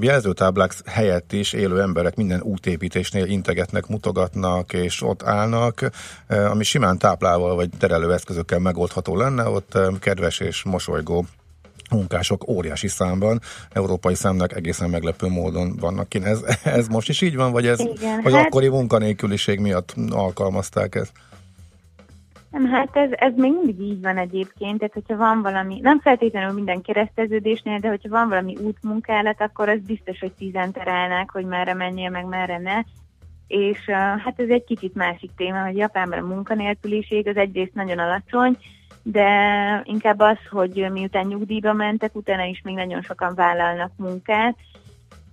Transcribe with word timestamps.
jelzőtáblák 0.00 0.72
helyett 0.86 1.32
is 1.32 1.52
élő 1.52 1.80
emberek 1.80 2.16
minden 2.16 2.40
útépítésnél 2.42 3.24
integetnek, 3.24 3.86
mutogatnak, 3.86 4.72
és 4.72 5.02
ott 5.02 5.22
állnak, 5.22 5.90
ami 6.28 6.64
simán 6.64 6.98
táplával 6.98 7.54
vagy 7.54 7.68
terelő 7.78 8.12
eszközökkel 8.12 8.58
megoldható 8.58 9.16
lenne, 9.16 9.48
ott 9.48 9.78
kedves 10.00 10.40
és 10.40 10.62
mosolygó 10.62 11.26
munkások 11.90 12.48
óriási 12.48 12.88
számban, 12.88 13.40
európai 13.72 14.14
számnak 14.14 14.54
egészen 14.54 14.90
meglepő 14.90 15.28
módon 15.28 15.76
vannak 15.76 16.08
ki. 16.08 16.20
Ez, 16.24 16.40
ez 16.64 16.86
most 16.86 17.08
is 17.08 17.20
így 17.20 17.36
van, 17.36 17.52
vagy 17.52 17.66
ez 17.66 17.80
Igen, 17.80 18.20
vagy 18.22 18.32
hát- 18.32 18.46
akkori 18.46 18.68
munkanélküliség 18.68 19.58
miatt 19.58 19.94
alkalmazták 20.10 20.94
ezt? 20.94 21.12
Nem, 22.54 22.66
hát 22.66 22.96
ez, 22.96 23.10
ez 23.12 23.32
még 23.36 23.52
mindig 23.52 23.80
így 23.80 24.00
van 24.00 24.16
egyébként, 24.16 24.78
tehát 24.78 24.94
hogyha 24.94 25.16
van 25.16 25.42
valami, 25.42 25.80
nem 25.80 26.00
feltétlenül 26.00 26.54
minden 26.54 26.82
kereszteződésnél, 26.82 27.78
de 27.78 27.88
hogyha 27.88 28.08
van 28.08 28.28
valami 28.28 28.56
útmunkálat, 28.56 29.40
akkor 29.40 29.68
az 29.68 29.80
biztos, 29.86 30.18
hogy 30.18 30.32
tízen 30.32 30.72
terelnek, 30.72 31.30
hogy 31.30 31.44
merre 31.44 31.74
menjél, 31.74 32.10
meg 32.10 32.26
merre 32.26 32.58
ne. 32.58 32.80
És 33.46 33.78
uh, 33.86 33.94
hát 33.96 34.34
ez 34.36 34.48
egy 34.48 34.64
kicsit 34.64 34.94
másik 34.94 35.30
téma, 35.36 35.64
hogy 35.64 35.76
Japánban 35.76 36.18
a 36.18 36.26
munkanélküliség 36.26 37.28
az 37.28 37.36
egyrészt 37.36 37.74
nagyon 37.74 37.98
alacsony, 37.98 38.56
de 39.02 39.28
inkább 39.84 40.20
az, 40.20 40.38
hogy 40.50 40.88
miután 40.92 41.26
nyugdíjba 41.26 41.72
mentek, 41.72 42.14
utána 42.14 42.44
is 42.44 42.60
még 42.64 42.74
nagyon 42.74 43.02
sokan 43.02 43.34
vállalnak 43.34 43.90
munkát, 43.96 44.56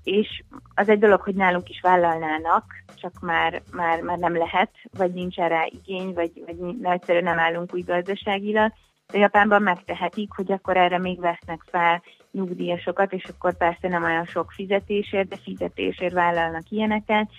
és 0.04 0.44
az 0.76 0.90
egy 0.90 1.00
dolog, 1.00 1.22
hogy 1.22 1.36
nálunk 1.36 1.70
is 1.70 1.82
vállalnának, 1.82 2.66
csak 2.96 3.20
már, 3.20 3.62
már, 3.72 4.02
már 4.02 4.18
nem 4.18 4.38
lehet, 4.38 4.72
vagy 4.98 5.14
nincs 5.14 5.38
erre 5.38 5.70
igény, 5.72 6.14
vagy, 6.14 6.32
vagy 6.46 6.76
egyszerűen 6.82 7.24
nem 7.24 7.40
állunk 7.40 7.74
úgy 7.74 7.86
gazdaságilag, 7.86 8.72
de 9.12 9.18
Japánban 9.18 9.62
megtehetik, 9.62 10.32
hogy 10.36 10.52
akkor 10.52 10.78
erre 10.78 11.00
még 11.00 11.20
vesznek 11.20 11.62
fel 11.66 12.04
nyugdíjasokat, 12.32 13.14
és 13.14 13.24
akkor 13.24 13.58
persze 13.58 13.88
nem 13.88 14.04
olyan 14.04 14.26
sok 14.26 14.52
fizetésért, 14.52 15.28
de 15.28 15.38
fizetésért 15.38 16.14
vállalnak 16.14 16.70
ilyeneket, 16.70 17.30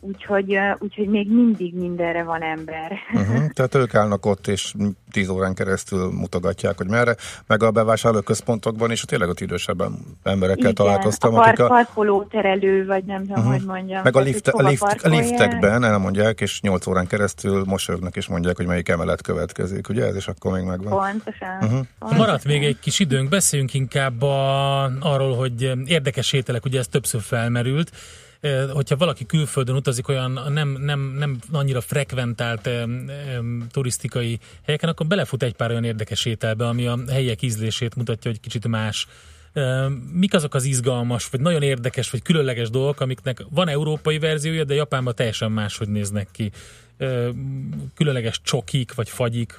úgyhogy, 0.00 0.58
úgyhogy 0.78 1.08
még 1.08 1.32
mindig 1.32 1.74
mindenre 1.74 2.22
van 2.22 2.42
ember. 2.42 2.92
Uh-huh. 3.12 3.46
Tehát 3.48 3.74
ők 3.74 3.94
állnak 3.94 4.26
ott, 4.26 4.46
és 4.46 4.74
tíz 5.10 5.28
órán 5.28 5.54
keresztül 5.54 6.10
mutogatják, 6.10 6.76
hogy 6.76 6.88
merre, 6.88 7.16
meg 7.46 7.62
a 7.62 7.70
bevásárlóközpontokban 7.70 8.90
is 8.90 9.00
tényleg 9.00 9.28
ott 9.28 9.40
idősebb 9.40 9.82
emberekkel 10.22 10.62
Igen, 10.62 10.74
találkoztam. 10.74 11.34
a 11.34 11.36
park, 11.36 11.48
akik 11.48 11.64
a, 11.64 11.66
parkoló 11.66 12.22
terelő, 12.30 12.86
vagy 12.86 13.04
nem 13.04 13.26
tudom, 13.26 13.42
Mhm. 13.42 13.52
hogy 13.52 13.64
mondjam. 13.66 14.02
meg 14.02 14.16
a, 14.16 14.20
lift, 14.20 14.48
a, 14.48 14.68
lift, 14.68 14.82
a 14.82 15.08
liftekben 15.08 15.84
elmondják, 15.84 16.40
és 16.40 16.60
8 16.60 16.86
órán 16.86 17.06
keresztül 17.06 17.64
mosolyognak, 17.66 18.16
és 18.16 18.26
mondják, 18.26 18.56
hogy 18.56 18.66
melyik 18.66 18.88
emelet 18.88 19.22
következik, 19.22 19.88
ugye? 19.88 20.04
Ez 20.06 20.16
is 20.16 20.28
akkor 20.28 20.52
még 20.52 20.64
megvan. 20.64 20.90
Pontosan. 20.98 21.54
Uh-huh. 21.60 21.70
pontosan. 21.98 22.26
Maradt 22.26 22.44
még 22.44 22.64
egy 22.64 22.78
kis 22.80 22.98
időnk, 22.98 23.28
beszéljünk 23.28 23.74
inkább 23.74 24.22
a, 24.22 24.82
arról, 24.84 25.36
hogy 25.36 25.72
érdekes 25.84 26.32
ételek, 26.32 26.64
ugye 26.64 26.78
ez 26.78 26.86
többször 26.88 27.20
felmerült, 27.20 27.90
hogyha 28.72 28.96
valaki 28.96 29.26
külföldön 29.26 29.76
utazik 29.76 30.08
olyan 30.08 30.40
nem, 30.48 30.68
nem, 30.68 31.14
nem 31.18 31.38
annyira 31.52 31.80
frekventált 31.80 32.70
turisztikai 33.70 34.38
helyeken, 34.62 34.88
akkor 34.88 35.06
belefut 35.06 35.42
egy 35.42 35.54
pár 35.54 35.70
olyan 35.70 35.84
érdekes 35.84 36.24
ételbe, 36.24 36.66
ami 36.66 36.86
a 36.86 36.98
helyiek 37.08 37.42
ízlését 37.42 37.94
mutatja, 37.94 38.30
hogy 38.30 38.40
kicsit 38.40 38.68
más. 38.68 39.06
Mik 40.12 40.34
azok 40.34 40.54
az 40.54 40.64
izgalmas, 40.64 41.28
vagy 41.28 41.40
nagyon 41.40 41.62
érdekes, 41.62 42.10
vagy 42.10 42.22
különleges 42.22 42.70
dolgok, 42.70 43.00
amiknek 43.00 43.44
van 43.50 43.68
európai 43.68 44.18
verziója, 44.18 44.64
de 44.64 44.74
Japánban 44.74 45.14
teljesen 45.14 45.52
máshogy 45.52 45.88
néznek 45.88 46.28
ki? 46.32 46.50
Különleges 47.94 48.40
csokik, 48.42 48.94
vagy 48.94 49.08
fagyik, 49.08 49.58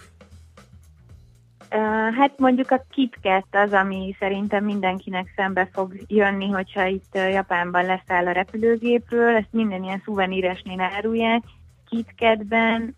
hát 2.16 2.38
mondjuk 2.38 2.72
a 2.72 2.86
KitKat 2.90 3.46
az, 3.52 3.74
ami 3.74 4.16
szerintem 4.20 4.64
mindenkinek 4.64 5.34
szembe 5.36 5.70
fog 5.72 5.94
jönni, 6.08 6.50
hogyha 6.50 6.86
itt 6.86 7.14
Japánban 7.14 7.86
leszáll 7.86 8.28
a 8.28 8.32
repülőgépről, 8.32 9.36
ezt 9.36 9.52
minden 9.52 9.84
ilyen 9.84 10.02
szuveníresnél 10.06 10.80
árulják. 10.80 11.44
KitKatben 11.90 12.94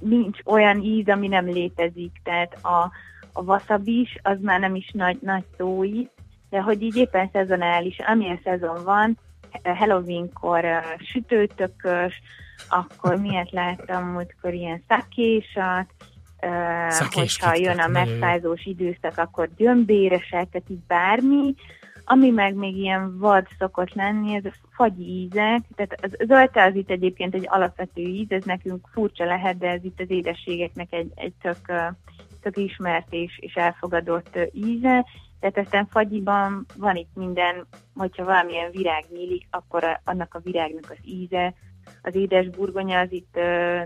nincs 0.00 0.38
olyan 0.44 0.80
íz, 0.80 1.08
ami 1.08 1.28
nem 1.28 1.44
létezik, 1.46 2.20
tehát 2.22 2.64
a, 2.64 2.90
a 3.32 3.42
wasabi 3.42 4.00
is, 4.00 4.18
az 4.22 4.38
már 4.40 4.60
nem 4.60 4.74
is 4.74 4.90
nagy, 4.92 5.18
nagy 5.20 5.44
szóíz, 5.56 6.06
de 6.50 6.60
hogy 6.60 6.82
így 6.82 6.96
éppen 6.96 7.30
szezonális, 7.32 7.98
amilyen 7.98 8.40
szezon 8.44 8.84
van, 8.84 9.18
Halloweenkor 9.62 10.64
uh, 10.64 11.00
sütőtökös, 11.00 12.22
akkor 12.68 13.16
miért 13.16 13.50
láttam 13.50 14.04
múltkor 14.04 14.54
ilyen 14.54 14.82
szakésat, 14.88 15.86
Szakés 16.88 17.38
hogyha 17.38 17.56
jön 17.56 17.78
a 17.78 17.86
megfázós 17.86 18.64
időszak, 18.64 19.18
akkor 19.18 19.48
gyömbéresek, 19.56 20.48
tehát 20.50 20.70
így 20.70 20.82
bármi, 20.86 21.54
ami 22.04 22.30
meg 22.30 22.54
még 22.54 22.76
ilyen 22.76 23.18
vad 23.18 23.46
szokott 23.58 23.94
lenni, 23.94 24.34
ez 24.34 24.44
a 24.44 24.52
fagyi 24.70 25.02
ízek, 25.02 25.60
tehát 25.74 25.98
az 26.02 26.26
zöldte 26.26 26.64
az 26.64 26.74
itt 26.74 26.90
egyébként 26.90 27.34
egy 27.34 27.46
alapvető 27.48 28.02
íz, 28.02 28.30
ez 28.30 28.44
nekünk 28.44 28.88
furcsa 28.92 29.24
lehet, 29.24 29.58
de 29.58 29.68
ez 29.68 29.84
itt 29.84 30.00
az 30.00 30.10
édességeknek 30.10 30.92
egy, 30.92 31.12
egy 31.14 31.32
tök, 31.42 31.72
tök 32.42 32.56
ismert 32.56 33.06
és, 33.10 33.38
és 33.38 33.54
elfogadott 33.54 34.38
íze, 34.52 35.06
tehát 35.40 35.58
aztán 35.58 35.86
fagyiban 35.86 36.66
van 36.76 36.96
itt 36.96 37.10
minden, 37.14 37.66
hogyha 37.94 38.24
valamilyen 38.24 38.70
virág 38.70 39.04
nyílik, 39.10 39.46
akkor 39.50 39.84
a, 39.84 40.00
annak 40.04 40.34
a 40.34 40.40
virágnak 40.42 40.90
az 40.90 40.98
íze, 41.02 41.54
az 42.02 42.14
édes 42.14 42.48
burgonya 42.48 42.98
az 42.98 43.12
itt 43.12 43.34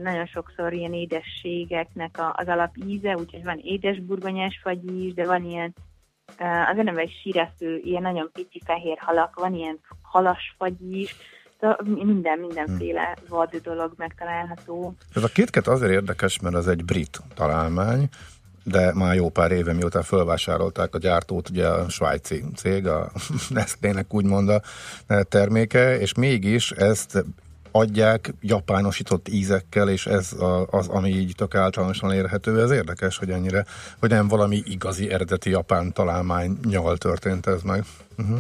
nagyon 0.03 0.27
sokszor 0.27 0.73
ilyen 0.73 0.93
édességeknek 0.93 2.19
az 2.33 2.49
alapíze, 2.49 3.17
úgyhogy 3.17 3.45
van 3.45 3.61
édes 3.63 4.01
burgonyás 4.01 4.61
fagy 4.63 5.05
is, 5.05 5.15
de 5.15 5.27
van 5.27 5.45
ilyen 5.45 5.75
az 6.39 6.79
a 6.79 6.83
neve 6.83 7.01
egy 7.01 7.19
síresző, 7.23 7.81
ilyen 7.85 8.03
nagyon 8.03 8.31
pici 8.33 8.61
fehér 8.65 8.99
halak, 8.99 9.35
van 9.35 9.55
ilyen 9.55 9.79
halas 10.03 10.55
fagy 10.59 10.97
is, 10.97 11.17
minden, 11.85 12.39
mindenféle 12.39 13.17
vad 13.29 13.57
dolog 13.63 13.93
megtalálható. 13.97 14.95
Ez 15.15 15.23
a 15.23 15.29
KitKat 15.29 15.67
azért 15.67 15.93
érdekes, 15.93 16.41
mert 16.41 16.55
az 16.55 16.69
egy 16.69 16.85
brit 16.85 17.21
találmány, 17.35 18.09
de 18.65 18.93
már 18.95 19.15
jó 19.15 19.29
pár 19.29 19.53
éve, 19.53 19.73
miután 19.73 20.03
fölvásárolták 20.03 20.95
a 20.95 20.99
gyártót, 20.99 21.49
ugye 21.49 21.69
a 21.69 21.89
svájci 21.89 22.45
cég, 22.57 22.87
a 22.87 23.11
Nestlé-nek 23.49 24.15
úgymond 24.15 24.49
a 24.49 24.63
terméke, 25.29 25.99
és 25.99 26.15
mégis 26.15 26.71
ezt 26.71 27.25
adják 27.73 28.35
japánosított 28.41 29.29
ízekkel, 29.29 29.89
és 29.89 30.07
ez 30.07 30.33
a, 30.33 30.67
az, 30.71 30.89
ami 30.89 31.09
így 31.09 31.35
tök 31.37 31.55
általánosan 31.55 32.13
érhető, 32.13 32.61
ez 32.61 32.71
érdekes, 32.71 33.19
hogy 33.19 33.31
ennyire, 33.31 33.65
hogy 33.99 34.11
nem 34.11 34.29
valami 34.29 34.63
igazi 34.65 35.11
eredeti 35.11 35.51
japán 35.51 35.93
találmánynyal 35.93 36.97
történt 36.97 37.47
ez 37.47 37.63
meg. 37.63 37.85
Uh-huh. 38.19 38.39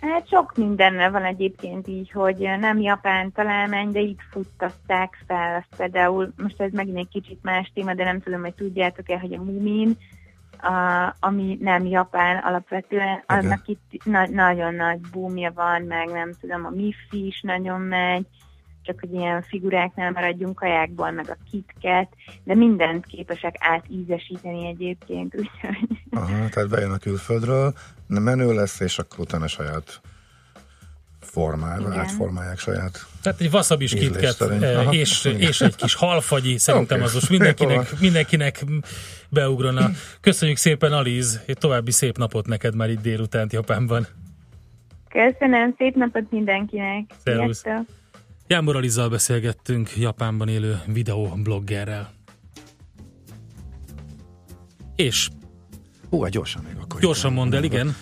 Hát 0.00 0.28
sok 0.28 0.52
mindennel 0.56 1.10
van 1.10 1.24
egyébként 1.24 1.88
így, 1.88 2.10
hogy 2.10 2.36
nem 2.60 2.80
japán 2.80 3.32
találmány, 3.32 3.90
de 3.90 4.00
itt 4.00 4.20
futtatták 4.30 5.18
fel. 5.26 5.56
Azt 5.56 5.76
például, 5.76 6.32
most 6.36 6.60
ez 6.60 6.72
megint 6.72 6.96
egy 6.96 7.08
kicsit 7.08 7.38
más 7.42 7.70
téma, 7.74 7.94
de 7.94 8.04
nem 8.04 8.20
tudom, 8.20 8.40
hogy 8.40 8.54
tudjátok-e, 8.54 9.18
hogy 9.18 9.32
a 9.34 9.42
Mumin, 9.42 9.96
a, 10.62 11.16
ami 11.20 11.58
nem 11.60 11.86
japán 11.86 12.36
alapvetően, 12.36 13.22
Igen. 13.24 13.24
annak 13.26 13.68
itt 13.68 14.04
na- 14.04 14.28
nagyon 14.28 14.74
nagy 14.74 15.00
boomja 15.12 15.52
van, 15.54 15.82
meg 15.82 16.08
nem 16.08 16.32
tudom, 16.40 16.64
a 16.64 16.70
Miffy 16.70 17.26
is 17.26 17.40
nagyon 17.40 17.80
megy, 17.80 18.26
csak 18.82 19.00
hogy 19.00 19.12
ilyen 19.12 19.42
figuráknál 19.42 20.10
maradjunk 20.10 20.54
kajákból, 20.54 21.10
meg 21.10 21.30
a 21.30 21.36
KitKat, 21.50 22.08
de 22.44 22.54
mindent 22.54 23.06
képesek 23.06 23.56
átízesíteni 23.58 24.66
egyébként, 24.66 25.34
úgyhogy 25.40 25.98
Aha, 26.10 26.48
tehát 26.48 26.68
bejön 26.68 26.90
a 26.90 26.98
külföldről, 26.98 27.74
menő 28.06 28.54
lesz, 28.54 28.80
és 28.80 28.98
akkor 28.98 29.20
utána 29.20 29.46
saját 29.46 30.00
formálva, 31.34 31.88
Igen. 31.88 31.98
átformálják 31.98 32.58
saját. 32.58 33.06
Tehát 33.22 33.40
egy 33.40 33.50
wasabi 33.52 33.86
kitket 33.86 34.34
szerint. 34.36 34.62
eh, 34.62 34.78
Aha. 34.78 34.92
és, 34.92 35.24
és 35.36 35.60
egy 35.60 35.76
kis 35.76 35.94
halfagyi, 35.94 36.58
szerintem 36.58 36.96
Oké. 36.96 37.06
az 37.06 37.14
most 37.14 37.30
mindenkinek, 37.30 37.76
van. 37.90 37.98
mindenkinek 38.00 38.64
beugrana. 39.28 39.90
Köszönjük 40.20 40.56
szépen, 40.56 40.92
Aliz, 40.92 41.40
egy 41.46 41.58
további 41.58 41.90
szép 41.90 42.16
napot 42.18 42.46
neked 42.46 42.74
már 42.74 42.90
itt 42.90 43.00
délután 43.00 43.48
Japánban. 43.50 44.06
köszönöm, 45.08 45.74
szép 45.78 45.94
napot 45.94 46.30
mindenkinek! 46.30 47.04
Szervusz. 47.24 47.62
Jámbor 48.46 48.76
Alizzal 48.76 49.08
beszélgettünk, 49.08 49.96
Japánban 49.96 50.48
élő 50.48 50.80
videobloggerrel. 50.86 52.12
És 54.96 55.28
Hú, 56.10 56.22
hát 56.22 56.32
gyorsan 56.32 56.62
még 56.66 56.76
akkor. 56.82 57.00
gyorsan 57.00 57.32
mondd 57.32 57.54
el, 57.54 57.64
igen. 57.64 57.94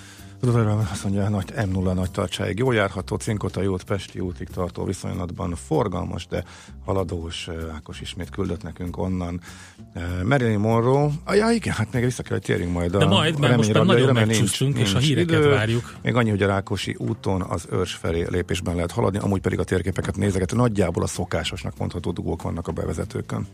Azt 0.90 1.02
mondja, 1.04 1.28
nagy 1.28 1.52
M0 1.56 1.94
nagy 1.94 2.10
tartsáig 2.10 2.58
jó 2.58 2.72
járható, 2.72 3.16
Cinkota 3.16 3.62
jót 3.62 3.84
Pesti 3.84 4.20
útig 4.20 4.48
tartó 4.48 4.84
viszonylatban 4.84 5.54
forgalmas, 5.66 6.26
de 6.26 6.44
haladós 6.84 7.48
eh, 7.48 7.54
Ákos 7.74 8.00
ismét 8.00 8.30
küldött 8.30 8.62
nekünk 8.62 8.98
onnan. 8.98 9.40
Eh, 9.94 10.02
Marilyn 10.24 10.58
Monroe, 10.58 11.10
ah, 11.24 11.36
ja 11.36 11.50
igen, 11.50 11.74
hát 11.74 11.92
még 11.92 12.04
vissza 12.04 12.22
kell, 12.22 12.32
hogy 12.32 12.46
térjünk 12.46 12.72
majd 12.72 12.94
a 12.94 12.98
De 12.98 13.04
majd, 13.04 13.38
mert 13.38 13.52
a 13.52 13.56
most 13.56 13.72
már 13.72 13.84
nagyon 13.84 14.12
mert 14.12 14.26
megcsúsztunk, 14.26 14.78
és 14.78 14.94
a 14.94 14.98
híreket 14.98 15.44
várjuk. 15.44 15.94
Még 16.02 16.14
annyi, 16.14 16.30
hogy 16.30 16.42
a 16.42 16.46
Rákosi 16.46 16.96
úton 16.98 17.42
az 17.42 17.66
őrs 17.70 17.94
felé 17.94 18.26
lépésben 18.30 18.74
lehet 18.74 18.90
haladni, 18.90 19.18
amúgy 19.18 19.40
pedig 19.40 19.58
a 19.58 19.64
térképeket 19.64 20.16
nézegető 20.16 20.56
nagyjából 20.56 21.02
a 21.02 21.06
szokásosnak 21.06 21.78
mondható 21.78 22.10
dugók 22.10 22.42
vannak 22.42 22.68
a 22.68 22.72
bevezetőkön. 22.72 23.46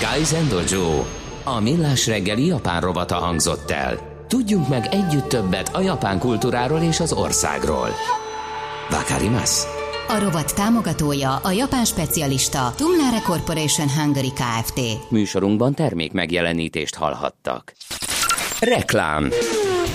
Kaizen 0.00 0.48
Dojo, 0.48 1.04
a 1.44 1.60
millás 1.60 2.06
reggeli 2.06 2.46
japán 2.46 2.80
rovata 2.80 3.14
hangzott 3.14 3.70
el. 3.70 4.09
Tudjunk 4.30 4.68
meg 4.68 4.86
együtt 4.90 5.28
többet 5.28 5.68
a 5.68 5.80
japán 5.80 6.18
kultúráról 6.18 6.80
és 6.80 7.00
az 7.00 7.12
országról. 7.12 7.88
Vakarimasu. 8.90 9.68
A 10.08 10.18
rovat 10.18 10.54
támogatója 10.54 11.36
a 11.36 11.50
japán 11.50 11.84
specialista 11.84 12.72
Tumlare 12.76 13.20
Corporation 13.20 13.88
Hungary 13.88 14.32
Kft. 14.32 14.80
Műsorunkban 15.10 15.74
termék 15.74 16.12
megjelenítést 16.12 16.94
hallhattak. 16.94 17.72
Reklám 18.60 19.30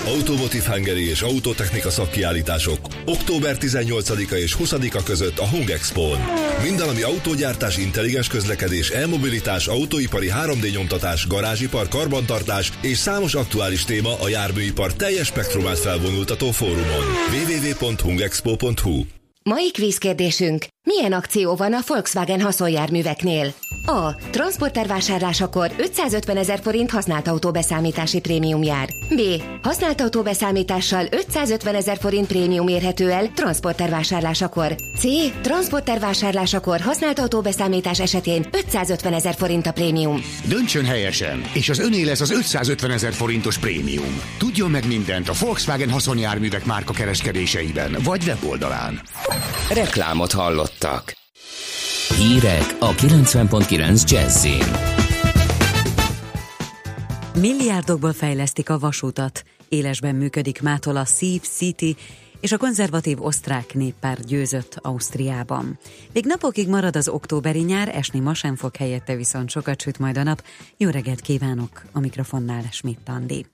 Automotive 0.06 0.72
Hungary 0.72 1.10
és 1.10 1.22
Autotechnika 1.22 1.90
szakkiállítások 1.90 2.80
október 3.06 3.58
18-a 3.60 4.36
és 4.36 4.56
20-a 4.60 5.04
között 5.04 5.40
a 5.40 5.48
Hung 5.48 5.70
Expo-n. 5.70 6.20
Minden, 6.64 6.90
ami 6.90 7.02
autógyártás, 7.02 7.78
intelligens 7.78 8.28
közlekedés, 8.28 8.90
e-mobilitás, 8.90 9.68
autóipari 9.68 10.32
3D 10.46 10.72
nyomtatás, 10.72 11.28
garázsipar, 11.28 11.88
karbantartás 11.88 12.72
és 12.82 12.98
számos 12.98 13.34
aktuális 13.34 13.86
téma 13.86 14.20
a 14.20 14.28
járműipar 14.28 14.94
teljes 14.94 15.28
spektrumát 15.28 15.80
felvonultató 15.80 16.52
fórumon. 16.52 17.06
www.hungexpo.hu 17.32 19.04
Mai 19.44 19.72
kvízkérdésünk. 19.72 20.66
Milyen 20.88 21.14
akció 21.14 21.56
van 21.56 21.74
a 21.74 21.80
Volkswagen 21.88 22.42
haszonjárműveknél? 22.42 23.54
A. 23.86 24.16
Transporter 24.16 24.88
vásárlásakor 24.88 25.72
550 25.78 26.38
ezer 26.38 26.60
forint 26.64 26.92
használt 26.92 27.28
autóbeszállítási 27.28 28.20
prémium 28.20 28.64
jár. 28.64 28.90
B. 29.10 29.22
Használt 29.64 30.02
autóbeszállítással 30.02 31.08
550 31.12 31.76
ezer 31.76 31.98
forint 31.98 32.28
prémium 32.28 32.68
érhető 32.68 33.12
el 33.12 33.32
transporter 33.36 33.90
vásárlásakor. 33.90 34.76
C. 34.98 35.04
Transporter 35.42 36.00
vásárlásakor 36.00 36.80
használt 36.80 37.20
autóbeszállítás 37.20 38.00
esetén 38.00 38.46
550 38.52 39.14
ezer 39.14 39.34
forint 39.34 39.68
a 39.68 39.72
prémium. 39.72 40.22
Döntsön 40.48 40.86
helyesen, 40.86 41.44
és 41.54 41.70
az 41.70 41.80
öné 41.80 42.04
lesz 42.04 42.22
az 42.22 42.32
550 42.32 42.92
ezer 42.92 43.14
forintos 43.14 43.58
prémium. 43.58 44.22
Tudjon 44.38 44.72
meg 44.72 44.88
mindent 44.88 45.30
a 45.30 45.34
Volkswagen 45.40 45.90
haszonjárművek 45.90 46.66
márka 46.66 46.94
kereskedéseiben, 46.94 47.96
vagy 48.04 48.24
weboldalán. 48.28 49.02
Reklámot 49.70 50.32
hallottak. 50.80 51.14
Hírek 52.18 52.76
a 52.80 52.92
90.9 52.92 54.10
Jazzin. 54.10 54.94
Milliárdokból 57.40 58.14
fejlesztik 58.14 58.70
a 58.70 58.80
vasútat. 58.80 59.44
Élesben 59.70 60.16
működik 60.16 60.62
mától 60.62 60.96
a 60.96 61.06
Sea 61.06 61.38
City, 61.40 61.96
és 62.40 62.52
a 62.52 62.58
konzervatív 62.58 63.22
osztrák 63.22 63.74
néppárt 63.74 64.26
győzött 64.26 64.80
Ausztriában. 64.82 65.80
Még 66.14 66.26
napokig 66.26 66.68
marad 66.68 66.96
az 66.96 67.08
októberi 67.08 67.62
nyár, 67.62 67.96
esni 67.96 68.20
ma 68.20 68.34
sem 68.34 68.56
fog 68.56 68.76
helyette, 68.76 69.16
viszont 69.16 69.50
sokat 69.50 69.82
süt 69.82 70.00
majd 70.00 70.18
a 70.18 70.24
nap. 70.24 70.44
Jó 70.78 70.90
reggelt 70.90 71.22
kívánok! 71.22 71.86
A 71.92 72.00
mikrofonnál 72.00 72.64
Schmidt 72.72 73.10
Andi. 73.10 73.46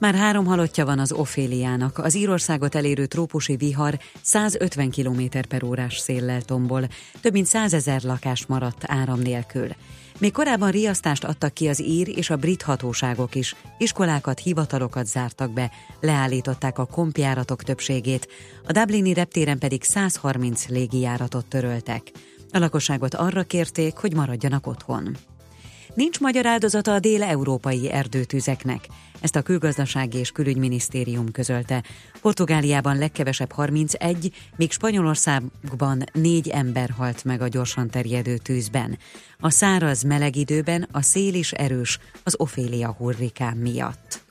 Már 0.00 0.14
három 0.14 0.44
halottja 0.44 0.84
van 0.84 0.98
az 0.98 1.12
Oféliának. 1.12 1.98
Az 1.98 2.14
Írországot 2.14 2.74
elérő 2.74 3.06
trópusi 3.06 3.56
vihar 3.56 3.98
150 4.22 4.90
km 4.90 5.22
per 5.48 5.64
órás 5.64 5.98
széllel 5.98 6.42
tombol. 6.42 6.88
Több 7.20 7.32
mint 7.32 7.46
100 7.46 7.74
ezer 7.74 8.02
lakás 8.02 8.46
maradt 8.46 8.84
áram 8.86 9.20
nélkül. 9.20 9.68
Még 10.18 10.32
korábban 10.32 10.70
riasztást 10.70 11.24
adtak 11.24 11.54
ki 11.54 11.68
az 11.68 11.82
ír 11.82 12.08
és 12.18 12.30
a 12.30 12.36
brit 12.36 12.62
hatóságok 12.62 13.34
is. 13.34 13.54
Iskolákat, 13.78 14.38
hivatalokat 14.38 15.06
zártak 15.06 15.52
be, 15.52 15.70
leállították 16.00 16.78
a 16.78 16.86
kompjáratok 16.86 17.62
többségét, 17.62 18.28
a 18.66 18.72
Dublini 18.72 19.12
reptéren 19.12 19.58
pedig 19.58 19.82
130 19.82 20.66
légijáratot 20.68 21.46
töröltek. 21.46 22.02
A 22.52 22.58
lakosságot 22.58 23.14
arra 23.14 23.42
kérték, 23.42 23.96
hogy 23.96 24.14
maradjanak 24.14 24.66
otthon. 24.66 25.16
Nincs 25.94 26.20
magyar 26.20 26.46
áldozata 26.46 26.94
a 26.94 27.00
dél-európai 27.00 27.90
erdőtüzeknek. 27.90 28.86
Ezt 29.20 29.36
a 29.36 29.42
külgazdasági 29.42 30.18
és 30.18 30.30
külügyminisztérium 30.30 31.30
közölte. 31.30 31.82
Portugáliában 32.20 32.98
legkevesebb 32.98 33.52
31, 33.52 34.32
míg 34.56 34.72
Spanyolországban 34.72 36.04
négy 36.12 36.48
ember 36.48 36.90
halt 36.90 37.24
meg 37.24 37.40
a 37.40 37.48
gyorsan 37.48 37.90
terjedő 37.90 38.36
tűzben. 38.36 38.98
A 39.38 39.50
száraz 39.50 40.02
meleg 40.02 40.36
időben 40.36 40.88
a 40.92 41.02
szél 41.02 41.34
is 41.34 41.52
erős 41.52 41.98
az 42.24 42.34
Ofélia 42.38 42.92
hurrikán 42.92 43.56
miatt. 43.56 44.22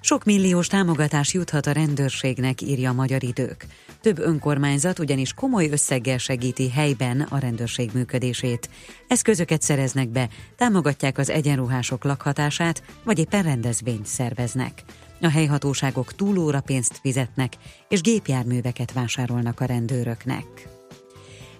Sok 0.00 0.24
milliós 0.24 0.66
támogatás 0.66 1.32
juthat 1.34 1.66
a 1.66 1.72
rendőrségnek, 1.72 2.60
írja 2.60 2.92
Magyar 2.92 3.22
Idők. 3.22 3.66
Több 4.04 4.18
önkormányzat 4.18 4.98
ugyanis 4.98 5.32
komoly 5.32 5.68
összeggel 5.70 6.18
segíti 6.18 6.70
helyben 6.70 7.20
a 7.20 7.38
rendőrség 7.38 7.90
működését. 7.94 8.68
Eszközöket 9.08 9.62
szereznek 9.62 10.08
be, 10.08 10.28
támogatják 10.56 11.18
az 11.18 11.30
egyenruhások 11.30 12.04
lakhatását, 12.04 12.82
vagy 13.04 13.18
éppen 13.18 13.42
rendezvényt 13.42 14.06
szerveznek. 14.06 14.82
A 15.20 15.28
helyhatóságok 15.28 16.14
túlóra 16.14 16.60
pénzt 16.60 16.98
fizetnek, 17.02 17.52
és 17.88 18.00
gépjárműveket 18.00 18.92
vásárolnak 18.92 19.60
a 19.60 19.64
rendőröknek. 19.64 20.73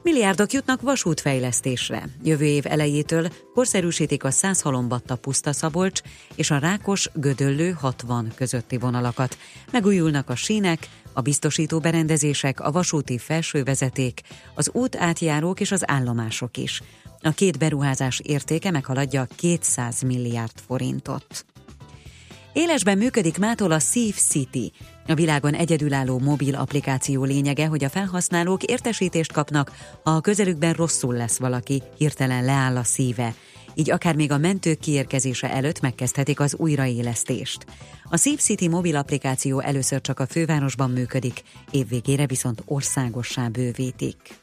Milliárdok 0.05 0.53
jutnak 0.53 0.81
vasútfejlesztésre. 0.81 2.09
Jövő 2.23 2.45
év 2.45 2.67
elejétől 2.67 3.29
korszerűsítik 3.55 4.25
a 4.25 4.31
Százhalombatta 4.31 5.17
Puszta 5.17 5.53
Szabolcs 5.53 6.01
és 6.35 6.51
a 6.51 6.59
Rákos 6.59 7.09
Gödöllő 7.15 7.71
60 7.71 8.33
közötti 8.35 8.79
vonalakat. 8.79 9.39
Megújulnak 9.73 10.29
a 10.31 10.35
sínek, 10.35 10.89
a 11.12 11.21
biztosító 11.21 11.79
berendezések, 11.79 12.61
a 12.61 12.71
vasúti 12.71 13.19
felsővezeték, 13.19 14.21
az 14.55 14.71
út 14.73 14.97
átjárók 14.97 15.61
és 15.61 15.73
az 15.73 15.91
állomások 15.91 16.57
is. 16.57 16.83
A 17.23 17.31
két 17.31 17.59
beruházás 17.59 18.21
értéke 18.25 18.71
meghaladja 18.71 19.27
200 19.37 20.03
milliárd 20.03 20.61
forintot. 20.67 21.45
Élesben 22.55 22.99
működik 22.99 23.39
mától 23.39 23.71
a 23.71 23.79
Safe 23.79 24.21
City, 24.29 24.73
a 25.06 25.15
világon 25.15 25.55
egyedülálló 25.55 26.19
mobil 26.19 26.55
applikáció 26.55 27.25
lényege, 27.25 27.67
hogy 27.67 27.85
a 27.85 27.89
felhasználók 27.89 28.62
értesítést 28.62 29.33
kapnak, 29.33 29.73
ha 30.03 30.11
a 30.11 30.21
közelükben 30.21 30.73
rosszul 30.73 31.15
lesz 31.15 31.39
valaki, 31.39 31.83
hirtelen 31.99 32.45
leáll 32.45 32.77
a 32.77 32.83
szíve. 32.83 33.35
Így 33.75 33.91
akár 33.91 34.15
még 34.15 34.33
a 34.33 34.39
mentők 34.39 34.79
kiérkezése 34.79 35.51
előtt 35.51 35.81
megkezdhetik 35.81 36.41
az 36.41 36.55
újraélesztést. 36.55 37.67
A 38.11 38.17
Safe 38.17 38.43
City 38.43 38.69
mobil 38.69 38.97
applikáció 38.97 39.61
először 39.61 40.00
csak 40.00 40.21
a 40.21 40.27
fővárosban 40.27 40.91
működik, 40.91 41.43
évvégére 41.71 42.27
viszont 42.27 42.62
országossá 42.65 43.49
bővítik. 43.49 44.43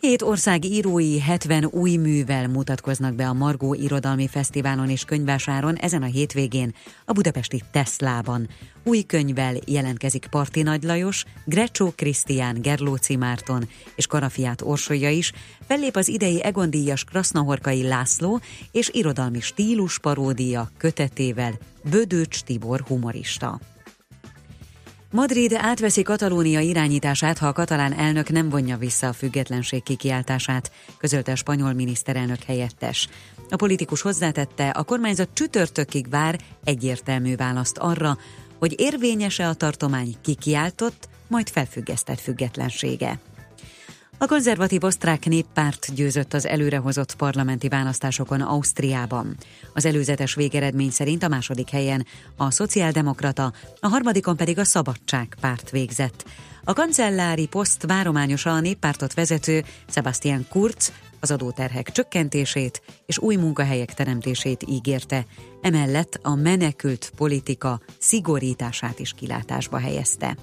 Hét 0.00 0.22
ország 0.22 0.64
írói 0.64 1.20
70 1.20 1.64
új 1.64 1.96
művel 1.96 2.48
mutatkoznak 2.48 3.14
be 3.14 3.28
a 3.28 3.32
Margó 3.32 3.74
Irodalmi 3.74 4.28
Fesztiválon 4.28 4.90
és 4.90 5.04
Könyvásáron 5.04 5.74
ezen 5.76 6.02
a 6.02 6.06
hétvégén 6.06 6.74
a 7.04 7.12
budapesti 7.12 7.62
Teslában. 7.72 8.48
Új 8.84 9.02
könyvvel 9.02 9.54
jelentkezik 9.66 10.26
Parti 10.30 10.62
Nagy 10.62 10.82
Lajos, 10.82 11.24
Grecsó 11.44 11.92
Krisztián, 11.96 12.60
Gerlóci 12.60 13.16
Márton 13.16 13.68
és 13.94 14.06
Karafiát 14.06 14.62
Orsolya 14.62 15.10
is, 15.10 15.32
fellép 15.66 15.96
az 15.96 16.08
idei 16.08 16.42
Egondíjas 16.42 17.04
Krasznahorkai 17.04 17.82
László 17.82 18.40
és 18.72 18.90
irodalmi 18.92 19.40
stílus 19.40 19.98
paródia 19.98 20.70
kötetével 20.76 21.58
Bödöcs 21.90 22.42
Tibor 22.42 22.80
humorista. 22.80 23.60
Madrid 25.12 25.52
átveszi 25.52 26.02
Katalónia 26.02 26.60
irányítását, 26.60 27.38
ha 27.38 27.46
a 27.46 27.52
katalán 27.52 27.92
elnök 27.92 28.30
nem 28.30 28.48
vonja 28.48 28.76
vissza 28.76 29.08
a 29.08 29.12
függetlenség 29.12 29.82
kikiáltását, 29.82 30.70
közölte 30.98 31.32
a 31.32 31.36
spanyol 31.36 31.72
miniszterelnök 31.72 32.42
helyettes. 32.42 33.08
A 33.48 33.56
politikus 33.56 34.00
hozzátette, 34.00 34.68
a 34.68 34.82
kormányzat 34.82 35.28
csütörtökig 35.32 36.08
vár 36.08 36.38
egyértelmű 36.64 37.36
választ 37.36 37.78
arra, 37.78 38.18
hogy 38.58 38.74
érvényese 38.80 39.48
a 39.48 39.54
tartomány 39.54 40.14
kikiáltott, 40.22 41.08
majd 41.28 41.48
felfüggesztett 41.48 42.20
függetlensége. 42.20 43.18
A 44.22 44.26
konzervatív 44.26 44.84
osztrák 44.84 45.24
néppárt 45.24 45.94
győzött 45.94 46.34
az 46.34 46.46
előrehozott 46.46 47.14
parlamenti 47.14 47.68
választásokon 47.68 48.40
Ausztriában. 48.40 49.36
Az 49.74 49.84
előzetes 49.84 50.34
végeredmény 50.34 50.90
szerint 50.90 51.22
a 51.22 51.28
második 51.28 51.70
helyen 51.70 52.06
a 52.36 52.50
szociáldemokrata, 52.50 53.52
a 53.80 53.88
harmadikon 53.88 54.36
pedig 54.36 54.58
a 54.58 54.64
szabadságpárt 54.64 55.70
végzett. 55.70 56.24
A 56.64 56.72
kancellári 56.72 57.46
poszt 57.46 57.86
várományosa 57.86 58.50
a 58.50 58.60
néppártot 58.60 59.14
vezető 59.14 59.64
Sebastian 59.88 60.46
Kurz 60.48 60.92
az 61.20 61.30
adóterhek 61.30 61.90
csökkentését 61.90 62.82
és 63.06 63.18
új 63.18 63.36
munkahelyek 63.36 63.94
teremtését 63.94 64.64
ígérte, 64.68 65.26
emellett 65.62 66.18
a 66.22 66.34
menekült 66.34 67.12
politika 67.16 67.80
szigorítását 67.98 68.98
is 68.98 69.12
kilátásba 69.12 69.78
helyezte. 69.78 70.36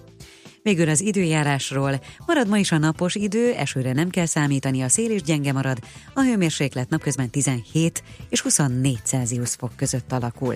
Végül 0.68 0.90
az 0.90 1.02
időjárásról. 1.02 1.92
Marad 2.26 2.48
ma 2.48 2.58
is 2.58 2.72
a 2.72 2.78
napos 2.78 3.16
idő, 3.16 3.54
esőre 3.54 3.94
nem 3.94 4.10
kell 4.10 4.26
számítani, 4.26 4.82
a 4.82 4.90
szél 4.90 5.12
is 5.12 5.22
gyenge 5.22 5.54
marad, 5.54 5.78
a 6.14 6.22
hőmérséklet 6.22 6.90
napközben 6.90 7.30
17 7.30 8.04
és 8.30 8.42
24 8.42 9.00
Celsius 9.04 9.50
fok 9.50 9.72
között 9.76 10.12
alakul. 10.12 10.54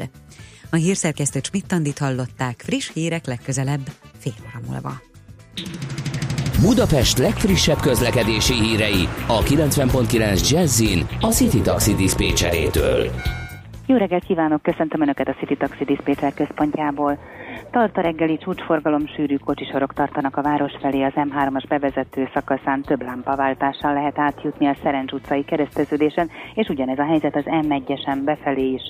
A 0.72 0.76
hírszerkesztő 0.76 1.40
Csmittandit 1.42 1.98
hallották, 1.98 2.62
friss 2.66 2.92
hírek 2.94 3.26
legközelebb 3.26 3.90
fél 4.20 4.34
óra 4.42 4.68
múlva. 4.68 5.02
Budapest 6.62 7.18
legfrissebb 7.18 7.80
közlekedési 7.80 8.54
hírei 8.54 9.08
a 9.28 9.44
90.9 9.44 10.50
Jazzin 10.50 11.08
a 11.20 11.28
City 11.28 11.62
Taxi 11.62 11.96
Dispécsejétől. 11.96 13.12
Jó 13.86 13.96
reggelt 13.98 14.26
kívánok, 14.26 14.62
köszöntöm 14.62 15.02
Önöket 15.02 15.28
a 15.28 15.36
City 15.40 15.56
Taxi 15.58 15.84
Dispatcher 15.84 16.34
központjából. 16.34 17.18
Tart 17.72 17.98
a 17.98 18.02
reggeli 18.02 18.38
csúcsforgalom, 18.38 19.08
sűrű 19.08 19.36
kocsisorok 19.36 19.94
tartanak 19.94 20.38
a 20.38 20.42
város 20.42 20.72
felé 20.80 21.02
az 21.04 21.12
M3-as 21.16 21.64
bevezető 21.68 22.30
szakaszán 22.34 22.82
több 22.82 23.02
lámpaváltással 23.02 23.94
lehet 23.94 24.20
átjutni 24.20 24.68
a 24.68 24.76
Szerencs 24.84 25.12
utcai 25.12 25.46
kereszteződésen, 25.46 26.30
és 26.54 26.68
ugyanez 26.68 27.00
a 27.00 27.06
helyzet 27.06 27.36
az 27.36 27.44
M1-esen 27.46 28.22
befelé 28.26 28.72
is. 28.72 28.82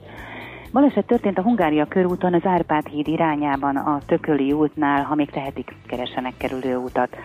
Baleset 0.72 1.06
történt 1.06 1.38
a 1.38 1.42
Hungária 1.42 1.86
körúton 1.86 2.34
az 2.34 2.46
Árpád 2.46 2.88
híd 2.88 3.08
irányában 3.08 3.76
a 3.76 4.00
Tököli 4.06 4.52
útnál, 4.52 5.04
ha 5.04 5.16
még 5.16 5.30
tehetik, 5.30 5.76
keresenek 5.88 6.34
kerülő 6.38 6.76
utat 6.76 7.18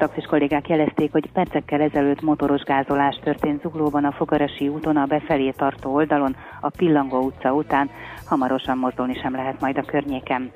taxis 0.00 0.24
kollégák 0.24 0.68
jelezték, 0.68 1.12
hogy 1.12 1.32
percekkel 1.32 1.80
ezelőtt 1.80 2.20
motoros 2.20 2.62
gázolás 2.62 3.18
történt 3.22 3.60
Zuglóban 3.60 4.04
a 4.04 4.12
Fogarasi 4.12 4.68
úton 4.68 4.96
a 4.96 5.04
befelé 5.04 5.50
tartó 5.50 5.94
oldalon, 5.94 6.36
a 6.60 6.68
Pillangó 6.68 7.18
utca 7.18 7.52
után. 7.54 7.90
Hamarosan 8.26 8.78
mozdulni 8.78 9.14
sem 9.14 9.34
lehet 9.34 9.60
majd 9.60 9.78
a 9.78 9.82
környéken. 9.82 10.50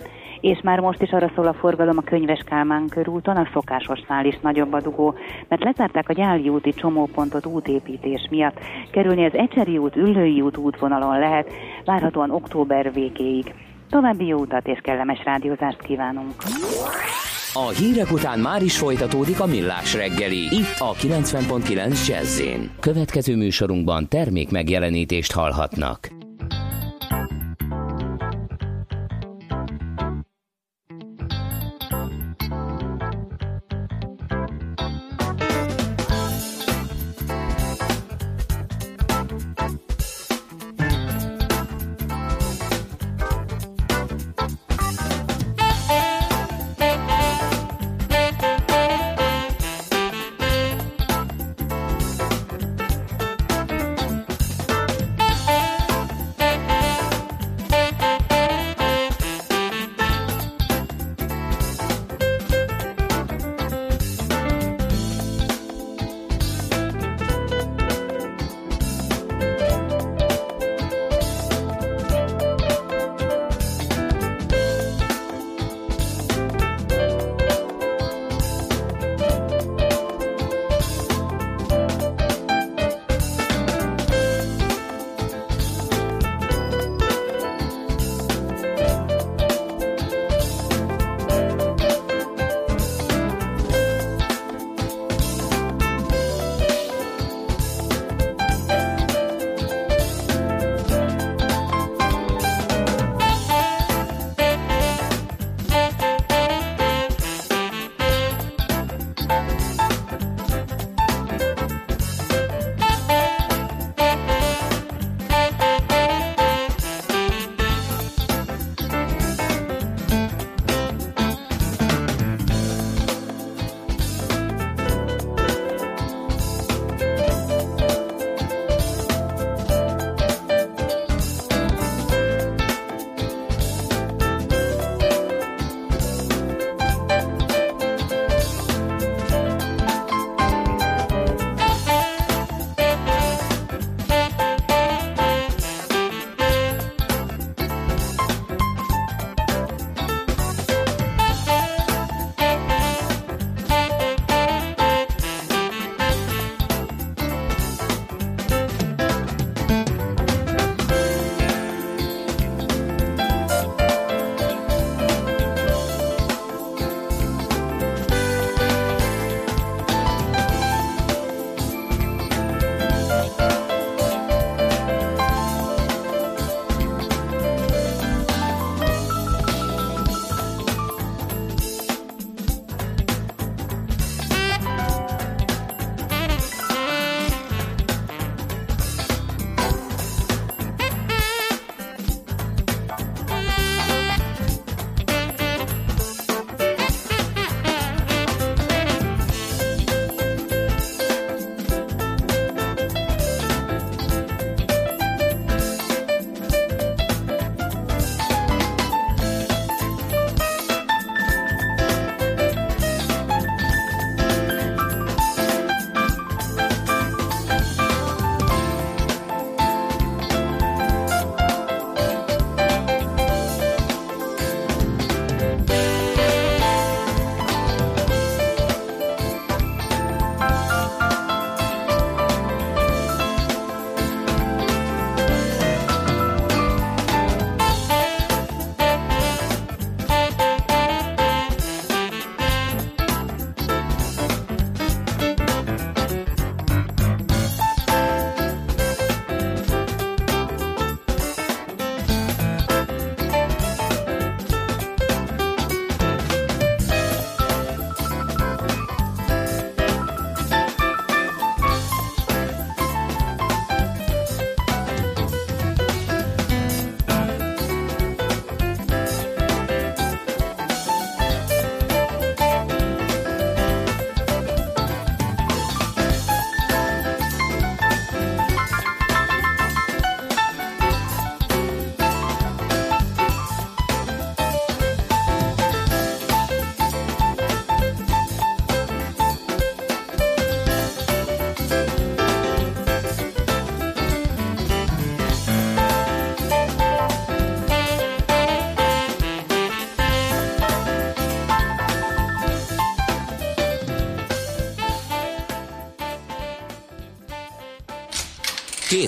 És 0.45 0.61
már 0.63 0.81
most 0.81 1.03
is 1.03 1.11
arra 1.11 1.31
szól 1.35 1.47
a 1.47 1.53
forgalom 1.53 1.99
a 1.99 2.03
Könyves 2.03 2.43
Kálmán 2.47 2.89
körúton, 2.89 3.37
a 3.37 3.49
szokásosnál 3.53 4.25
is 4.25 4.39
nagyobb 4.43 4.73
a 4.73 4.81
dugó, 4.81 5.15
mert 5.49 5.65
lezárták 5.65 6.09
a 6.09 6.13
Gyáli 6.13 6.49
úti 6.49 6.73
csomópontot 6.73 7.47
útépítés 7.47 8.27
miatt. 8.31 8.59
Kerülni 8.91 9.25
az 9.25 9.35
Ecseri 9.35 9.79
út, 9.79 9.97
Üllői 9.97 10.41
út 10.41 10.57
útvonalon 10.57 11.19
lehet, 11.19 11.53
várhatóan 11.85 12.31
október 12.31 12.93
végéig. 12.93 13.55
További 13.91 14.27
jó 14.27 14.39
utat 14.39 14.67
és 14.67 14.79
kellemes 14.83 15.25
rádiózást 15.25 15.83
kívánunk! 15.83 16.33
A 17.53 17.69
hírek 17.69 18.13
után 18.13 18.39
már 18.39 18.63
is 18.63 18.79
folytatódik 18.79 19.41
a 19.41 19.47
millás 19.47 19.95
reggeli. 19.95 20.43
Itt 20.51 20.77
a 20.79 20.93
90.9 20.93 22.07
jazz 22.07 22.43
Következő 22.81 23.37
műsorunkban 23.37 24.09
termék 24.09 24.51
megjelenítést 24.51 25.33
hallhatnak. 25.33 26.24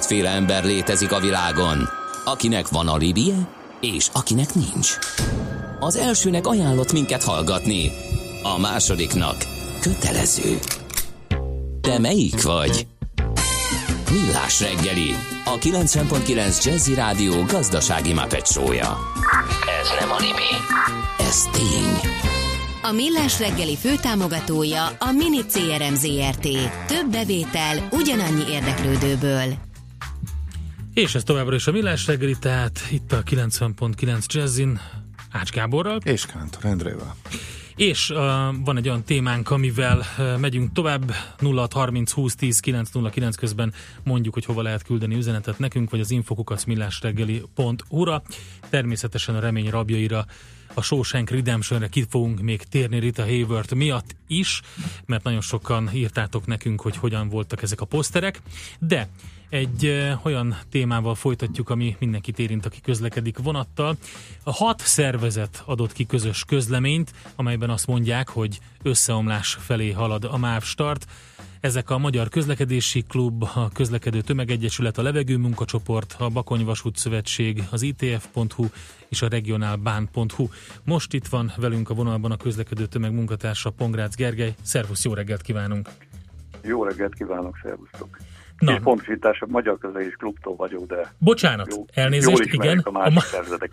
Kétféle 0.07 0.31
ember 0.31 0.65
létezik 0.65 1.13
a 1.13 1.21
világon, 1.21 1.89
akinek 2.25 2.69
van 2.69 2.89
alibije, 2.89 3.49
és 3.81 4.09
akinek 4.13 4.55
nincs. 4.55 4.99
Az 5.81 5.97
elsőnek 5.97 6.47
ajánlott 6.47 6.93
minket 6.93 7.23
hallgatni, 7.23 7.91
a 8.43 8.59
másodiknak 8.59 9.37
kötelező. 9.81 10.59
Te 11.81 11.99
melyik 11.99 12.43
vagy? 12.43 12.87
Millás 14.11 14.61
reggeli, 14.61 15.15
a 15.45 15.59
90.9 15.59 16.65
Jazzy 16.65 16.95
Rádió 16.95 17.43
gazdasági 17.45 18.13
mapetsója. 18.13 18.99
Ez 19.81 19.89
nem 20.01 20.11
animi, 20.11 20.53
ez 21.19 21.43
tény. 21.53 22.13
A 22.83 22.93
Millás 22.93 23.39
reggeli 23.39 23.77
főtámogatója 23.77 24.87
a 24.99 25.13
Mini 25.13 25.45
CRM 25.47 25.95
Zrt. 25.95 26.49
Több 26.87 27.11
bevétel 27.11 27.89
ugyanannyi 27.91 28.51
érdeklődőből. 28.51 29.65
És 30.97 31.15
ez 31.15 31.23
továbbra 31.23 31.55
is 31.55 31.67
a 31.67 31.73
Millás 31.73 32.07
reggeli, 32.07 32.37
tehát 32.39 32.81
itt 32.91 33.13
a 33.13 33.23
90.9 33.23 34.27
Jazzin 34.27 34.81
Ács 35.31 35.51
Gáborral. 35.51 36.01
És 36.05 36.27
Kántor 36.27 36.65
Endrével. 36.65 37.17
És 37.75 38.11
uh, 38.11 38.17
van 38.65 38.77
egy 38.77 38.89
olyan 38.89 39.03
témánk, 39.03 39.51
amivel 39.51 40.05
uh, 40.19 40.39
megyünk 40.39 40.73
tovább, 40.73 41.15
0 41.39 41.69
30 41.71 42.13
20 42.13 42.35
10 42.35 42.61
909 42.61 43.37
közben 43.37 43.73
mondjuk, 44.05 44.35
hogy 44.35 44.45
hova 44.45 44.63
lehet 44.63 44.83
küldeni 44.83 45.17
üzenetet 45.17 45.59
nekünk, 45.59 45.91
vagy 45.91 46.01
az 46.01 46.11
infokukacmillásreggeli.hu-ra. 46.11 48.23
Természetesen 48.69 49.35
a 49.35 49.41
remény 49.41 49.71
rabjaira 49.71 50.27
a 50.75 50.83
Shawshank 50.83 51.31
Redemptionre 51.31 51.89
ki 51.89 52.07
fogunk 52.09 52.41
még 52.41 52.63
térni 52.63 52.99
Rita 52.99 53.23
Hayworth 53.23 53.75
miatt 53.75 54.17
is, 54.27 54.61
mert 55.07 55.25
nagyon 55.25 55.41
sokan 55.41 55.91
írtátok 55.95 56.47
nekünk, 56.47 56.81
hogy 56.81 56.97
hogyan 56.97 57.29
voltak 57.29 57.63
ezek 57.63 57.81
a 57.81 57.85
poszterek, 57.85 58.41
de 58.79 59.09
egy 59.49 60.09
olyan 60.23 60.57
témával 60.71 61.15
folytatjuk, 61.15 61.71
ami 61.71 61.97
mindenkit 61.99 62.39
érint, 62.39 62.67
aki 62.67 62.81
közlekedik 62.81 63.39
vonattal. 63.39 63.97
A 64.45 64.53
hat 64.53 64.81
szervezet 64.81 65.63
adott 65.67 65.93
ki 65.93 66.07
közös 66.07 66.45
közleményt, 66.45 67.13
amelyben 67.37 67.71
azt 67.71 67.87
mondják, 67.87 68.29
hogy 68.29 68.59
összeomlás 68.83 69.59
felé 69.61 69.91
halad 69.91 70.25
a 70.25 70.37
MÁV 70.37 70.63
start. 70.63 71.07
Ezek 71.61 71.91
a 71.91 71.99
Magyar 71.99 72.29
Közlekedési 72.29 73.03
Klub, 73.03 73.43
a 73.43 73.71
Közlekedő 73.73 74.21
Tömegegyesület, 74.21 74.99
a 74.99 75.03
Levegő 75.03 75.37
Munkacsoport, 75.37 76.17
a 76.19 76.29
Bakony 76.29 76.65
Vasút 76.65 76.97
Szövetség, 76.97 77.63
az 77.71 77.83
ITF.hu 77.83 78.67
és 79.09 79.23
a 79.23 79.29
regionálbán.hu. 79.29 80.49
Most 80.85 81.13
itt 81.13 81.27
van 81.27 81.53
velünk 81.57 81.91
a 81.91 81.95
vonalban 81.95 82.31
a 82.31 82.37
Közlekedő 82.37 82.87
Tömeg 82.87 83.13
munkatársa 83.13 83.71
Pongrácz 83.71 84.15
Gergely. 84.15 84.55
Szervusz, 84.63 85.05
jó 85.05 85.15
reggelt 85.15 85.43
kívánunk! 85.43 85.89
Jó 86.63 86.85
reggelt 86.85 87.15
kívánok, 87.15 87.59
szervusztok! 87.63 88.19
Na. 88.59 88.75
A 88.75 89.47
Magyar 89.47 89.79
Közlekedési 89.79 90.17
Klubtól 90.17 90.57
vagyok, 90.57 90.87
de... 90.87 91.13
Bocsánat, 91.19 91.75
jó, 91.75 91.85
elnézést, 91.93 92.39
jól 92.39 92.47
igen. 92.47 92.79
A, 92.79 92.91
ma- 92.91 93.23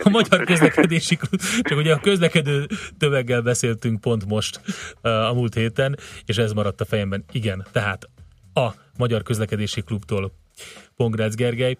a. 0.04 0.10
Magyar 0.10 0.44
Közlekedési 0.44 1.16
Klub, 1.16 1.42
csak 1.62 1.78
ugye 1.78 1.94
a 1.94 2.00
közlekedő 2.00 2.66
tömeggel 2.98 3.42
beszéltünk 3.42 4.02
pont 4.02 4.26
most 4.26 4.62
uh, 5.04 5.12
a 5.12 5.34
múlt 5.34 5.54
héten, 5.54 5.98
és 6.26 6.38
ez 6.38 6.52
maradt 6.52 6.82
a 6.82 6.86
fejemben. 6.86 7.24
Igen, 7.32 7.66
tehát 7.72 8.10
a 8.54 8.70
Magyar 8.98 9.24
Közlekedési 9.24 9.82
Klubtól 9.82 10.34
Pongrácz 10.96 11.36
Gergely. 11.36 11.76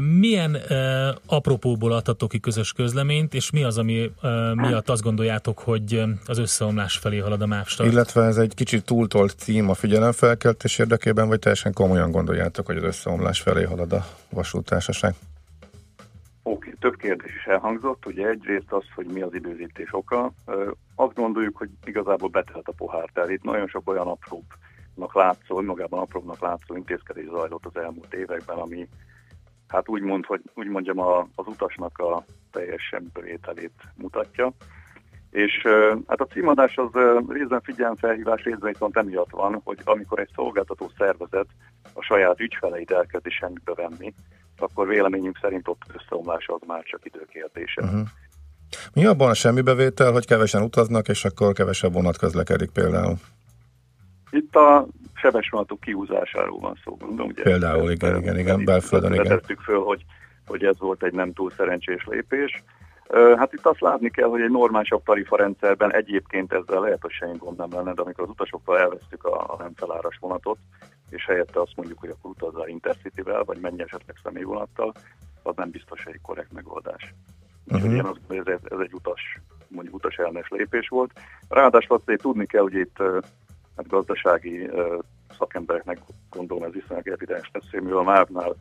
Milyen 0.00 0.56
apropóból 1.26 1.92
adtatok 1.92 2.28
ki 2.28 2.40
közös 2.40 2.72
közleményt, 2.72 3.34
és 3.34 3.50
mi 3.50 3.64
az, 3.64 3.78
ami 3.78 4.10
miatt 4.54 4.88
azt 4.88 5.02
gondoljátok, 5.02 5.58
hogy 5.58 6.02
az 6.26 6.38
összeomlás 6.38 6.96
felé 6.96 7.18
halad 7.18 7.42
a 7.42 7.46
MÁV 7.46 7.66
start? 7.66 7.92
Illetve 7.92 8.22
ez 8.22 8.36
egy 8.36 8.54
kicsit 8.54 8.84
túltolt 8.84 9.34
cím 9.38 9.70
a 9.70 9.74
figyelemfelkeltés 9.74 10.78
érdekében, 10.78 11.28
vagy 11.28 11.38
teljesen 11.38 11.72
komolyan 11.72 12.10
gondoljátok, 12.10 12.66
hogy 12.66 12.76
az 12.76 12.82
összeomlás 12.82 13.40
felé 13.40 13.62
halad 13.62 13.92
a 13.92 14.06
vasútársaság? 14.30 15.14
Oké, 16.42 16.74
több 16.80 16.96
kérdés 16.96 17.34
is 17.34 17.44
elhangzott. 17.44 18.06
Ugye 18.06 18.28
egyrészt 18.28 18.72
az, 18.72 18.84
hogy 18.94 19.06
mi 19.06 19.20
az 19.20 19.34
időzítés 19.34 19.88
oka. 19.90 20.32
Azt 20.94 21.14
gondoljuk, 21.14 21.56
hogy 21.56 21.68
igazából 21.84 22.28
betelt 22.28 22.68
a 22.68 22.72
pohár. 22.72 23.10
Tehát 23.12 23.30
itt 23.30 23.42
nagyon 23.42 23.66
sok 23.66 23.90
olyan 23.90 24.06
apróbbnak 24.06 24.58
látszó, 25.12 25.60
magában 25.60 26.00
apróbbnak 26.00 26.40
látszó 26.40 26.76
intézkedés 26.76 27.28
zajlott 27.30 27.66
az 27.66 27.76
elmúlt 27.76 28.14
években, 28.14 28.58
ami 28.58 28.88
hát 29.68 29.88
úgy, 29.88 30.02
mond, 30.02 30.26
hogy, 30.26 30.40
úgy 30.54 30.66
mondjam 30.66 30.98
a, 30.98 31.18
az 31.34 31.46
utasnak 31.46 31.98
a 31.98 32.24
teljes 32.50 32.82
semmibevételét 32.90 33.72
mutatja. 33.94 34.52
És 35.30 35.66
hát 36.06 36.20
a 36.20 36.26
címadás 36.26 36.76
az 36.76 36.90
részben 37.28 37.60
figyelemfelhívás, 37.60 38.42
részben 38.42 38.72
viszont 38.72 38.96
emiatt 38.96 39.30
van, 39.30 39.60
hogy 39.64 39.78
amikor 39.84 40.18
egy 40.18 40.30
szolgáltató 40.34 40.90
szervezet 40.98 41.46
a 41.92 42.02
saját 42.02 42.40
ügyfeleit 42.40 42.90
elkezdi 42.90 43.30
semmibe 43.30 43.74
venni, 43.74 44.14
akkor 44.58 44.86
véleményünk 44.86 45.38
szerint 45.40 45.68
ott 45.68 45.82
összeomlása 45.94 46.54
az 46.54 46.60
már 46.66 46.82
csak 46.82 47.04
időkérdése. 47.04 47.82
Uh-huh. 47.82 48.06
Mi 48.94 49.06
abban 49.06 49.28
a 49.28 49.34
semmi 49.34 49.60
bevétel, 49.60 50.12
hogy 50.12 50.26
kevesen 50.26 50.62
utaznak, 50.62 51.08
és 51.08 51.24
akkor 51.24 51.52
kevesebb 51.52 51.92
vonat 51.92 52.16
közlekedik 52.16 52.70
például? 52.70 53.14
Itt 54.30 54.56
a 54.56 54.86
sebesvonatok 55.14 55.80
kihúzásáról 55.80 56.58
van 56.58 56.78
szó, 56.84 56.96
gondolom. 56.96 57.30
Ugye 57.30 57.42
Például, 57.42 57.90
igen, 57.90 58.16
igen, 58.16 58.38
igen, 58.38 58.64
belföldön, 58.64 59.12
igen. 59.12 59.24
Vetettük 59.24 59.60
föl, 59.60 59.82
hogy, 59.82 60.04
hogy 60.46 60.64
ez 60.64 60.78
volt 60.78 61.02
egy 61.02 61.12
nem 61.12 61.32
túl 61.32 61.50
szerencsés 61.50 62.04
lépés. 62.06 62.62
Hát 63.36 63.52
itt 63.52 63.66
azt 63.66 63.80
látni 63.80 64.10
kell, 64.10 64.28
hogy 64.28 64.40
egy 64.40 64.50
normálisabb 64.50 65.02
tarifarendszerben 65.02 65.92
egyébként 65.92 66.52
ezzel 66.52 66.80
lehet, 66.80 67.02
hogy 67.02 67.10
semmi 67.10 67.36
gond 67.36 67.58
nem 67.58 67.72
lenne, 67.72 67.92
de 67.92 68.02
amikor 68.02 68.24
az 68.24 68.30
utasoktól 68.30 68.78
elvesztük 68.78 69.24
a, 69.24 69.40
a 69.40 69.56
nem 69.58 69.72
feláras 69.74 70.16
vonatot, 70.20 70.58
és 71.10 71.24
helyette 71.24 71.60
azt 71.60 71.76
mondjuk, 71.76 71.98
hogy 71.98 72.08
akkor 72.08 72.30
utazzál 72.30 72.68
Intercity-vel, 72.68 73.44
vagy 73.44 73.58
menj 73.60 73.82
esetleg 73.82 74.16
személyvonattal, 74.22 74.92
az 75.42 75.54
nem 75.56 75.70
biztos 75.70 76.04
egy 76.04 76.20
korrekt 76.22 76.52
megoldás. 76.52 77.14
Uh-huh. 77.66 77.94
Én 77.94 78.04
azt 78.04 78.20
ez, 78.28 78.58
ez 78.70 78.78
egy 78.78 78.92
utas, 78.92 79.40
mondjuk 79.68 79.94
utas 79.94 80.16
ellenes 80.16 80.48
lépés 80.48 80.88
volt. 80.88 81.12
Ráadásul 81.48 81.96
azt 81.96 82.20
tudni 82.20 82.46
kell, 82.46 82.62
hogy 82.62 82.74
itt 82.74 83.02
hát 83.76 83.88
gazdasági 83.88 84.70
szakembereknek 85.38 85.98
gondolom 86.30 86.62
ez 86.62 86.72
viszonylag 86.72 87.08
evidens 87.08 87.50
hogy 87.70 87.82
mivel 87.82 87.98
a 87.98 88.02
mávnál, 88.02 88.56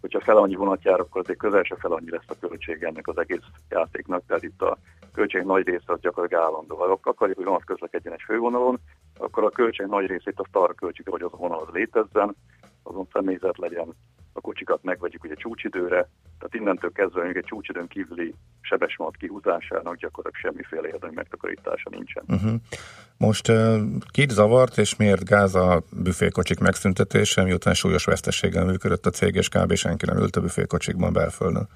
hogyha 0.00 0.20
fel 0.20 0.36
annyi 0.36 0.54
vonat 0.54 0.84
jár, 0.84 1.00
akkor 1.00 1.20
azért 1.20 1.38
közel 1.38 1.62
se 1.62 1.76
fel 1.76 1.92
annyi 1.92 2.10
lesz 2.10 2.28
a 2.28 2.38
költség 2.40 2.82
ennek 2.82 3.08
az 3.08 3.18
egész 3.18 3.42
játéknak, 3.68 4.22
tehát 4.26 4.42
itt 4.42 4.62
a 4.62 4.78
költség 5.12 5.42
nagy 5.42 5.66
része 5.66 5.92
az 5.92 6.00
gyakorlatilag 6.00 6.44
állandó. 6.44 6.76
Ha 6.76 6.98
akarjuk, 7.02 7.36
hogy 7.36 7.46
vonat 7.46 7.64
közlekedjen 7.64 8.14
egy 8.14 8.22
fővonalon, 8.24 8.78
akkor 9.18 9.44
a 9.44 9.50
költség 9.50 9.86
nagy 9.86 10.06
részét 10.06 10.40
azt 10.40 10.56
arra 10.56 10.72
költjük, 10.72 11.08
hogy 11.08 11.22
az 11.22 11.32
a 11.32 11.36
vonal 11.36 11.60
az 11.66 11.72
létezzen, 11.72 12.36
azon 12.84 13.08
személyzet 13.12 13.58
legyen, 13.58 13.94
a 14.36 14.40
kocsikat 14.40 14.82
megvegyük 14.82 15.24
ugye 15.24 15.34
csúcsidőre, 15.34 16.08
tehát 16.38 16.54
innentől 16.54 16.92
kezdve 16.92 17.22
még 17.22 17.36
egy 17.36 17.44
csúcsidőn 17.44 17.86
kívüli 17.88 18.34
sebesvonat 18.60 19.16
kihúzásának 19.16 19.96
gyakorlatilag 19.96 20.34
semmiféle 20.34 20.86
érdemi 20.94 21.14
megtakarítása 21.14 21.90
nincsen. 21.90 22.24
Uh-huh. 22.28 22.60
Most 23.16 23.48
uh, 23.48 23.78
kit 24.10 24.30
zavart, 24.30 24.78
és 24.78 24.96
miért 24.96 25.24
gáz 25.24 25.54
a 25.54 25.82
büfékocsik 26.02 26.60
megszüntetése, 26.60 27.42
miután 27.42 27.74
súlyos 27.74 28.04
veszteséggel 28.04 28.64
működött 28.64 29.06
a 29.06 29.10
cég, 29.10 29.34
és 29.34 29.48
kb. 29.48 29.74
senki 29.74 30.06
nem 30.06 30.16
ült 30.16 30.36
a 30.36 30.40
büfékocsikban 30.40 31.12
belföldön? 31.12 31.68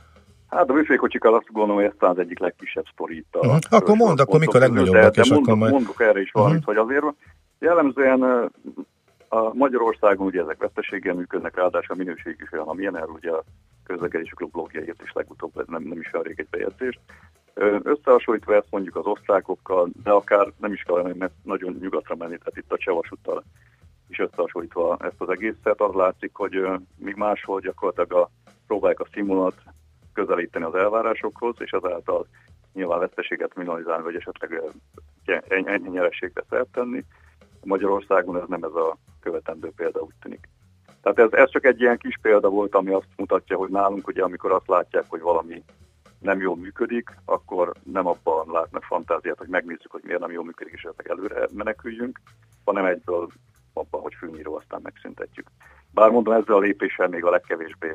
Hát 0.48 0.70
a 0.70 0.72
büfékocsikkal 0.72 1.34
azt 1.34 1.52
gondolom, 1.52 1.76
hogy 1.82 1.84
ez 1.84 2.08
az 2.08 2.18
egyik 2.18 2.38
legkisebb 2.38 2.84
sztori 2.92 3.24
Uh-huh. 3.32 3.58
Akkor 3.68 3.96
mondd, 3.96 4.20
akkor 4.20 4.40
mik 4.40 4.54
a 4.54 4.58
legnagyobbak, 4.58 5.02
de, 5.02 5.10
de 5.10 5.20
és 5.20 5.28
mondok, 5.28 5.46
akkor 5.46 5.58
majd... 5.58 5.72
mondok 5.72 6.00
erre 6.00 6.20
is 6.20 6.30
valamit, 6.30 6.58
Mhm. 6.58 6.66
hogy 6.66 6.76
azért 6.76 7.04
jellemzően 7.58 8.50
a 9.28 9.54
Magyarországon 9.54 10.26
ugye 10.26 10.40
ezek 10.40 10.58
veszteséggel 10.58 11.14
működnek, 11.14 11.56
ráadásul 11.56 11.94
a 11.94 11.98
minőség 11.98 12.36
is 12.42 12.52
olyan, 12.52 12.68
amilyen 12.68 12.96
erről 12.96 13.14
ugye 13.14 13.30
a 13.30 13.44
közlekedési 13.84 14.34
klub 14.34 14.50
blogja 14.50 14.80
írt 14.80 15.02
is 15.02 15.12
legutóbb, 15.12 15.68
nem, 15.68 15.82
nem 15.82 16.00
is 16.00 16.12
olyan 16.12 16.26
rég 16.26 16.40
egy 16.40 16.48
bejegyzést. 16.50 17.00
Összehasonlítva 17.82 18.54
ezt 18.54 18.70
mondjuk 18.70 18.96
az 18.96 19.06
osztrákokkal, 19.06 19.88
de 20.02 20.10
akár 20.10 20.52
nem 20.56 20.72
is 20.72 20.82
kell 20.82 21.12
mert 21.14 21.32
nagyon 21.42 21.76
nyugatra 21.80 22.14
menni, 22.14 22.38
tehát 22.38 22.56
itt 22.56 22.72
a 22.72 22.78
csevasúttal 22.78 23.44
is 24.08 24.18
összehasonlítva 24.18 24.96
ezt 25.00 25.20
az 25.20 25.28
egészet, 25.28 25.80
az 25.80 25.94
látszik, 25.94 26.34
hogy 26.34 26.66
míg 26.96 27.14
máshol 27.14 27.60
gyakorlatilag 27.60 28.12
a, 28.12 28.30
próbálják 28.66 29.00
a 29.00 29.08
színvonalat 29.12 29.62
közelíteni 30.12 30.64
az 30.64 30.74
elvárásokhoz, 30.74 31.54
és 31.58 31.70
ezáltal 31.70 32.26
nyilván 32.72 32.98
veszteséget 32.98 33.54
minimalizálni, 33.54 34.02
vagy 34.02 34.14
esetleg 34.14 34.62
ennyi 35.48 35.88
nyerességre 35.88 36.42
szert 36.48 36.72
tenni. 36.72 37.04
Magyarországon 37.64 38.36
ez 38.36 38.48
nem 38.48 38.62
ez 38.62 38.74
a 38.74 38.96
követendő 39.20 39.72
példa, 39.76 40.00
úgy 40.00 40.14
tűnik. 40.22 40.48
Tehát 41.02 41.18
ez, 41.18 41.40
ez 41.40 41.50
csak 41.50 41.64
egy 41.64 41.80
ilyen 41.80 41.98
kis 41.98 42.18
példa 42.22 42.48
volt, 42.48 42.74
ami 42.74 42.92
azt 42.92 43.08
mutatja, 43.16 43.56
hogy 43.56 43.70
nálunk 43.70 44.06
ugye, 44.06 44.22
amikor 44.22 44.52
azt 44.52 44.68
látják, 44.68 45.04
hogy 45.08 45.20
valami 45.20 45.62
nem 46.18 46.40
jól 46.40 46.56
működik, 46.56 47.10
akkor 47.24 47.72
nem 47.92 48.06
abban 48.06 48.46
látnak 48.52 48.82
fantáziát, 48.82 49.38
hogy 49.38 49.48
megnézzük, 49.48 49.90
hogy 49.90 50.02
miért 50.04 50.20
nem 50.20 50.32
jól 50.32 50.44
működik, 50.44 50.72
és 50.72 50.82
esetleg 50.82 51.08
előre 51.08 51.48
meneküljünk, 51.52 52.20
hanem 52.64 52.84
egyből 52.84 53.28
abban, 53.72 54.00
hogy 54.00 54.14
fűnyíró, 54.18 54.56
aztán 54.56 54.80
megszüntetjük. 54.82 55.46
Bár 55.90 56.10
mondom, 56.10 56.34
ezzel 56.34 56.54
a 56.54 56.58
lépéssel 56.58 57.08
még 57.08 57.24
a 57.24 57.30
legkevésbé 57.30 57.88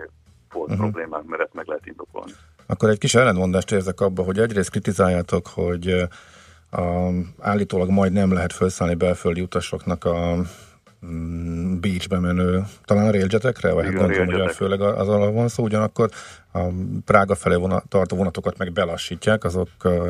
volt 0.51 0.69
uh-huh. 0.69 0.77
problémák, 0.77 1.23
mert 1.23 1.41
ezt 1.41 1.53
meg 1.53 1.65
lehet 1.67 1.85
indokolni. 1.85 2.31
Akkor 2.65 2.89
egy 2.89 2.97
kis 2.97 3.15
ellentmondást 3.15 3.71
érzek 3.71 4.01
abba, 4.01 4.23
hogy 4.23 4.39
egyrészt 4.39 4.69
kritizáljátok, 4.69 5.47
hogy 5.47 6.07
állítólag 7.39 7.89
majd 7.89 8.11
nem 8.11 8.33
lehet 8.33 8.53
felszállni 8.53 8.95
belföldi 8.95 9.41
utasoknak 9.41 10.05
a 10.05 10.35
mm, 11.05 11.79
beachbe 11.79 12.19
menő, 12.19 12.63
talán 12.85 13.07
a 13.07 13.11
railjetekre, 13.11 13.73
vagy 13.73 13.85
hát 13.85 13.93
gondolom, 13.93 14.41
hogy 14.41 14.55
főleg 14.55 14.81
az 14.81 15.09
alap 15.09 15.33
van 15.33 15.47
szó, 15.47 15.63
ugyanakkor 15.63 16.09
a 16.53 16.59
Prága 17.05 17.35
felé 17.35 17.55
vonat, 17.55 17.89
tartó 17.89 18.17
vonatokat 18.17 18.57
meg 18.57 18.73
belassítják, 18.73 19.43
azok 19.43 19.69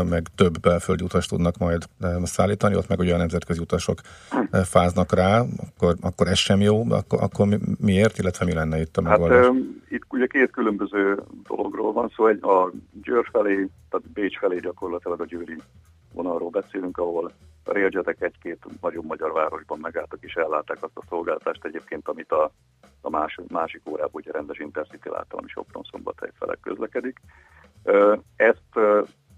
meg 0.09 0.27
több 0.35 0.59
belföldi 0.59 1.03
utast 1.03 1.29
tudnak 1.29 1.57
majd 1.57 1.83
szállítani, 2.23 2.75
ott 2.75 2.87
meg 2.87 2.99
ugye 2.99 3.13
a 3.13 3.17
nemzetközi 3.17 3.59
utasok 3.59 3.99
fáznak 4.63 5.13
rá, 5.13 5.39
akkor, 5.39 5.95
akkor 6.01 6.27
ez 6.27 6.37
sem 6.37 6.61
jó, 6.61 6.91
akkor, 6.91 7.21
akkor 7.21 7.47
miért, 7.79 8.17
illetve 8.17 8.45
mi 8.45 8.53
lenne 8.53 8.79
itt 8.79 8.97
a 8.97 9.03
hát, 9.03 9.11
megoldás? 9.11 9.45
Hát 9.45 9.55
itt 9.89 10.03
ugye 10.09 10.25
két 10.25 10.51
különböző 10.51 11.23
dologról 11.47 11.93
van 11.93 12.11
szó, 12.15 12.27
egy 12.27 12.43
a 12.43 12.71
Győr 13.03 13.29
felé, 13.31 13.67
tehát 13.89 14.09
Bécs 14.13 14.37
felé 14.37 14.59
gyakorlatilag 14.59 15.21
a 15.21 15.25
győri 15.25 15.57
vonalról 16.13 16.49
beszélünk, 16.49 16.97
ahol 16.97 17.25
a 17.63 17.71
railjetek 17.71 18.21
egy-két 18.21 18.65
nagyobb 18.81 19.05
magyar 19.05 19.31
városban 19.31 19.79
megálltak 19.79 20.19
és 20.21 20.33
ellátták 20.33 20.83
azt 20.83 20.97
a 20.97 21.03
szolgáltást 21.09 21.65
egyébként, 21.65 22.07
amit 22.07 22.31
a, 22.31 22.51
a 23.01 23.09
más, 23.09 23.39
másik 23.47 23.81
órában 23.89 24.11
ugye 24.13 24.31
rendes 24.31 24.59
Intercity 24.59 25.09
látta, 25.09 25.37
ami 25.37 25.47
Sopron 25.47 25.83
szombathely 25.91 26.31
felek 26.39 26.59
közlekedik. 26.59 27.19
Ezt, 28.35 28.79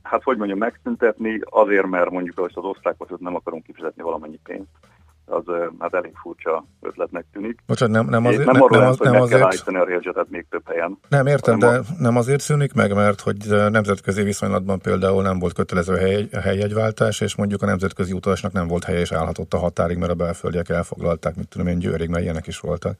hát 0.01 0.23
hogy 0.23 0.37
mondjam, 0.37 0.57
megszüntetni 0.57 1.41
azért, 1.43 1.87
mert 1.87 2.09
mondjuk 2.09 2.39
az 2.39 2.51
osztályokhoz 2.55 3.19
nem 3.19 3.35
akarunk 3.35 3.63
kifizetni 3.63 4.03
valamennyi 4.03 4.39
pénzt, 4.43 4.69
az 5.25 5.43
hát 5.79 5.93
elég 5.93 6.15
furcsa 6.15 6.65
ötletnek 6.81 7.25
tűnik. 7.33 7.59
Bocsánat, 7.67 7.95
nem, 7.95 8.05
nem, 8.05 8.25
azért, 8.25 8.45
nem, 8.45 8.65
nem, 8.69 8.87
az, 8.87 8.99
nem 8.99 9.21
azért... 9.21 9.63
Kell 9.63 9.81
a 9.81 9.85
railjetet 9.85 10.29
még 10.29 10.45
több 10.49 10.67
helyen. 10.67 10.97
Nem, 11.09 11.27
értem, 11.27 11.59
de 11.59 11.67
a... 11.67 11.81
nem 11.99 12.17
azért 12.17 12.39
szűnik 12.39 12.73
meg, 12.73 12.93
mert 12.93 13.21
hogy 13.21 13.37
nemzetközi 13.69 14.23
viszonylatban 14.23 14.79
például 14.79 15.21
nem 15.21 15.39
volt 15.39 15.53
kötelező 15.53 15.95
hely, 15.95 16.27
helyjegyváltás, 16.41 17.21
és 17.21 17.35
mondjuk 17.35 17.61
a 17.61 17.65
nemzetközi 17.65 18.13
utasnak 18.13 18.51
nem 18.51 18.67
volt 18.67 18.83
hely, 18.83 18.99
és 18.99 19.11
állhatott 19.11 19.53
a 19.53 19.57
határig, 19.57 19.97
mert 19.97 20.11
a 20.11 20.15
belföldiek 20.15 20.69
elfoglalták, 20.69 21.35
mit 21.35 21.47
tudom 21.47 21.67
én, 21.67 21.79
Győrig, 21.79 22.09
mert 22.09 22.23
ilyenek 22.23 22.47
is 22.47 22.59
voltak. 22.59 22.95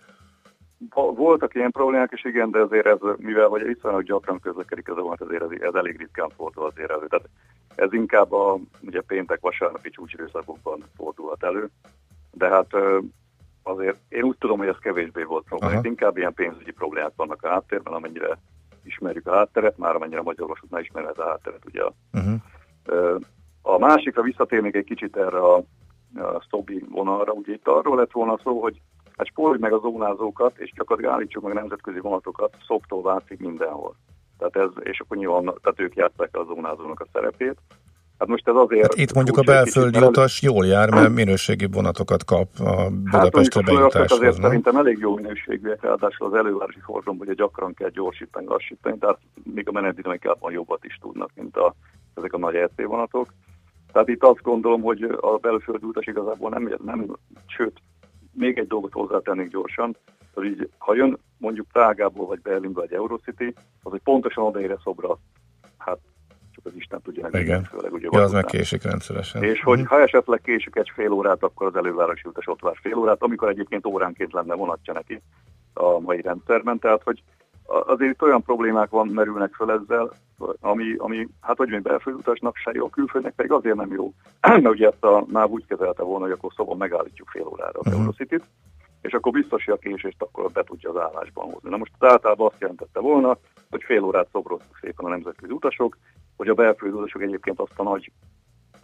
Voltak 1.16 1.56
ilyen 1.56 1.72
problémák 1.72 2.12
is, 2.12 2.24
igen, 2.24 2.52
de 2.52 2.60
azért 2.60 2.86
ez, 2.86 2.98
mivel 3.18 3.48
hogy 3.48 3.64
viszonylag 3.64 4.04
gyakran 4.04 4.40
közlekedik 4.40 4.88
ez 4.88 4.98
a 4.98 5.02
vonat, 5.02 5.22
ezért 5.22 5.44
ez, 5.44 5.50
ez 5.60 5.74
elég 5.74 5.98
ritkán 5.98 6.30
fordul 6.36 6.66
azért 6.66 6.92
elő. 6.92 7.08
Tehát 7.08 7.30
ez 7.76 7.94
inkább 7.94 8.32
a 8.32 8.58
ugye 8.82 9.02
péntek, 9.02 9.40
vasárnapi 9.42 9.90
csúcsidőszakokban 9.90 10.84
fordulhat 10.96 11.44
elő 11.44 11.70
de 12.38 12.48
hát 12.48 12.68
azért 13.64 14.00
én 14.10 14.24
úgy 14.24 14.38
tudom, 14.38 14.58
hogy 14.58 14.68
ez 14.68 14.78
kevésbé 14.78 15.24
volt 15.24 15.46
probléma. 15.46 15.80
Inkább 15.84 16.18
ilyen 16.18 16.34
pénzügyi 16.34 16.72
problémák 16.72 17.14
vannak 17.16 17.44
a 17.44 17.50
háttérben, 17.50 17.94
amennyire 17.94 18.38
ismerjük 18.84 19.28
a 19.28 19.36
hátteret, 19.36 19.78
már 19.78 19.96
amennyire 19.96 20.20
a 20.20 20.24
magyar 20.24 20.48
vasútnál 20.48 20.82
ismerhet 20.82 21.18
a 21.18 21.28
hátteret. 21.28 21.66
Ugye. 21.66 21.84
Uh-huh. 22.14 23.20
A 23.62 23.78
másikra 23.78 24.22
visszatérnék 24.22 24.76
egy 24.76 24.86
kicsit 24.86 25.18
erre 25.18 25.38
a, 25.38 25.56
a 26.16 26.42
Stobi 26.42 26.86
vonalra, 26.90 27.32
ugye 27.32 27.54
itt 27.54 27.68
arról 27.68 27.96
lett 27.96 28.12
volna 28.12 28.40
szó, 28.44 28.62
hogy 28.62 28.82
hát 29.18 29.28
spóroljuk 29.28 29.62
meg 29.62 29.74
a 29.74 29.80
zónázókat, 29.80 30.58
és 30.58 30.72
csak 30.76 31.06
állítsuk 31.06 31.44
meg 31.44 31.52
a 31.52 31.60
nemzetközi 31.60 32.00
vonatokat 32.00 32.58
szoptól 32.68 33.02
váltszik 33.02 33.40
mindenhol. 33.40 33.96
Tehát 34.38 34.56
ez, 34.56 34.84
és 34.84 35.00
akkor 35.00 35.18
nyilván, 35.18 35.44
tehát 35.44 35.80
ők 35.80 35.96
játszák 35.96 36.38
a 36.38 36.44
zónázónak 36.44 37.00
a 37.00 37.08
szerepét. 37.14 37.58
Hát 38.20 38.28
most 38.28 38.48
ez 38.48 38.56
azért... 38.56 38.82
Hát 38.82 38.96
itt 38.96 39.14
mondjuk 39.14 39.38
a 39.38 39.42
belföldi 39.42 40.00
utas 40.00 40.42
jól 40.42 40.66
jár, 40.66 40.90
mert 40.90 41.14
minőségi 41.14 41.68
vonatokat 41.72 42.24
kap 42.24 42.48
a 42.60 42.90
Budapestre 42.90 43.62
hát 43.66 43.74
bejutáshoz. 43.74 44.12
azért 44.12 44.38
nem? 44.38 44.42
szerintem 44.42 44.78
elég 44.78 44.98
jó 44.98 45.16
minőségűek, 45.16 45.82
ráadásul 45.82 46.28
az 46.28 46.34
elővárosi 46.34 46.80
forgalom, 46.80 47.18
hogy 47.18 47.36
gyakran 47.36 47.74
kell 47.74 47.90
gyorsítani, 47.90 48.46
lassítani, 48.46 48.98
tehát 48.98 49.18
még 49.54 49.68
a 49.68 49.72
menetdinamikában 49.72 50.52
jobbat 50.52 50.84
is 50.84 50.98
tudnak, 51.02 51.30
mint 51.36 51.58
a, 51.58 51.76
ezek 52.14 52.34
a 52.34 52.38
nagy 52.38 52.56
RT 52.56 52.82
vonatok. 52.86 53.34
Tehát 53.92 54.08
itt 54.08 54.24
azt 54.24 54.42
gondolom, 54.42 54.82
hogy 54.82 55.04
a 55.22 55.38
belföldi 55.38 55.86
utas 55.86 56.06
igazából 56.06 56.50
nem, 56.50 56.76
nem 56.86 57.16
sőt, 57.48 57.82
még 58.32 58.58
egy 58.58 58.68
dolgot 58.68 58.92
hozzátennék 58.92 59.48
gyorsan, 59.48 59.96
hogy 60.34 60.46
így, 60.46 60.70
ha 60.78 60.96
jön 60.96 61.18
mondjuk 61.38 61.68
Prágából, 61.72 62.26
vagy 62.26 62.42
Berlinből, 62.42 62.86
vagy 62.88 62.98
Eurocity, 62.98 63.54
az 63.84 63.92
hogy 63.92 64.02
pontosan 64.04 64.44
odaére 64.44 64.78
szobra, 64.84 65.18
hát 65.78 66.00
az 66.66 66.72
Isten 66.76 67.02
tudja 67.02 67.28
meg. 67.32 67.42
Igen. 67.42 67.64
Főleg, 67.64 67.94
ugye 67.94 68.08
ja, 68.12 68.22
az 68.22 68.32
meg 68.32 68.46
késik 68.46 68.84
rendszeresen. 68.84 69.44
És 69.44 69.64
hogy 69.64 69.80
uh-huh. 69.80 69.98
ha 69.98 70.04
esetleg 70.04 70.42
késik 70.42 70.76
egy 70.76 70.92
fél 70.96 71.12
órát, 71.12 71.44
akkor 71.44 71.68
az 71.68 71.76
elővárosi 71.76 72.22
utas 72.26 72.48
ott 72.48 72.62
vár 72.62 72.78
fél 72.82 72.96
órát, 72.98 73.22
amikor 73.22 73.50
egyébként 73.50 73.86
óránként 73.86 74.34
lenne 74.34 74.54
vonatja 74.56 74.94
neki 74.94 75.22
a 75.74 76.00
mai 76.00 76.22
rendszerben. 76.22 76.80
Tehát, 76.80 77.02
hogy 77.04 77.24
azért 77.66 78.12
itt 78.12 78.22
olyan 78.22 78.42
problémák 78.42 78.90
van, 78.90 79.08
merülnek 79.08 79.54
föl 79.54 79.72
ezzel, 79.72 80.12
ami, 80.60 80.96
ami 80.98 81.28
hát 81.42 81.58
hogy 81.58 81.70
mondjuk 81.70 81.92
belföldi 81.92 82.20
utasnak 82.20 82.56
se 82.56 82.72
jó, 82.74 82.90
külföldnek 82.90 83.34
pedig 83.34 83.52
azért 83.52 83.76
nem 83.76 83.92
jó. 83.92 84.14
Mert 84.42 84.70
ugye 84.70 84.88
ezt 84.88 85.04
a 85.04 85.26
NÁV 85.32 85.50
úgy 85.50 85.66
kezelte 85.66 86.04
volna, 86.04 86.24
hogy 86.24 86.34
akkor 86.34 86.52
szóval 86.56 86.76
megállítjuk 86.76 87.30
fél 87.30 87.46
órára 87.48 87.80
a 87.80 87.90
uh-huh. 87.90 88.14
És 89.06 89.14
akkor 89.14 89.32
biztosi 89.32 89.72
a 89.72 89.78
késést 89.78 90.22
akkor 90.22 90.52
be 90.52 90.64
tudja 90.64 90.90
az 90.90 90.98
állásban 90.98 91.52
hozni. 91.52 91.70
Na 91.70 91.78
most 91.78 91.92
általában 92.00 92.48
azt 92.48 92.62
jelentette 92.62 93.00
volna, 93.00 93.38
hogy 93.70 93.84
fél 93.84 94.04
órát 94.04 94.28
szobroztuk 94.32 94.78
szépen 94.82 95.06
a 95.06 95.10
nemzetközi 95.10 95.52
utasok, 95.52 95.98
hogy 96.38 96.48
a 96.48 96.54
belföldi 96.54 96.98
utasok 96.98 97.22
egyébként 97.22 97.60
azt 97.60 97.80
a 97.80 97.84
nagy 97.84 98.12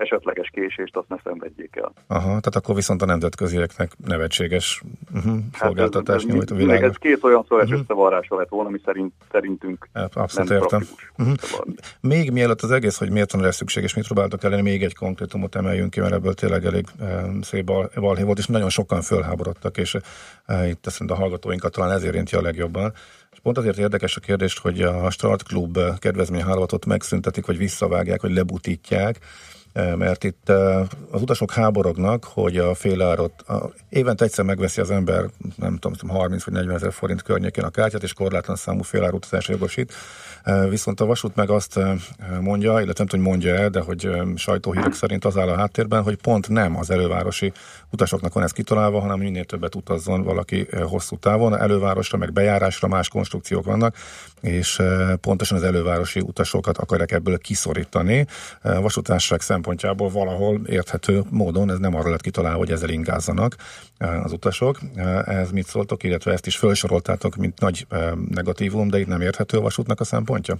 esetleges 0.01 0.49
késést 0.53 0.95
azt 0.95 1.09
ne 1.09 1.15
szenvedjék 1.23 1.75
el. 1.75 1.93
Aha, 2.07 2.27
tehát 2.27 2.55
akkor 2.55 2.75
viszont 2.75 3.01
a 3.01 3.05
nemzetközieknek 3.05 3.91
nevetséges 4.05 4.81
uh-huh, 5.13 5.37
szolgáltatás 5.53 6.23
hát 6.23 6.31
nyújt 6.31 6.51
a 6.51 6.55
világ. 6.55 6.83
Ez 6.83 6.95
két 6.95 7.23
olyan 7.23 7.45
szó 7.47 7.55
uh-huh. 7.55 7.79
összevarrása 7.79 8.35
lett 8.35 8.49
volna, 8.49 8.69
ami 8.69 8.79
szerint, 8.85 9.13
szerintünk 9.31 9.89
hát, 9.93 10.15
Abszolút 10.15 10.49
nem 10.49 10.57
értem. 10.57 10.83
Uh-huh. 11.17 11.35
Még 12.01 12.31
mielőtt 12.31 12.61
az 12.61 12.71
egész, 12.71 12.97
hogy 12.97 13.11
miért 13.11 13.31
van 13.31 13.41
erre 13.41 13.51
szükség, 13.51 13.83
és 13.83 13.95
mit 13.95 14.05
próbáltak 14.05 14.43
elérni, 14.43 14.69
még 14.69 14.83
egy 14.83 14.95
konkrétumot 14.95 15.55
emeljünk 15.55 15.89
ki, 15.89 15.99
mert 15.99 16.13
ebből 16.13 16.33
tényleg 16.33 16.65
elég 16.65 16.85
um, 16.99 17.41
szép 17.41 17.71
balhé 17.95 18.23
volt, 18.23 18.37
és 18.37 18.45
nagyon 18.45 18.69
sokan 18.69 19.01
fölháborodtak, 19.01 19.77
és 19.77 19.93
uh, 20.47 20.69
itt 20.69 20.85
azt 20.85 21.01
a 21.01 21.15
hallgatóinkat 21.15 21.71
talán 21.71 21.91
ezért 21.91 22.13
érinti 22.13 22.35
a 22.35 22.41
legjobban. 22.41 22.93
És 23.31 23.39
pont 23.39 23.57
azért 23.57 23.77
érdekes 23.77 24.15
a 24.15 24.19
kérdés, 24.19 24.59
hogy 24.59 24.81
a 24.81 25.09
Start 25.09 25.43
Club 25.43 25.79
kedvezményhálózatot 25.99 26.85
megszüntetik, 26.85 27.45
vagy 27.45 27.57
visszavágják, 27.57 28.21
vagy 28.21 28.33
lebutítják, 28.33 29.19
mert 29.73 30.23
itt 30.23 30.49
az 31.11 31.21
utasok 31.21 31.51
háborognak, 31.51 32.23
hogy 32.23 32.57
a 32.57 32.73
félárat, 32.73 33.41
a, 33.41 33.71
évente 33.89 34.25
egyszer 34.25 34.45
megveszi 34.45 34.81
az 34.81 34.91
ember, 34.91 35.25
nem 35.55 35.77
tudom, 35.77 36.09
30 36.09 36.43
vagy 36.43 36.53
40 36.53 36.75
ezer 36.75 36.93
forint 36.93 37.21
környékén 37.21 37.63
a 37.63 37.69
kártyát, 37.69 38.03
és 38.03 38.13
korlátlan 38.13 38.55
számú 38.55 38.81
utazásra 39.11 39.53
jogosít. 39.53 39.93
Viszont 40.69 40.99
a 40.99 41.05
vasút 41.05 41.35
meg 41.35 41.49
azt 41.49 41.79
mondja, 42.39 42.71
illetve 42.71 42.93
nem 42.97 43.07
tudom, 43.07 43.25
hogy 43.25 43.33
mondja 43.33 43.55
el, 43.55 43.69
de 43.69 43.79
hogy 43.79 44.09
sajtóhírek 44.35 44.93
szerint 44.93 45.25
az 45.25 45.37
áll 45.37 45.49
a 45.49 45.55
háttérben, 45.55 46.03
hogy 46.03 46.15
pont 46.15 46.49
nem 46.49 46.77
az 46.77 46.89
elővárosi 46.89 47.51
utasoknak 47.89 48.33
van 48.33 48.43
ez 48.43 48.51
kitalálva, 48.51 48.99
hanem 48.99 49.19
minél 49.19 49.43
többet 49.43 49.75
utazzon 49.75 50.23
valaki 50.23 50.67
hosszú 50.83 51.17
távon. 51.17 51.57
Elővárosra, 51.57 52.17
meg 52.17 52.33
bejárásra 52.33 52.87
más 52.87 53.09
konstrukciók 53.09 53.65
vannak, 53.65 53.95
és 54.41 54.81
pontosan 55.21 55.57
az 55.57 55.63
elővárosi 55.63 56.19
utasokat 56.19 56.77
akarják 56.77 57.11
ebből 57.11 57.37
kiszorítani. 57.37 58.25
A 58.61 58.81
vasútárság 58.81 59.41
szempontjából 59.61 60.09
valahol 60.09 60.59
érthető 60.65 61.21
módon, 61.31 61.69
ez 61.69 61.77
nem 61.77 61.95
arra 61.95 62.09
lett 62.09 62.21
kitalálva, 62.21 62.57
hogy 62.57 62.71
ezzel 62.71 62.89
ingázzanak 62.89 63.55
az 64.23 64.31
utasok. 64.31 64.77
Ez 65.25 65.51
mit 65.51 65.65
szóltok, 65.65 66.03
illetve 66.03 66.31
ezt 66.31 66.45
is 66.45 66.57
felsoroltátok, 66.57 67.35
mint 67.35 67.59
nagy 67.59 67.87
negatívum, 68.29 68.89
de 68.89 68.99
itt 68.99 69.07
nem 69.07 69.21
érthető 69.21 69.57
a 69.57 69.61
vasútnak 69.61 69.99
a 69.99 70.03
szempontja? 70.03 70.55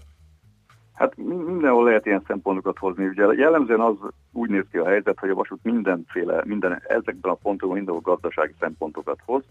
Hát 0.94 1.18
mindenhol 1.18 1.84
lehet 1.84 2.06
ilyen 2.06 2.24
szempontokat 2.28 2.78
hozni. 2.78 3.06
Ugye 3.06 3.26
jellemzően 3.34 3.80
az 3.80 3.96
úgy 4.32 4.50
néz 4.50 4.66
ki 4.72 4.78
a 4.78 4.88
helyzet, 4.88 5.20
hogy 5.20 5.30
a 5.30 5.34
vasút 5.34 5.60
mindenféle, 5.64 6.42
minden, 6.46 6.82
ezekben 6.88 7.32
a 7.32 7.42
pontokban 7.42 7.78
mindenhol 7.78 8.02
gazdasági 8.02 8.54
szempontokat 8.60 9.20
hoz, 9.26 9.44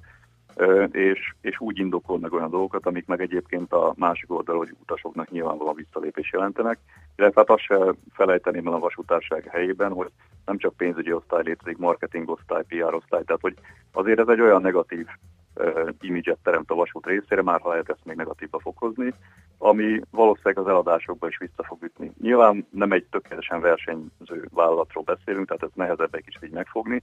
és, 0.90 1.34
és 1.40 1.60
úgy 1.60 1.78
indokol 1.78 2.18
meg 2.18 2.32
olyan 2.32 2.50
dolgokat, 2.50 2.86
amik 2.86 3.06
meg 3.06 3.20
egyébként 3.20 3.72
a 3.72 3.94
másik 3.96 4.30
oldal, 4.30 4.56
hogy 4.56 4.74
utasoknak 4.80 5.30
nyilvánvalóan 5.30 5.74
visszalépés 5.74 6.32
jelentenek. 6.32 6.78
Illetve 7.16 7.40
hát 7.40 7.50
azt 7.50 7.62
se 7.62 7.94
felejteném 8.12 8.66
el 8.66 8.72
a 8.72 8.78
vasutárság 8.78 9.48
helyében, 9.50 9.92
hogy 9.92 10.10
nem 10.44 10.58
csak 10.58 10.76
pénzügyi 10.76 11.12
osztály 11.12 11.42
létezik, 11.42 11.76
marketing 11.76 12.30
osztály, 12.30 12.62
PR 12.68 12.94
osztály, 12.94 13.22
tehát 13.22 13.40
hogy 13.40 13.54
azért 13.92 14.18
ez 14.18 14.28
egy 14.28 14.40
olyan 14.40 14.60
negatív 14.60 15.06
uh, 15.54 15.88
imidzset 16.00 16.38
teremt 16.42 16.70
a 16.70 16.74
vasút 16.74 17.06
részére, 17.06 17.42
már 17.42 17.60
ha 17.60 17.68
lehet 17.68 17.90
ezt 17.90 18.04
még 18.04 18.16
negatívba 18.16 18.58
fokozni, 18.58 19.14
ami 19.58 20.00
valószínűleg 20.10 20.58
az 20.58 20.68
eladásokba 20.68 21.28
is 21.28 21.38
vissza 21.38 21.62
fog 21.62 21.82
ütni. 21.82 22.12
Nyilván 22.20 22.66
nem 22.70 22.92
egy 22.92 23.06
tökéletesen 23.10 23.60
versenyző 23.60 24.48
vállalatról 24.54 25.04
beszélünk, 25.04 25.46
tehát 25.46 25.62
ez 25.62 25.70
nehezebb 25.74 26.14
egy 26.14 26.24
kicsit 26.24 26.44
így 26.44 26.52
megfogni, 26.52 27.02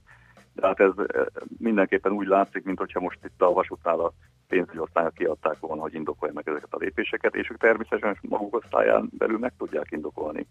tehát 0.60 0.80
ez 0.80 0.92
eh, 0.96 1.24
mindenképpen 1.58 2.12
úgy 2.12 2.26
látszik, 2.26 2.64
mint 2.64 2.78
hogyha 2.78 3.00
most 3.00 3.18
itt 3.24 3.42
a 3.42 3.52
vasútnál 3.52 4.00
a 4.00 4.12
pénzügyi 4.48 4.78
kiadták 5.14 5.58
volna, 5.60 5.82
hogy 5.82 5.94
indokolja 5.94 6.34
meg 6.34 6.48
ezeket 6.48 6.72
a 6.72 6.78
lépéseket, 6.78 7.34
és 7.34 7.50
ők 7.50 7.58
természetesen 7.58 8.18
maguk 8.22 8.54
osztályán 8.54 9.08
belül 9.18 9.38
meg 9.38 9.52
tudják 9.58 9.90
indokolni. 9.90 10.46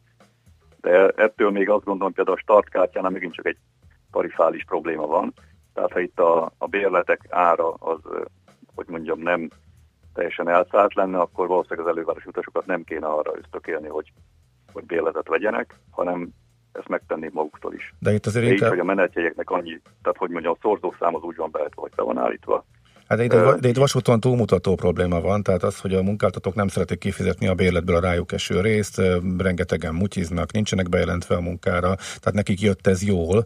De 0.81 1.07
ettől 1.07 1.51
még 1.51 1.69
azt 1.69 1.83
gondolom, 1.83 2.13
hogy 2.13 2.13
például 2.13 2.37
a 2.37 2.41
startkártyánál 2.41 3.11
megint 3.11 3.33
csak 3.33 3.45
egy 3.45 3.57
tarifális 4.11 4.63
probléma 4.65 5.05
van. 5.05 5.33
Tehát 5.73 5.91
ha 5.91 5.99
itt 5.99 6.19
a, 6.19 6.51
a 6.57 6.67
bérletek 6.67 7.25
ára 7.29 7.73
az, 7.73 7.99
eh, 8.13 8.21
hogy 8.75 8.87
mondjam, 8.87 9.19
nem 9.19 9.49
teljesen 10.13 10.49
elszállt 10.49 10.93
lenne, 10.93 11.19
akkor 11.19 11.47
valószínűleg 11.47 11.85
az 11.85 11.91
elővárosi 11.91 12.27
utasokat 12.27 12.65
nem 12.65 12.83
kéne 12.83 13.07
arra 13.07 13.37
ösztökélni, 13.37 13.87
hogy, 13.87 14.13
hogy 14.73 14.85
bérletet 14.85 15.27
vegyenek, 15.27 15.75
hanem 15.91 16.29
ezt 16.71 16.87
megtenném 16.87 17.31
maguktól 17.33 17.73
is. 17.73 17.93
De 17.99 18.13
itt 18.13 18.25
azért 18.25 18.45
Így, 18.45 18.51
inkább... 18.51 18.69
hogy 18.69 18.79
a 18.79 18.83
menetjegyeknek 18.83 19.49
annyi, 19.49 19.81
tehát 20.01 20.17
hogy 20.17 20.29
mondjam, 20.29 20.53
a 20.53 20.57
szorzószám 20.61 21.15
az 21.15 21.21
úgy 21.21 21.35
van 21.35 21.51
beállítva, 21.51 21.81
hogy 21.81 21.91
be 21.95 22.03
van 22.03 22.17
állítva. 22.17 22.65
Hát 23.07 23.17
de 23.17 23.23
itt, 23.23 23.33
egy, 23.33 23.59
de 23.59 23.67
itt 23.67 23.77
vasúton 23.77 24.19
túlmutató 24.19 24.75
probléma 24.75 25.21
van, 25.21 25.43
tehát 25.43 25.63
az, 25.63 25.79
hogy 25.79 25.93
a 25.93 26.03
munkáltatók 26.03 26.55
nem 26.55 26.67
szeretik 26.67 26.99
kifizetni 26.99 27.47
a 27.47 27.53
bérletből 27.53 27.95
a 27.95 27.99
rájuk 27.99 28.31
eső 28.31 28.61
részt, 28.61 29.01
rengetegen 29.37 29.93
mutyiznak, 29.93 30.51
nincsenek 30.51 30.89
bejelentve 30.89 31.35
a 31.35 31.41
munkára, 31.41 31.95
tehát 31.95 32.33
nekik 32.33 32.61
jött 32.61 32.87
ez 32.87 33.03
jól, 33.03 33.43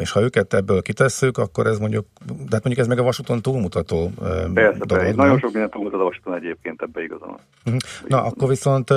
és 0.00 0.10
ha 0.10 0.20
őket 0.20 0.54
ebből 0.54 0.82
kitesszük, 0.82 1.38
akkor 1.38 1.66
ez 1.66 1.78
mondjuk, 1.78 2.06
de 2.26 2.32
hát 2.50 2.64
mondjuk 2.64 2.78
ez 2.78 2.86
meg 2.86 2.98
a 2.98 3.02
vasúton 3.02 3.42
túlmutató 3.42 4.10
Persze, 4.54 4.84
dolog, 4.84 5.04
persze. 5.04 5.14
nagyon 5.14 5.38
sok 5.38 5.52
minden 5.52 5.70
túlmutat 5.70 6.00
a 6.00 6.04
vasúton 6.04 6.34
egyébként, 6.34 6.82
ebbe 6.82 7.02
igazán. 7.02 7.36
Uh-huh. 7.64 7.80
Na, 8.06 8.22
akkor 8.22 8.48
viszont 8.48 8.90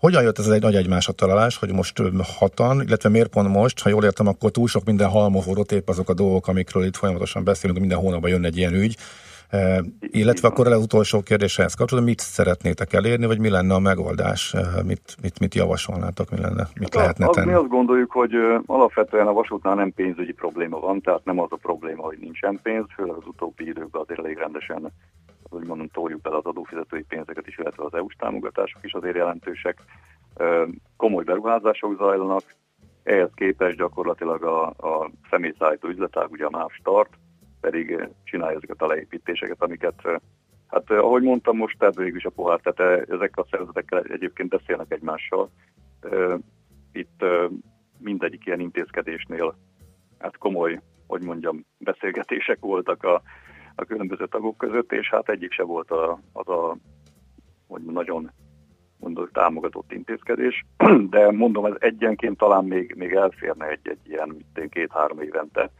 hogyan 0.00 0.22
jött 0.22 0.38
ez 0.38 0.48
egy 0.48 0.62
nagy 0.62 0.74
egymásra 0.74 1.12
találás, 1.12 1.56
hogy 1.56 1.72
most 1.72 2.02
hatan, 2.38 2.82
illetve 2.82 3.08
miért 3.08 3.28
pont 3.28 3.48
most, 3.48 3.82
ha 3.82 3.88
jól 3.88 4.04
értem, 4.04 4.26
akkor 4.26 4.50
túl 4.50 4.68
sok 4.68 4.84
minden 4.84 5.08
halmozódott 5.08 5.72
épp 5.72 5.88
azok 5.88 6.08
a 6.08 6.14
dolgok, 6.14 6.48
amikről 6.48 6.84
itt 6.84 6.96
folyamatosan 6.96 7.44
beszélünk, 7.44 7.78
minden 7.78 7.98
hónapban 7.98 8.30
jön 8.30 8.44
egy 8.44 8.56
ilyen 8.56 8.74
ügy. 8.74 8.96
E, 9.50 9.82
illetve 10.00 10.48
akkor 10.48 10.66
az 10.66 10.82
utolsó 10.82 11.20
kérdéshez 11.20 11.74
kapcsolatban, 11.74 12.12
mit 12.12 12.20
szeretnétek 12.20 12.92
elérni, 12.92 13.26
vagy 13.26 13.38
mi 13.38 13.48
lenne 13.48 13.74
a 13.74 13.78
megoldás, 13.78 14.54
mit, 14.86 15.16
mit, 15.22 15.38
mit 15.38 15.54
javasolnátok, 15.54 16.30
mi 16.30 16.40
lenne, 16.40 16.68
mit 16.74 16.94
hát 16.94 16.94
lehetne 16.94 17.28
az, 17.28 17.34
tenni? 17.34 17.50
Mi 17.50 17.54
azt 17.54 17.68
gondoljuk, 17.68 18.10
hogy 18.10 18.32
alapvetően 18.66 19.26
a 19.26 19.32
vasútnál 19.32 19.74
nem 19.74 19.92
pénzügyi 19.92 20.32
probléma 20.32 20.80
van, 20.80 21.00
tehát 21.00 21.24
nem 21.24 21.40
az 21.40 21.48
a 21.50 21.56
probléma, 21.56 22.02
hogy 22.02 22.18
nincsen 22.20 22.60
pénz, 22.62 22.86
főleg 22.94 23.14
az 23.16 23.26
utóbbi 23.26 23.64
időkben 23.64 24.02
azért 24.02 24.20
elég 24.20 24.36
rendesen 24.36 24.92
hogy 25.50 25.64
mondom, 25.64 25.88
toljuk 25.88 26.20
bele 26.20 26.36
az 26.36 26.44
adófizetői 26.44 27.02
pénzeket 27.02 27.46
is, 27.46 27.58
illetve 27.58 27.84
az 27.84 27.94
EU-s 27.94 28.14
támogatások 28.14 28.84
is 28.84 28.92
azért 28.92 29.16
jelentősek. 29.16 29.82
Komoly 30.96 31.24
beruházások 31.24 31.96
zajlanak, 31.96 32.42
ehhez 33.02 33.30
képest 33.34 33.76
gyakorlatilag 33.76 34.44
a, 34.44 34.66
a 34.66 35.10
személyszállító 35.30 35.88
üzletág, 35.88 36.30
ugye 36.30 36.44
a 36.44 36.50
MÁV 36.50 36.70
Start, 36.70 37.10
pedig 37.60 38.08
csinálja 38.24 38.56
ezeket 38.56 38.82
a 38.82 38.86
leépítéseket, 38.86 39.62
amiket, 39.62 40.02
hát 40.66 40.90
ahogy 40.90 41.22
mondtam, 41.22 41.56
most 41.56 41.94
végül 41.94 42.16
is 42.16 42.24
a 42.24 42.30
pohár, 42.30 42.60
tehát 42.60 43.08
ezek 43.10 43.36
a 43.36 43.46
szervezetekkel 43.50 44.02
egyébként 44.02 44.48
beszélnek 44.48 44.92
egymással. 44.92 45.50
Itt 46.92 47.24
mindegyik 47.98 48.46
ilyen 48.46 48.60
intézkedésnél 48.60 49.54
hát 50.18 50.36
komoly, 50.36 50.80
hogy 51.06 51.22
mondjam, 51.22 51.64
beszélgetések 51.78 52.58
voltak 52.60 53.04
a, 53.04 53.22
a 53.74 53.84
különböző 53.84 54.26
tagok 54.26 54.58
között, 54.58 54.92
és 54.92 55.08
hát 55.08 55.28
egyik 55.28 55.52
se 55.52 55.62
volt 55.62 55.90
a, 55.90 56.20
az 56.32 56.48
a 56.48 56.76
hogy 57.68 57.82
nagyon 57.82 58.30
mondok, 58.98 59.30
támogatott 59.32 59.92
intézkedés, 59.92 60.64
de 61.10 61.30
mondom, 61.30 61.64
ez 61.64 61.74
egyenként 61.78 62.38
talán 62.38 62.64
még, 62.64 62.94
még 62.96 63.12
elférne 63.12 63.68
egy-egy 63.68 64.08
ilyen 64.08 64.44
két-három 64.68 65.20
évente, 65.20 65.70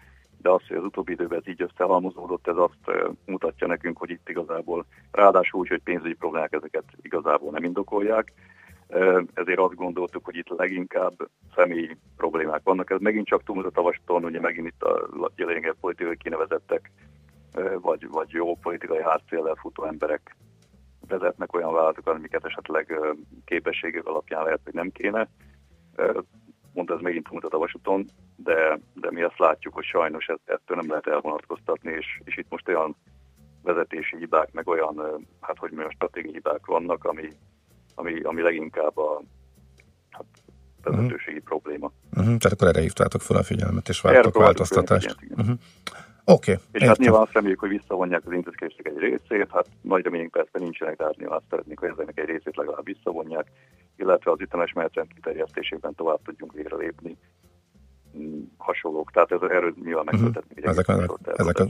de 0.43 0.51
az, 0.51 0.67
hogy 0.69 0.77
az 0.77 0.85
utóbbi 0.85 1.13
időben 1.13 1.39
ez 1.39 1.49
így 1.49 1.63
összehalmozódott, 1.63 2.49
ez 2.49 2.57
azt 2.57 3.15
mutatja 3.27 3.67
nekünk, 3.67 3.99
hogy 3.99 4.11
itt 4.11 4.29
igazából, 4.29 4.87
ráadásul 5.13 5.61
úgy, 5.61 5.69
hogy 5.69 5.83
pénzügyi 5.83 6.15
problémák 6.15 6.53
ezeket 6.53 6.85
igazából 7.03 7.51
nem 7.51 7.65
indokolják, 7.65 8.33
ezért 9.35 9.59
azt 9.59 9.75
gondoltuk, 9.75 10.25
hogy 10.25 10.37
itt 10.37 10.49
leginkább 10.49 11.13
személyi 11.55 11.97
problémák 12.17 12.61
vannak. 12.65 12.91
Ez 12.91 13.01
megint 13.01 13.27
csak 13.27 13.43
túlmutat 13.43 13.77
a 13.77 13.83
vaston, 13.83 14.25
ugye 14.25 14.41
megint 14.41 14.67
itt 14.67 14.83
a 14.83 15.09
lényeg 15.37 15.77
politikai 15.81 16.17
kinevezettek 16.17 16.91
vagy, 17.81 18.09
vagy 18.09 18.31
jó 18.31 18.57
politikai 18.57 19.03
hátszéllel 19.03 19.55
futó 19.55 19.85
emberek 19.85 20.37
vezetnek 21.09 21.55
olyan 21.55 21.73
vállalatokat, 21.73 22.15
amiket 22.15 22.45
esetleg 22.45 22.99
képességek 23.45 24.07
alapján 24.07 24.45
lehet, 24.45 24.61
hogy 24.65 24.75
nem 24.75 24.91
kéne. 24.91 25.29
Mondta, 26.73 26.95
ez 26.95 27.01
megint 27.01 27.31
mutat 27.31 27.55
a 27.55 27.59
vasúton, 27.59 28.05
de, 28.37 28.79
de 28.95 29.11
mi 29.11 29.23
azt 29.23 29.39
látjuk, 29.39 29.75
hogy 29.75 29.85
sajnos 29.85 30.27
ettől 30.27 30.77
nem 30.77 30.89
lehet 30.89 31.07
elvonatkoztatni, 31.07 31.93
és, 31.93 32.21
és 32.25 32.37
itt 32.37 32.51
most 32.51 32.69
olyan 32.69 32.97
vezetési 33.63 34.17
hibák, 34.17 34.53
meg 34.53 34.69
olyan, 34.69 35.27
hát 35.41 35.59
hogy 35.59 35.73
a 35.79 35.91
stratégiai 35.91 36.33
hibák 36.33 36.67
vannak, 36.67 37.05
ami, 37.05 37.29
ami, 37.95 38.21
ami 38.21 38.43
leginkább 38.43 38.99
a 38.99 39.23
hát, 40.11 40.25
vezetőségi 40.83 41.39
uh-huh. 41.39 41.49
probléma. 41.49 41.93
Uh-huh. 42.11 42.25
Tehát 42.25 42.53
akkor 42.53 42.69
erre 42.69 42.81
hívtátok 42.81 43.21
fel 43.21 43.37
a 43.37 43.43
figyelmet, 43.43 43.89
és 43.89 44.01
vártok 44.01 44.37
változtatást. 44.37 45.17
Uh-huh. 45.31 45.59
Oké. 46.33 46.53
Okay, 46.53 46.65
és 46.73 46.83
hát 46.83 46.99
nyilván 46.99 47.21
azt 47.23 47.33
reméljük, 47.33 47.61
hogy 47.61 47.69
visszavonják 47.69 48.23
az 48.27 48.33
intézkedések 48.33 48.87
egy 48.87 48.99
részét, 48.99 49.49
hát 49.51 49.67
nagy 49.81 50.05
reményünk 50.05 50.31
persze 50.31 50.59
nincsenek, 50.59 50.97
de 50.97 51.05
hát 51.05 51.17
nyilván 51.17 51.37
azt 51.37 51.47
szeretnénk, 51.51 51.79
hogy 51.79 51.89
ezeknek 51.89 52.19
egy 52.19 52.27
részét 52.27 52.57
legalább 52.57 52.85
visszavonják, 52.85 53.47
illetve 53.97 54.31
az 54.31 54.41
ütemes 54.41 54.73
menetrend 54.73 55.09
kiterjesztésében 55.15 55.95
tovább 55.95 56.21
tudjunk 56.25 56.53
végre 56.53 56.77
lépni 56.77 57.17
mm, 58.19 58.43
hasonlók. 58.57 59.11
Tehát 59.11 59.33
ez, 59.33 59.41
erről 59.43 59.75
nyilván 59.85 60.05
mhm. 60.05 60.15
megtöltetni. 60.15 60.55
Uh-huh. 60.57 60.71
Ezek, 60.71 60.89
ezek, 60.89 61.11
ezek 61.37 61.59
a, 61.59 61.67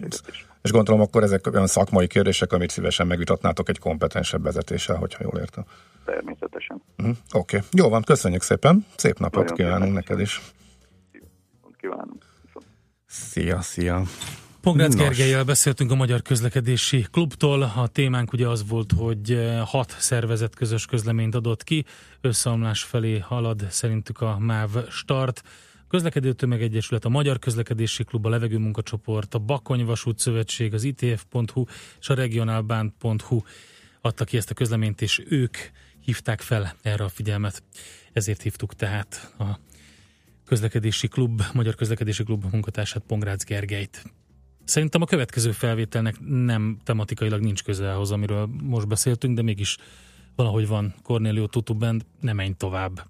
és 0.63 0.73
gondolom 0.73 1.01
akkor 1.01 1.23
ezek 1.23 1.47
olyan 1.53 1.67
szakmai 1.67 2.07
kérdések, 2.07 2.53
amit 2.53 2.71
szívesen 2.71 3.07
megvitatnátok 3.07 3.69
egy 3.69 3.79
kompetensebb 3.79 4.43
vezetéssel, 4.43 4.97
hogyha 4.97 5.25
jól 5.25 5.39
értem. 5.39 5.65
Természetesen. 6.05 6.83
Uh-huh. 6.99 7.17
Oké. 7.33 7.57
Okay. 7.57 7.69
Jó 7.73 7.89
van, 7.89 8.03
köszönjük 8.03 8.43
szépen. 8.43 8.87
Szép 8.97 9.19
napot 9.19 9.49
Nagyon 9.49 9.57
kívánunk 9.57 9.95
neked 9.95 10.21
is. 10.21 10.41
Kívánom. 11.77 12.19
Szia, 13.07 13.61
szia. 13.61 14.03
Pongrácz 14.61 14.95
Gergelyel 14.95 15.45
beszéltünk 15.45 15.91
a 15.91 15.95
Magyar 15.95 16.23
Közlekedési 16.23 17.07
Klubtól. 17.11 17.63
A 17.63 17.87
témánk 17.87 18.33
ugye 18.33 18.49
az 18.49 18.69
volt, 18.69 18.93
hogy 18.93 19.33
eh, 19.33 19.67
hat 19.67 19.97
szervezet 19.99 20.55
közös 20.55 20.87
közleményt 20.87 21.35
adott 21.35 21.65
ki. 21.65 21.85
Összeomlás 22.21 22.83
felé 22.83 23.19
halad 23.19 23.67
szerintük 23.71 24.21
a 24.21 24.39
MÁV 24.39 24.89
Start. 24.91 25.43
Közlekedő 25.89 26.33
Tömegegyesület, 26.33 27.05
a 27.05 27.09
Magyar 27.09 27.39
Közlekedési 27.39 28.05
Klub, 28.05 28.27
a 28.27 28.29
Levegő 28.29 28.59
Munkacsoport, 28.59 29.35
a 29.35 29.39
Bakony 29.39 29.85
Vasút 29.85 30.19
Szövetség, 30.19 30.75
az 30.75 30.85
ITF.hu 30.85 31.65
és 32.01 32.09
a 32.09 32.15
regionalbán.hu 32.15 33.41
adta 34.01 34.25
ki 34.25 34.37
ezt 34.37 34.51
a 34.51 34.55
közleményt, 34.55 35.03
és 35.03 35.23
ők 35.29 35.57
hívták 36.01 36.41
fel 36.41 36.75
erre 36.83 37.05
a 37.05 37.09
figyelmet. 37.09 37.63
Ezért 38.13 38.43
hívtuk 38.43 38.75
tehát 38.75 39.35
a 39.39 39.45
közlekedési 40.47 41.09
klub, 41.09 41.43
Magyar 41.53 41.75
Közlekedési 41.75 42.25
Klub 42.25 42.45
munkatársát 42.51 43.03
Pongrácz 43.07 43.45
Gergelyt. 43.45 44.05
Szerintem 44.65 45.03
a 45.03 45.07
következő 45.07 45.53
felvételnek 45.53 46.17
nem 46.27 46.79
tematikailag 46.85 47.41
nincs 47.41 47.63
köze 47.63 47.93
ahhoz, 47.93 48.11
amiről 48.11 48.49
most 48.63 48.89
beszéltünk, 48.89 49.37
de 49.37 49.43
mégis 49.43 49.77
valahogy 50.37 50.67
van 50.67 50.95
Cornelio 51.03 51.47
Tutu 51.47 51.75
Band, 51.75 52.05
ne 52.21 52.33
menj 52.33 52.53
tovább. 52.57 53.07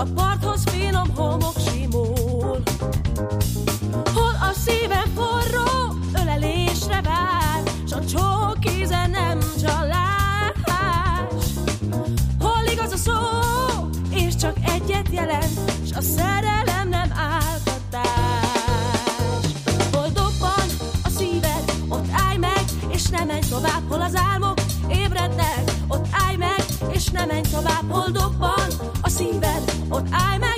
A 0.00 0.06
parthoz 0.14 0.62
finom 0.64 1.14
homok 1.16 1.54
simul. 1.68 2.62
Hol 4.14 4.34
a 4.40 4.52
szívem 4.52 5.12
forró, 5.14 5.94
ölelésre 6.22 7.00
vár, 7.02 7.62
s 7.88 7.92
a 7.92 8.04
csók 8.04 8.78
íze 8.78 9.06
nem 9.06 9.38
csalás. 9.60 11.42
Hol 12.40 12.64
igaz 12.72 12.92
a 12.92 12.96
szó, 12.96 13.12
és 14.10 14.36
csak 14.36 14.56
egyet 14.74 15.08
jelent, 15.10 15.72
s 15.86 15.92
a 15.96 16.00
szerelem 16.00 16.88
nem 16.88 17.12
áltatás. 17.16 18.10
Hol 19.92 20.10
a 21.02 21.08
szíved, 21.08 21.72
ott 21.88 22.08
állj 22.26 22.36
meg, 22.36 22.64
és 22.88 23.06
ne 23.06 23.24
menj 23.24 23.42
tovább, 23.50 23.82
hol 23.88 24.00
az 24.00 24.16
álmok 24.32 24.60
ébrednek, 24.88 25.72
ott 25.88 26.06
állj 26.10 26.36
meg, 26.36 26.64
és 26.92 27.08
ne 27.08 27.26
menj 27.26 27.42
tovább, 27.50 27.90
hol 27.90 28.10
dobban 28.10 28.59
a 29.20 29.22
szíved, 29.22 29.72
ott 29.88 30.06
állj 30.10 30.38
meg, 30.38 30.49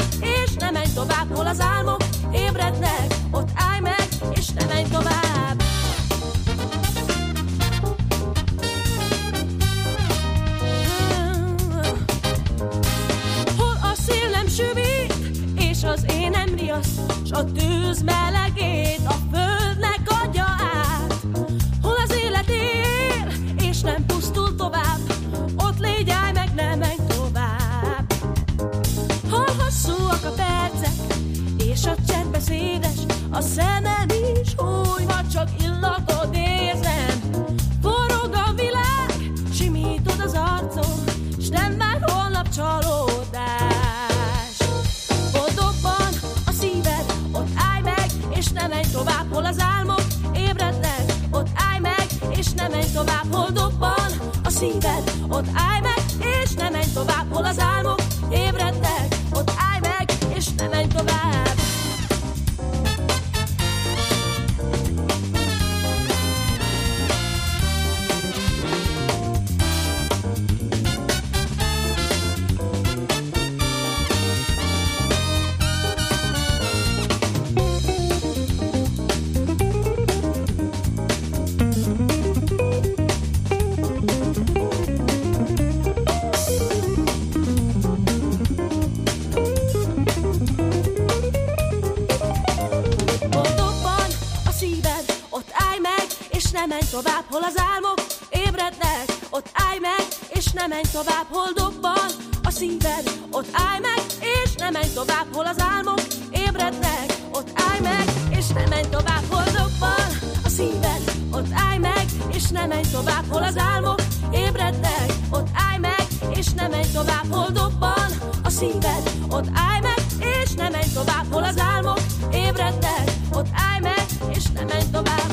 tovább, 113.04 113.24
hol 113.28 113.42
az 113.42 113.58
álmok 113.58 114.00
ébrednek, 114.32 115.12
ott 115.30 115.48
állj 115.52 115.78
meg, 115.78 116.06
és 116.36 116.52
ne 116.52 116.68
menj 116.68 116.86
tovább, 116.92 117.26
hol 117.30 117.50
dobban 117.50 118.10
a 118.42 118.48
szíved, 118.48 119.10
ott 119.30 119.48
állj 119.52 119.80
meg, 119.80 119.98
és 120.42 120.52
ne 120.52 120.68
menj 120.68 120.92
tovább, 120.94 121.32
hol 121.32 121.44
az 121.44 121.58
álmok 121.58 122.00
ébrednek, 122.32 123.10
ott 123.32 123.48
állj 123.52 123.80
meg, 123.80 124.04
és 124.34 124.44
ne 124.54 124.64
menj 124.64 124.84
tovább. 124.92 125.30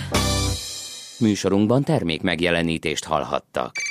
Műsorunkban 1.20 1.84
termék 1.84 2.22
megjelenítést 2.22 3.04
hallhattak. 3.06 3.91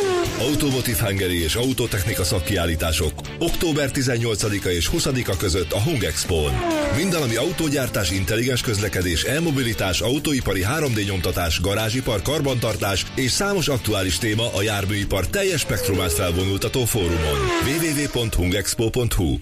Automotive 0.41 1.05
Hungary 1.05 1.43
és 1.43 1.55
Autotechnika 1.55 2.23
szakkiállítások 2.23 3.13
október 3.39 3.89
18-a 3.93 4.67
és 4.67 4.89
20-a 4.93 5.37
között 5.37 5.71
a 5.71 5.81
Hung 5.81 6.03
Expo-n. 6.03 6.53
Minden, 6.95 7.21
ami 7.21 7.35
autógyártás, 7.35 8.11
intelligens 8.11 8.61
közlekedés, 8.61 9.23
elmobilitás, 9.23 10.01
autóipari 10.01 10.65
3D 10.77 11.05
nyomtatás, 11.05 11.61
garázsipar, 11.61 12.21
karbantartás 12.21 13.05
és 13.15 13.31
számos 13.31 13.67
aktuális 13.67 14.17
téma 14.17 14.53
a 14.53 14.61
járműipar 14.61 15.27
teljes 15.27 15.59
spektrumát 15.59 16.13
felvonultató 16.13 16.85
fórumon. 16.85 17.37
www.hungexpo.hu 17.65 19.37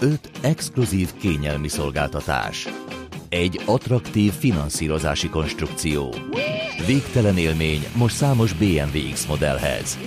5 0.00 0.30
exkluzív 0.40 1.08
kényelmi 1.20 1.68
szolgáltatás. 1.68 2.66
Egy 3.32 3.60
attraktív 3.64 4.32
finanszírozási 4.32 5.28
konstrukció. 5.28 6.14
Végtelen 6.86 7.38
élmény 7.38 7.86
most 7.94 8.16
számos 8.16 8.52
BMW 8.52 9.12
X 9.12 9.26
modellhez. 9.26 9.98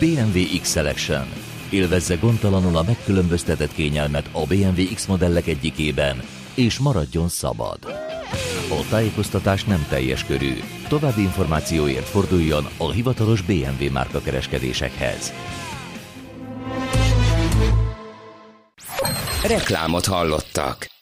BMW 0.00 0.60
X 0.60 0.70
Selection. 0.70 1.26
Élvezze 1.70 2.14
gondtalanul 2.14 2.76
a 2.76 2.82
megkülönböztetett 2.82 3.72
kényelmet 3.72 4.28
a 4.32 4.46
BMW 4.46 4.94
X 4.94 5.06
modellek 5.06 5.46
egyikében, 5.46 6.22
és 6.54 6.78
maradjon 6.78 7.28
szabad. 7.28 7.78
A 8.70 8.86
tájékoztatás 8.90 9.64
nem 9.64 9.86
teljes 9.88 10.24
körű. 10.24 10.52
További 10.88 11.20
információért 11.20 12.08
forduljon 12.08 12.68
a 12.76 12.90
hivatalos 12.90 13.42
BMW 13.42 13.90
márka 13.92 14.20
kereskedésekhez. 14.20 15.32
Reklámot 19.46 20.06
hallottak. 20.06 20.96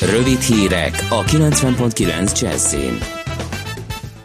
Rövid 0.00 0.40
hírek 0.40 1.06
a 1.08 1.22
90.9 1.22 2.40
Jazzin. 2.40 2.98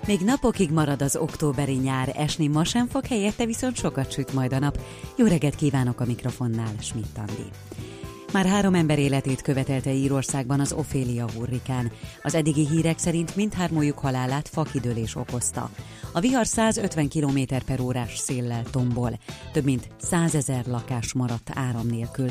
Még 0.07 0.19
napokig 0.19 0.71
marad 0.71 1.01
az 1.01 1.15
októberi 1.15 1.73
nyár, 1.73 2.13
esni 2.15 2.47
ma 2.47 2.63
sem 2.63 2.87
fog, 2.87 3.05
helyette 3.05 3.45
viszont 3.45 3.75
sokat 3.75 4.11
süt 4.11 4.33
majd 4.33 4.53
a 4.53 4.59
nap. 4.59 4.79
Jó 5.15 5.25
reggelt 5.25 5.55
kívánok 5.55 5.99
a 5.99 6.05
mikrofonnál, 6.05 6.73
Schmidt 6.81 7.17
Andi. 7.17 7.49
Már 8.33 8.45
három 8.45 8.73
ember 8.73 8.99
életét 8.99 9.41
követelte 9.41 9.93
Írországban 9.93 10.59
az 10.59 10.71
Ophélia 10.71 11.25
hurrikán. 11.35 11.91
Az 12.23 12.35
eddigi 12.35 12.67
hírek 12.67 12.97
szerint 12.97 13.35
mindhármójuk 13.35 13.99
halálát 13.99 14.49
fakidőlés 14.49 15.15
okozta. 15.15 15.69
A 16.13 16.19
vihar 16.19 16.47
150 16.47 17.09
km 17.09 17.39
per 17.65 17.79
órás 17.79 18.17
széllel 18.17 18.63
tombol. 18.71 19.19
Több 19.51 19.63
mint 19.63 19.87
100 19.97 20.35
ezer 20.35 20.65
lakás 20.65 21.13
maradt 21.13 21.49
áram 21.53 21.87
nélkül. 21.87 22.29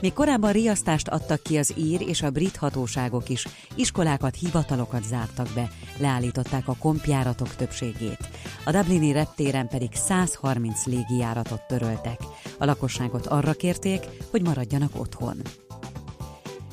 Még 0.00 0.12
korábban 0.12 0.52
riasztást 0.52 1.08
adtak 1.08 1.42
ki 1.42 1.58
az 1.58 1.74
ír 1.76 2.00
és 2.08 2.22
a 2.22 2.30
brit 2.30 2.56
hatóságok 2.56 3.28
is. 3.28 3.46
Iskolákat, 3.74 4.34
hivatalokat 4.34 5.04
zártak 5.04 5.48
be, 5.54 5.70
leállították 5.98 6.68
a 6.68 6.76
kompjáratok 6.78 7.54
többségét. 7.54 8.28
A 8.64 8.70
Dublini 8.70 9.12
reptéren 9.12 9.68
pedig 9.68 9.92
130 9.92 10.86
légijáratot 10.86 11.62
töröltek. 11.66 12.20
A 12.58 12.64
lakosságot 12.64 13.26
arra 13.26 13.52
kérték, 13.52 14.06
hogy 14.30 14.42
maradjanak 14.42 14.90
otthon. 15.00 15.36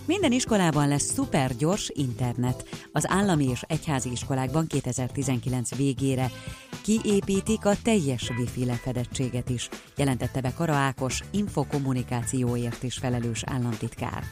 Minden 0.06 0.32
iskolában 0.32 0.88
lesz 0.88 1.12
szuper 1.14 1.56
gyors 1.56 1.90
internet. 1.94 2.88
Az 2.92 3.10
állami 3.10 3.50
és 3.50 3.62
egyházi 3.68 4.12
iskolákban 4.12 4.68
2019 4.68 5.76
végére 5.76 6.32
kiépítik 6.82 7.66
a 7.66 7.76
teljes 7.84 8.30
wifi 8.30 8.66
lefedettséget 8.66 9.50
is, 9.50 9.70
jelentette 9.98 10.42
be 10.42 10.54
Kara 10.54 10.74
Ákos 10.74 11.24
infokommunikációért 11.32 12.84
is 12.84 12.98
felelős 12.98 13.44
államtitkár. 13.46 14.24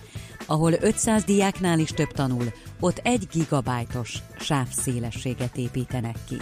Ahol 0.45 0.71
500 0.71 1.23
diáknál 1.23 1.79
is 1.79 1.89
több 1.89 2.11
tanul, 2.11 2.45
ott 2.79 2.97
1 3.03 3.27
gigabájtos 3.31 4.17
sávszélességet 4.39 5.57
építenek 5.57 6.17
ki. 6.27 6.37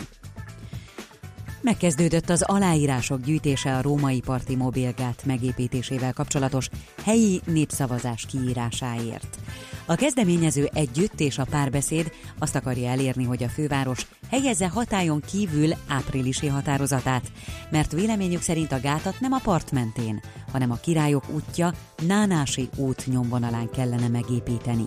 Megkezdődött 1.62 2.30
az 2.30 2.42
aláírások 2.42 3.22
gyűjtése 3.22 3.76
a 3.76 3.82
római 3.82 4.20
parti 4.20 4.56
mobilgát 4.56 5.26
megépítésével 5.26 6.14
kapcsolatos 6.14 6.70
helyi 7.04 7.42
népszavazás 7.46 8.26
kiírásáért. 8.26 9.38
A 9.86 9.96
kezdeményező 9.96 10.70
együtt 10.74 11.20
és 11.20 11.38
a 11.38 11.46
párbeszéd 11.50 12.12
azt 12.38 12.56
akarja 12.56 12.90
elérni, 12.90 13.24
hogy 13.24 13.44
a 13.44 13.50
főváros 13.50 14.08
helyezze 14.30 14.68
hatályon 14.68 15.22
kívül 15.32 15.70
áprilisi 15.88 16.48
határozatát, 16.48 17.32
mert 17.70 17.92
véleményük 17.92 18.42
szerint 18.42 18.72
a 18.72 18.80
gátat 18.80 19.20
nem 19.20 19.32
a 19.32 19.40
part 19.44 19.72
mentén, 19.72 20.22
hanem 20.52 20.72
a 20.72 20.80
királyok 20.82 21.24
útja 21.30 21.74
Nánási 22.08 22.70
út 22.76 23.08
nyomvonalán 23.08 23.70
kellene 23.70 24.08
megépíteni. 24.08 24.86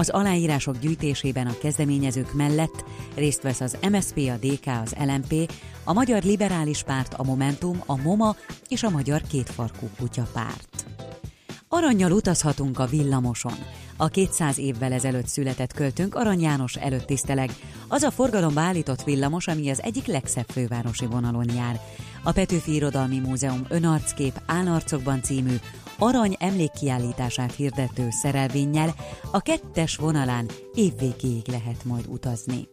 Az 0.00 0.08
aláírások 0.08 0.78
gyűjtésében 0.78 1.46
a 1.46 1.58
kezdeményezők 1.60 2.34
mellett 2.34 2.84
részt 3.14 3.42
vesz 3.42 3.60
az 3.60 3.76
MSP, 3.90 4.16
a 4.16 4.46
DK, 4.46 4.66
az 4.84 4.94
LMP, 4.98 5.52
a 5.84 5.92
Magyar 5.92 6.22
Liberális 6.22 6.82
Párt, 6.82 7.14
a 7.14 7.22
Momentum, 7.22 7.82
a 7.86 7.96
MOMA 7.96 8.36
és 8.68 8.82
a 8.82 8.90
Magyar 8.90 9.22
Kétfarkú 9.30 9.88
Kutya 9.98 10.26
Párt. 10.32 10.86
Aranyjal 11.68 12.12
utazhatunk 12.12 12.78
a 12.78 12.86
villamoson. 12.86 13.54
A 13.96 14.08
200 14.08 14.58
évvel 14.58 14.92
ezelőtt 14.92 15.26
született 15.26 15.72
költőnk 15.72 16.14
Arany 16.14 16.40
János 16.40 16.74
előtt 16.74 17.06
tiszteleg. 17.06 17.50
Az 17.88 18.02
a 18.02 18.10
forgalomba 18.10 18.60
állított 18.60 19.04
villamos, 19.04 19.48
ami 19.48 19.70
az 19.70 19.82
egyik 19.82 20.06
legszebb 20.06 20.48
fővárosi 20.48 21.06
vonalon 21.06 21.50
jár. 21.54 21.80
A 22.22 22.32
Petőfi 22.32 22.74
Irodalmi 22.74 23.18
Múzeum 23.18 23.66
Önarckép 23.68 24.40
Állarcokban 24.46 25.22
című 25.22 25.54
arany 26.00 26.36
emlékkiállítását 26.38 27.54
hirdető 27.54 28.08
szerelvénnyel 28.10 28.94
a 29.30 29.40
kettes 29.40 29.96
vonalán 29.96 30.46
évvégéig 30.74 31.46
lehet 31.46 31.84
majd 31.84 32.06
utazni. 32.08 32.68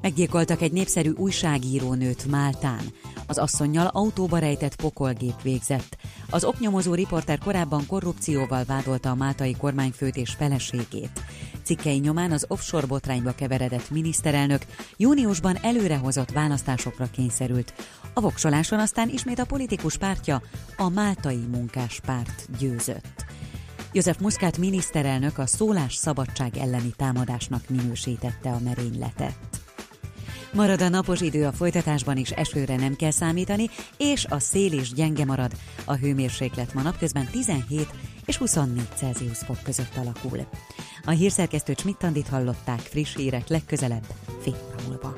Meggyilkoltak 0.00 0.62
egy 0.62 0.72
népszerű 0.72 1.10
újságírónőt 1.10 2.26
Máltán. 2.26 2.80
Az 3.26 3.38
asszonynal 3.38 3.86
autóba 3.86 4.38
rejtett 4.38 4.76
pokolgép 4.76 5.42
végzett. 5.42 5.96
Az 6.30 6.44
oknyomozó 6.44 6.94
riporter 6.94 7.38
korábban 7.38 7.86
korrupcióval 7.86 8.64
vádolta 8.64 9.10
a 9.10 9.14
máltai 9.14 9.56
kormányfőt 9.56 10.16
és 10.16 10.30
feleségét. 10.30 11.22
Cikkei 11.70 11.98
nyomán 11.98 12.32
az 12.32 12.44
offshore 12.48 12.86
botrányba 12.86 13.32
keveredett 13.32 13.90
miniszterelnök 13.90 14.62
júniusban 14.96 15.56
előrehozott 15.62 16.30
választásokra 16.30 17.10
kényszerült. 17.10 17.74
A 18.14 18.20
voksoláson 18.20 18.78
aztán 18.78 19.08
ismét 19.08 19.38
a 19.38 19.44
politikus 19.44 19.96
pártja, 19.96 20.42
a 20.76 20.88
Máltai 20.88 21.44
Munkáspárt 21.50 22.58
győzött. 22.58 23.24
József 23.92 24.18
Muszkát 24.20 24.58
miniszterelnök 24.58 25.38
a 25.38 25.46
szólás 25.46 25.94
szabadság 25.94 26.56
elleni 26.56 26.92
támadásnak 26.96 27.68
minősítette 27.68 28.50
a 28.50 28.58
merényletet. 28.58 29.59
Marad 30.52 30.82
a 30.82 30.88
napos 30.88 31.20
idő 31.20 31.46
a 31.46 31.52
folytatásban 31.52 32.16
is, 32.16 32.30
esőre 32.30 32.76
nem 32.76 32.96
kell 32.96 33.10
számítani, 33.10 33.70
és 33.96 34.26
a 34.28 34.38
szél 34.38 34.72
is 34.72 34.92
gyenge 34.92 35.24
marad. 35.24 35.52
A 35.84 35.94
hőmérséklet 35.94 36.74
ma 36.74 36.82
napközben 36.82 37.26
17 37.30 37.88
és 38.24 38.36
24 38.36 38.88
Celsius 38.94 39.38
fok 39.38 39.62
között 39.62 39.96
alakul. 39.96 40.46
A 41.04 41.10
hírszerkesztő 41.10 41.74
Csmittandit 41.74 42.28
hallották 42.28 42.78
friss 42.78 43.16
hírek 43.16 43.48
legközelebb 43.48 44.04
fél 44.40 44.56
múlva. 44.86 45.12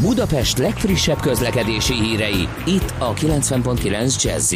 Budapest 0.00 0.58
legfrissebb 0.58 1.20
közlekedési 1.20 1.94
hírei, 1.94 2.48
itt 2.66 2.94
a 2.98 3.14
90.9 3.14 4.22
jazz 4.22 4.54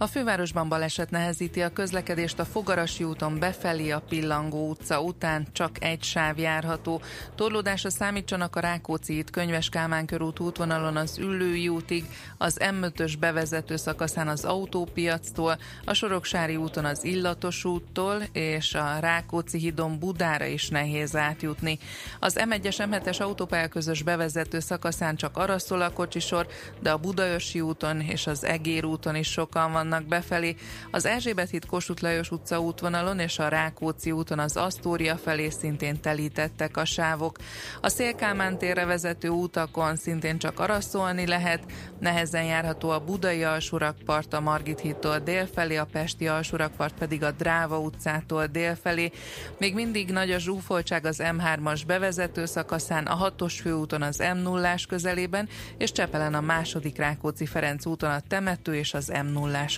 a 0.00 0.06
fővárosban 0.06 0.68
baleset 0.68 1.10
nehezíti 1.10 1.62
a 1.62 1.72
közlekedést 1.72 2.38
a 2.38 2.44
Fogarasi 2.44 3.04
úton 3.04 3.38
befelé 3.38 3.90
a 3.90 4.00
Pillangó 4.08 4.68
utca 4.68 5.00
után 5.00 5.46
csak 5.52 5.84
egy 5.84 6.02
sáv 6.02 6.38
járható. 6.38 7.00
Torlódásra 7.34 7.90
számítsanak 7.90 8.56
a 8.56 8.60
Rákóczi 8.60 9.16
itt 9.16 9.30
Könyves 9.30 9.68
Kálmán 9.68 10.06
körút 10.06 10.40
útvonalon 10.40 10.96
az 10.96 11.18
Üllői 11.18 11.68
útig, 11.68 12.04
az 12.36 12.56
M5-ös 12.60 13.12
bevezető 13.18 13.76
szakaszán 13.76 14.28
az 14.28 14.44
autópiactól, 14.44 15.58
a 15.84 15.92
Soroksári 15.92 16.56
úton 16.56 16.84
az 16.84 17.04
Illatos 17.04 17.64
úttól 17.64 18.22
és 18.32 18.74
a 18.74 18.98
Rákóczi 19.00 19.58
hídon 19.58 19.98
Budára 19.98 20.46
is 20.46 20.68
nehéz 20.68 21.16
átjutni. 21.16 21.78
Az 22.20 22.36
M1-es 22.38 22.88
M7-es 22.90 23.20
autópályaközös 23.20 24.02
bevezető 24.02 24.60
szakaszán 24.60 25.16
csak 25.16 25.36
arra 25.36 25.58
szól 25.58 25.82
a 25.82 25.92
kocsisor, 25.92 26.46
de 26.80 26.90
a 26.90 26.96
Budaörsi 26.96 27.60
úton 27.60 28.00
és 28.00 28.26
az 28.26 28.44
Egér 28.44 28.84
úton 28.84 29.16
is 29.16 29.30
sokan 29.30 29.72
van 29.72 29.87
vannak 29.88 30.06
befelé. 30.06 30.54
Az 30.90 31.06
Erzsébet 31.06 31.50
híd 31.50 31.66
Kossuth 31.66 32.02
Lajos 32.02 32.30
utca 32.30 32.60
útvonalon 32.60 33.18
és 33.18 33.38
a 33.38 33.48
Rákóczi 33.48 34.10
úton 34.12 34.38
az 34.38 34.56
Asztória 34.56 35.16
felé 35.16 35.48
szintén 35.48 36.00
telítettek 36.00 36.76
a 36.76 36.84
sávok. 36.84 37.36
A 37.80 37.88
Szélkámán 37.88 38.58
térre 38.58 38.84
vezető 38.84 39.28
utakon 39.28 39.96
szintén 39.96 40.38
csak 40.38 40.60
araszolni 40.60 41.26
lehet, 41.26 41.60
nehezen 42.00 42.44
járható 42.44 42.90
a 42.90 43.00
Budai 43.00 43.44
alsórakpart 43.44 44.32
a 44.32 44.40
Margit 44.40 44.80
hídtól 44.80 45.18
délfelé, 45.18 45.76
a 45.76 45.88
Pesti 45.92 46.28
alsórakpart 46.28 46.94
pedig 46.98 47.22
a 47.22 47.30
Dráva 47.30 47.78
utcától 47.78 48.46
délfelé. 48.46 49.10
Még 49.58 49.74
mindig 49.74 50.10
nagy 50.10 50.30
a 50.30 50.38
zsúfoltság 50.38 51.06
az 51.06 51.22
M3-as 51.22 51.82
bevezető 51.86 52.46
szakaszán, 52.46 53.06
a 53.06 53.30
6-os 53.30 53.58
főúton 53.62 54.02
az 54.02 54.18
M0-ás 54.20 54.86
közelében, 54.88 55.48
és 55.78 55.92
Csepelen 55.92 56.34
a 56.34 56.40
második 56.40 56.96
Rákóczi 56.96 57.46
Ferenc 57.46 57.86
úton 57.86 58.10
a 58.10 58.20
temető 58.28 58.74
és 58.74 58.94
az 58.94 59.10
M0-ás 59.14 59.77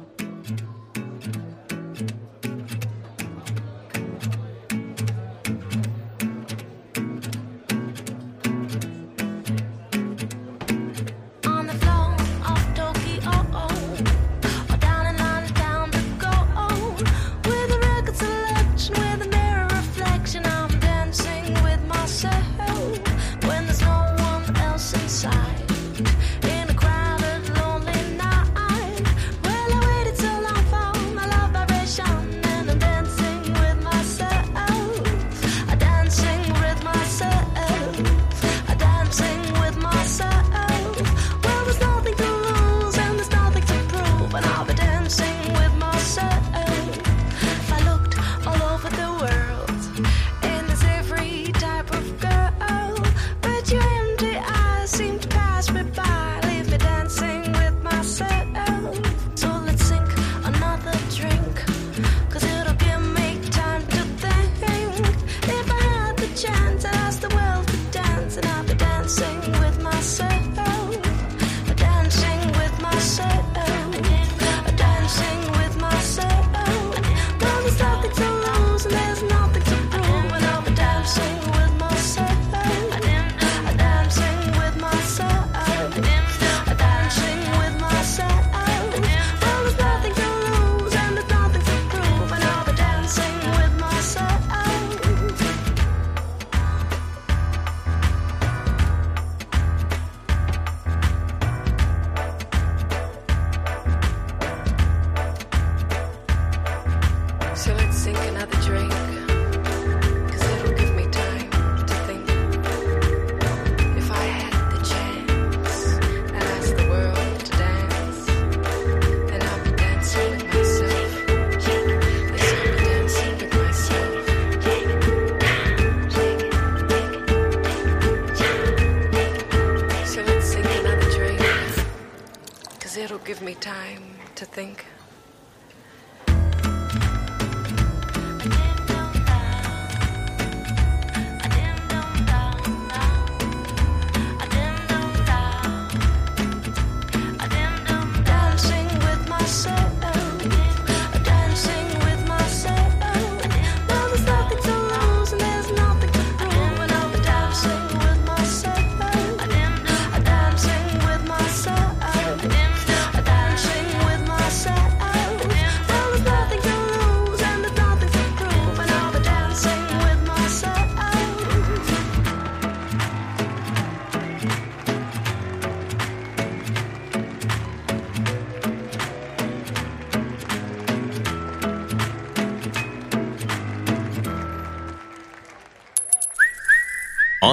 think. 134.51 134.90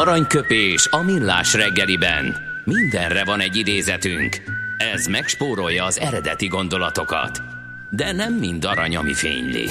Aranyköpés 0.08 0.86
a 0.90 1.02
millás 1.02 1.54
reggeliben. 1.54 2.36
Mindenre 2.64 3.24
van 3.24 3.40
egy 3.40 3.56
idézetünk. 3.56 4.36
Ez 4.92 5.06
megspórolja 5.06 5.84
az 5.84 5.98
eredeti 5.98 6.46
gondolatokat. 6.46 7.42
De 7.90 8.12
nem 8.12 8.34
mind 8.34 8.64
arany, 8.64 8.96
ami 8.96 9.14
fényli. 9.14 9.66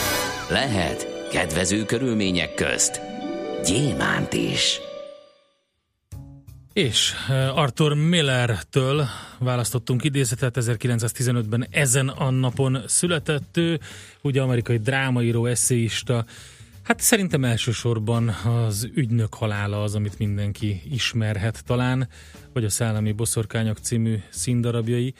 Lehet 0.50 1.08
kedvező 1.32 1.86
körülmények 1.86 2.54
közt 2.54 3.02
gyémánt 3.66 4.34
is. 4.34 4.80
És 6.74 7.14
eh, 7.30 7.58
Arthur 7.58 7.94
Miller-től 7.94 9.06
választottunk 9.40 10.04
idézetet, 10.04 10.58
1915-ben 10.60 11.68
ezen 11.70 12.08
a 12.08 12.30
napon 12.30 12.82
született 12.88 13.58
ő, 13.58 13.80
ugye 14.22 14.42
amerikai 14.42 14.78
drámaíró, 14.78 15.46
eszéista, 15.46 16.26
Hát 16.88 17.00
szerintem 17.00 17.44
elsősorban 17.44 18.30
az 18.30 18.90
ügynök 18.94 19.34
halála 19.34 19.84
az, 19.84 19.96
amit 19.96 20.18
mindenki 20.18 20.82
ismerhet 20.92 21.64
talán, 21.66 22.08
vagy 22.54 22.64
a 22.64 22.70
Szállami 22.70 23.12
Boszorkányok 23.12 23.78
című 23.78 24.20
színdarabjai. 24.30 25.14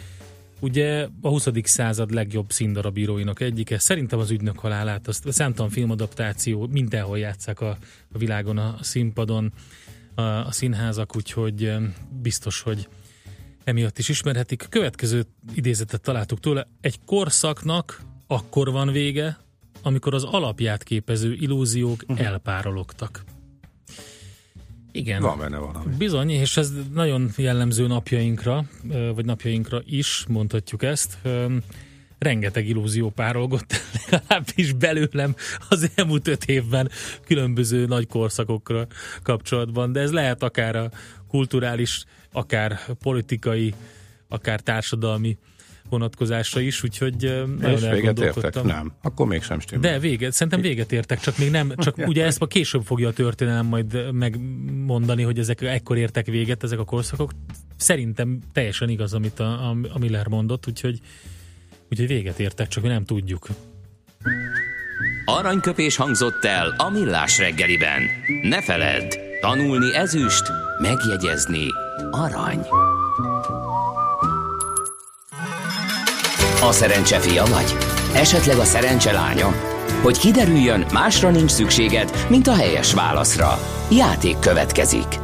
Ugye 0.60 1.08
a 1.22 1.28
20. 1.28 1.48
század 1.64 2.12
legjobb 2.12 2.52
színdarabíróinak 2.52 3.40
egyike. 3.40 3.80
Szerintem 3.80 4.20
az 4.20 4.30
ügynök 4.30 4.60
halálát, 4.60 5.08
azt 5.08 5.32
számtalan 5.32 5.72
filmadaptáció, 5.72 6.68
mindenhol 6.72 7.20
játszák 7.20 7.62
a, 7.62 7.78
a 8.14 8.18
világon 8.18 8.58
a 8.58 8.78
színpadon 8.82 9.54
a, 10.16 10.22
a 10.22 10.52
színházak, 10.52 11.16
úgyhogy 11.16 11.74
biztos, 12.22 12.62
hogy 12.62 12.88
emiatt 13.64 13.98
is 13.98 14.10
ismerhetik. 14.10 14.66
Következő 14.70 15.26
idézetet 15.54 16.02
találtuk 16.02 16.40
tőle. 16.40 16.68
Egy 16.82 17.00
korszaknak 17.06 18.02
akkor 18.28 18.72
van 18.72 18.92
vége, 18.92 19.38
amikor 19.82 20.14
az 20.14 20.24
alapját 20.24 20.84
képező 20.84 21.34
illúziók 21.34 22.04
uh-huh. 22.08 22.26
elpárologtak. 22.26 23.24
Igen. 24.92 25.22
Van 25.22 25.38
benne 25.38 25.58
valami. 25.58 25.96
Bizony, 25.98 26.30
és 26.30 26.58
ez 26.58 26.72
nagyon 26.94 27.32
jellemző 27.36 27.88
napjainkra, 27.88 28.66
vagy 29.16 29.26
napjainkra 29.26 29.82
is, 29.86 30.26
mondhatjuk 30.28 30.84
ezt. 30.84 31.18
Rengeteg 32.20 32.68
illúzió 32.68 33.10
párolgott 33.10 33.74
legalábbis 34.10 34.74
belőlem 34.74 35.36
az 35.70 35.92
elmúlt 35.96 36.28
öt 36.28 36.46
évben 36.46 36.90
különböző 37.26 37.86
nagy 37.86 38.08
korszakokra 38.08 38.88
kapcsolatban, 39.24 39.92
de 39.92 40.00
ez 40.00 40.12
lehet 40.12 40.44
akár 40.44 40.76
a 40.76 40.90
kulturális, 41.28 42.04
akár 42.32 42.80
politikai, 43.02 43.74
akár 44.28 44.60
társadalmi 44.60 45.38
vonatkozásra 45.90 46.60
is, 46.60 46.84
úgyhogy 46.84 47.46
nagyon 47.60 47.78
És 47.78 47.90
véget 47.90 48.20
értek? 48.20 48.64
Nem. 48.64 48.92
Akkor 49.02 49.28
mégsem 49.28 49.60
stimmel. 49.60 49.92
De 49.92 50.00
véget, 50.00 50.34
szerintem 50.34 50.62
véget 50.62 50.92
értek, 50.92 51.20
csak 51.20 51.38
még 51.38 51.52
nem, 51.52 51.74
csak 51.78 51.98
ugye 52.12 52.26
ezt 52.26 52.42
a 52.42 52.48
később 52.48 52.84
fogja 52.84 53.08
a 53.08 53.14
történelem 53.14 53.66
majd 53.66 54.14
megmondani, 54.14 55.24
hogy 55.24 55.40
ezek 55.40 55.62
ekkor 55.62 55.98
értek 55.98 56.26
véget, 56.26 56.64
ezek 56.64 56.80
a 56.80 56.84
korszakok. 56.84 57.32
Szerintem 57.78 58.40
teljesen 58.54 58.90
igaz, 58.90 59.14
amit 59.14 59.40
a, 59.40 59.70
a, 59.70 59.76
a 59.94 60.00
Miller 60.00 60.28
mondott, 60.28 60.68
úgyhogy, 60.68 61.00
úgyhogy 61.90 62.08
véget 62.08 62.40
értek, 62.40 62.68
csak 62.68 62.84
mi 62.84 62.90
nem 62.90 63.06
tudjuk. 63.06 63.48
Aranyköpés 65.26 65.96
hangzott 65.96 66.46
el 66.46 66.74
a 66.78 66.90
millás 66.90 67.38
reggeliben. 67.38 68.02
Ne 68.42 68.62
feledd, 68.62 69.18
tanulni 69.42 69.96
ezüst, 69.96 70.44
megjegyezni 70.82 71.68
arany. 72.12 72.60
A 76.62 76.72
szerencse 76.72 77.20
fia 77.20 77.46
vagy? 77.46 77.76
Esetleg 78.14 78.58
a 78.58 78.64
szerencse 78.64 79.12
lánya? 79.12 79.48
Hogy 80.02 80.18
kiderüljön, 80.18 80.86
másra 80.94 81.30
nincs 81.30 81.52
szükséged, 81.52 82.12
mint 82.30 82.48
a 82.48 82.56
helyes 82.56 82.94
válaszra. 82.94 83.60
Játék 83.92 84.40
következik. 84.40 85.20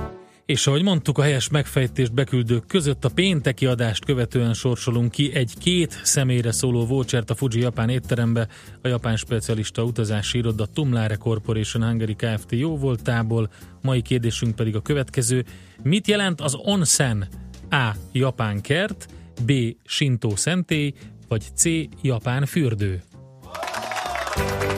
És 0.45 0.67
ahogy 0.67 0.83
mondtuk, 0.83 1.17
a 1.17 1.21
helyes 1.21 1.49
megfejtést 1.49 2.13
beküldők 2.13 2.67
között 2.67 3.05
a 3.05 3.09
pénteki 3.09 3.65
adást 3.65 4.05
követően 4.05 4.53
sorsolunk 4.53 5.11
ki 5.11 5.31
egy 5.33 5.53
két 5.59 6.01
személyre 6.03 6.51
szóló 6.51 6.85
vouchert 6.85 7.29
a 7.29 7.35
Fuji 7.35 7.59
Japán 7.59 7.89
étterembe, 7.89 8.47
a 8.81 8.87
japán 8.87 9.15
specialista 9.15 9.83
utazási 9.83 10.37
iroda 10.37 10.65
Tumlare 10.65 11.15
Corporation 11.15 11.83
Hungary 11.83 12.15
Kft. 12.15 12.51
jó 12.51 12.77
voltából. 12.77 13.49
Mai 13.81 14.01
kérdésünk 14.01 14.55
pedig 14.55 14.75
a 14.75 14.81
következő. 14.81 15.45
Mit 15.83 16.07
jelent 16.07 16.41
az 16.41 16.55
onsen? 16.55 17.27
A. 17.69 17.89
Japán 18.11 18.61
kert, 18.61 19.07
B. 19.45 19.51
Shinto 19.85 20.35
szentély, 20.35 20.93
vagy 21.33 21.51
C. 21.55 21.63
Japán 22.01 22.45
fürdő? 22.45 23.01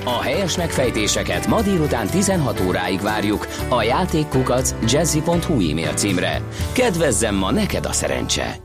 A 0.03 0.21
helyes 0.21 0.57
megfejtéseket 0.57 1.47
ma 1.47 1.61
délután 1.61 2.07
16 2.07 2.59
óráig 2.59 3.01
várjuk 3.01 3.47
a 3.69 3.83
játékkukac 3.83 4.75
jazzy.hu 4.91 5.69
e-mail 5.69 5.93
címre. 5.93 6.41
Kedvezzem 6.73 7.35
ma 7.35 7.51
neked 7.51 7.85
a 7.85 7.91
szerencse! 7.91 8.55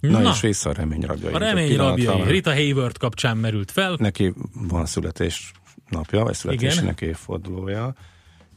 Na, 0.00 0.18
Na 0.18 0.30
és 0.30 0.40
vissza 0.40 0.70
a 0.70 0.72
remény 0.72 1.00
rabjai. 1.00 1.32
A 1.32 1.38
remény 1.38 1.76
rabjai. 1.76 2.22
Rita 2.30 2.52
Hayward 2.52 2.98
kapcsán 2.98 3.36
merült 3.36 3.70
fel. 3.70 3.96
Neki 3.98 4.34
van 4.68 4.86
születés 4.86 5.52
napja, 5.88 6.22
vagy 6.22 6.34
születésének 6.34 7.00
évfordulója 7.00 7.94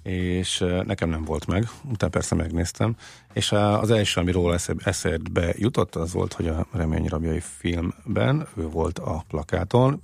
és 0.03 0.63
nekem 0.85 1.09
nem 1.09 1.23
volt 1.23 1.47
meg, 1.47 1.69
utána 1.91 2.11
persze 2.11 2.35
megnéztem, 2.35 2.95
és 3.33 3.51
az 3.51 3.91
első, 3.91 4.21
ami 4.21 4.31
róla 4.31 4.57
eszedbe 4.77 5.53
jutott, 5.57 5.95
az 5.95 6.13
volt, 6.13 6.33
hogy 6.33 6.47
a 6.47 6.67
Remény 6.71 7.05
Rabjai 7.05 7.41
filmben 7.57 8.47
ő 8.57 8.67
volt 8.67 8.99
a 8.99 9.23
plakáton, 9.27 10.01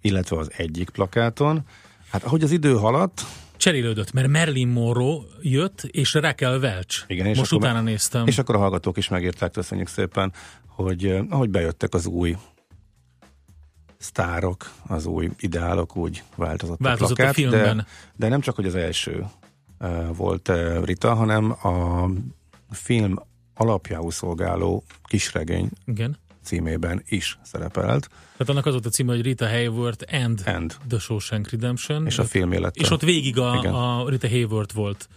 illetve 0.00 0.36
az 0.36 0.50
egyik 0.56 0.90
plakáton. 0.90 1.62
Hát 2.10 2.24
ahogy 2.24 2.42
az 2.42 2.50
idő 2.50 2.74
haladt, 2.74 3.22
cserélődött, 3.56 4.12
mert 4.12 4.28
Merlin 4.28 4.68
Monroe 4.68 5.22
jött, 5.40 5.82
és 5.82 6.14
Raquel 6.14 6.58
Welch. 6.58 7.04
Igen, 7.06 7.26
és 7.26 7.38
Most 7.38 7.52
utána 7.52 7.74
me- 7.74 7.84
néztem. 7.84 8.26
És 8.26 8.38
akkor 8.38 8.54
a 8.54 8.58
hallgatók 8.58 8.96
is 8.96 9.08
megírták, 9.08 9.50
köszönjük 9.50 9.88
szépen, 9.88 10.32
hogy 10.66 11.16
ahogy 11.28 11.50
bejöttek 11.50 11.94
az 11.94 12.06
új 12.06 12.36
sztárok, 14.04 14.70
az 14.86 15.06
új 15.06 15.30
ideálok 15.38 15.96
úgy 15.96 16.22
változott, 16.36 16.78
változott 16.80 17.10
a, 17.10 17.14
plakát, 17.14 17.32
a 17.32 17.34
filmben. 17.34 17.76
De, 17.76 17.86
de 18.16 18.28
nem 18.28 18.40
csak, 18.40 18.54
hogy 18.54 18.66
az 18.66 18.74
első 18.74 19.26
uh, 19.80 20.16
volt 20.16 20.48
uh, 20.48 20.84
Rita, 20.84 21.14
hanem 21.14 21.50
a 21.50 22.06
film 22.70 23.18
alapjául 23.54 24.10
szolgáló 24.10 24.84
kisregény 25.04 25.70
Igen. 25.84 26.18
címében 26.42 27.02
is 27.08 27.38
szerepelt. 27.42 28.08
Tehát 28.08 28.48
annak 28.48 28.66
az 28.66 28.72
volt 28.72 28.86
a 28.86 28.90
címe, 28.90 29.12
hogy 29.12 29.22
Rita 29.22 29.48
Hayworth 29.48 30.14
and, 30.14 30.42
and. 30.46 30.76
The 30.88 30.98
Shawshank 30.98 31.50
Redemption. 31.50 32.06
És 32.06 32.18
a 32.18 32.24
film 32.24 32.52
élete. 32.52 32.80
És 32.80 32.90
ott 32.90 33.02
végig 33.02 33.38
a, 33.38 34.02
a 34.02 34.08
Rita 34.08 34.28
Hayworth 34.28 34.74
volt 34.74 35.08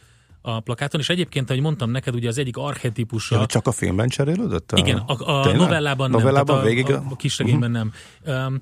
a 0.48 0.60
plakáton, 0.60 1.00
és 1.00 1.10
egyébként, 1.10 1.50
ahogy 1.50 1.62
mondtam 1.62 1.92
neked, 1.92 2.16
ugye 2.16 2.28
az 2.28 2.38
egyik 2.38 2.58
archetipusa... 2.58 3.40
Ja, 3.40 3.46
csak 3.46 3.68
a 3.68 3.72
filmben 3.72 4.08
cserélődött? 4.08 4.72
A... 4.72 4.78
Igen, 4.78 4.98
a, 4.98 5.32
a 5.32 5.52
novellában, 5.54 6.10
novellában 6.10 6.56
nem, 6.56 6.66
végig 6.66 6.92
a, 6.92 6.96
a, 6.96 7.04
a 7.10 7.16
kisregényben 7.16 7.72
uh-huh. 7.72 7.92
nem. 8.24 8.46
Um, 8.46 8.62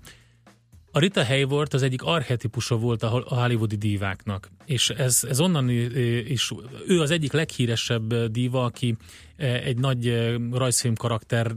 a 0.91 0.99
Rita 0.99 1.25
Hayworth 1.25 1.75
az 1.75 1.83
egyik 1.83 2.03
archetipusa 2.03 2.77
volt 2.77 3.03
a 3.03 3.23
hollywoodi 3.25 3.75
díváknak, 3.75 4.49
és 4.65 4.89
ez, 4.89 5.23
ez 5.29 5.39
onnan 5.39 5.69
is, 6.27 6.51
ő 6.87 7.01
az 7.01 7.11
egyik 7.11 7.31
leghíresebb 7.31 8.15
díva, 8.15 8.63
aki 8.63 8.97
egy 9.37 9.77
nagy 9.77 10.33
rajzfilm 10.51 10.95
karaktert 10.95 11.55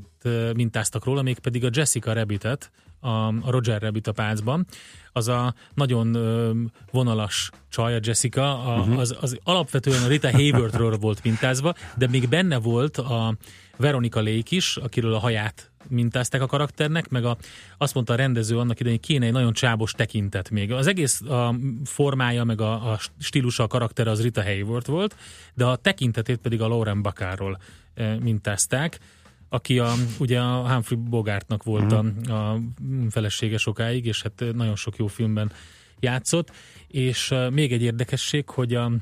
mintáztak 0.55 1.05
róla, 1.05 1.23
mégpedig 1.23 1.65
a 1.65 1.69
Jessica 1.73 2.13
Rabbitet, 2.13 2.71
a 3.01 3.51
Roger 3.51 3.83
Rabbit 3.83 4.07
a 4.07 4.13
pácban, 4.13 4.67
az 5.13 5.29
a 5.29 5.55
nagyon 5.75 6.17
vonalas 6.91 7.51
csaj, 7.69 7.95
a 7.95 8.01
Jessica, 8.03 8.65
a, 8.65 8.79
uh-huh. 8.79 8.99
az, 8.99 9.17
az 9.21 9.39
alapvetően 9.45 10.03
a 10.03 10.09
Rita 10.09 10.31
Hayworthról 10.31 10.97
volt 10.97 11.25
mintázva, 11.25 11.75
de 11.97 12.09
még 12.09 12.29
benne 12.29 12.59
volt 12.59 12.97
a 12.97 13.37
Veronika 13.77 14.21
Lake 14.21 14.57
is, 14.57 14.77
akiről 14.77 15.15
a 15.15 15.19
haját 15.19 15.71
mintázták 15.89 16.43
a 16.43 16.47
karakternek, 16.47 17.09
meg 17.09 17.25
a, 17.25 17.37
azt 17.79 17.95
mondta 17.95 18.13
a 18.13 18.17
rendező 18.17 18.59
annak 18.59 18.81
idején, 18.81 18.99
hogy 18.99 19.09
kéne 19.09 19.27
egy 19.27 19.33
nagyon 19.33 19.53
csábos 19.53 19.93
tekintet 19.93 20.51
még. 20.51 20.73
Az 20.73 20.87
egész 20.87 21.21
a 21.21 21.55
formája, 21.85 22.45
meg 22.45 22.61
a, 22.61 22.93
a 22.93 22.99
stílusa, 23.19 23.63
a 23.63 23.67
karakter 23.67 24.09
az 24.09 24.23
Rita 24.23 24.43
Hayworth 24.43 24.89
volt, 24.89 25.17
de 25.55 25.65
a 25.65 25.77
tekintetét 25.77 26.39
pedig 26.39 26.61
a 26.61 26.69
Lauren 26.69 27.03
Bacárról 27.03 27.59
e, 27.95 28.19
mintázták 28.19 28.99
aki 29.49 29.79
a, 29.79 29.93
ugye 30.19 30.41
a 30.41 30.73
Humphrey 30.73 30.99
Bogartnak 30.99 31.63
volt 31.63 31.93
a, 31.93 32.03
mhm. 32.03 32.33
a 32.33 32.59
felesége 33.11 33.57
sokáig, 33.59 34.07
és 34.07 34.23
hát 34.23 34.45
nagyon 34.55 34.77
sok 34.77 34.97
jó 34.97 35.07
filmben 35.07 35.53
játszott, 36.01 36.53
és 36.89 37.35
még 37.51 37.73
egy 37.73 37.83
érdekesség, 37.83 38.49
hogy 38.49 38.75
a 38.75 38.93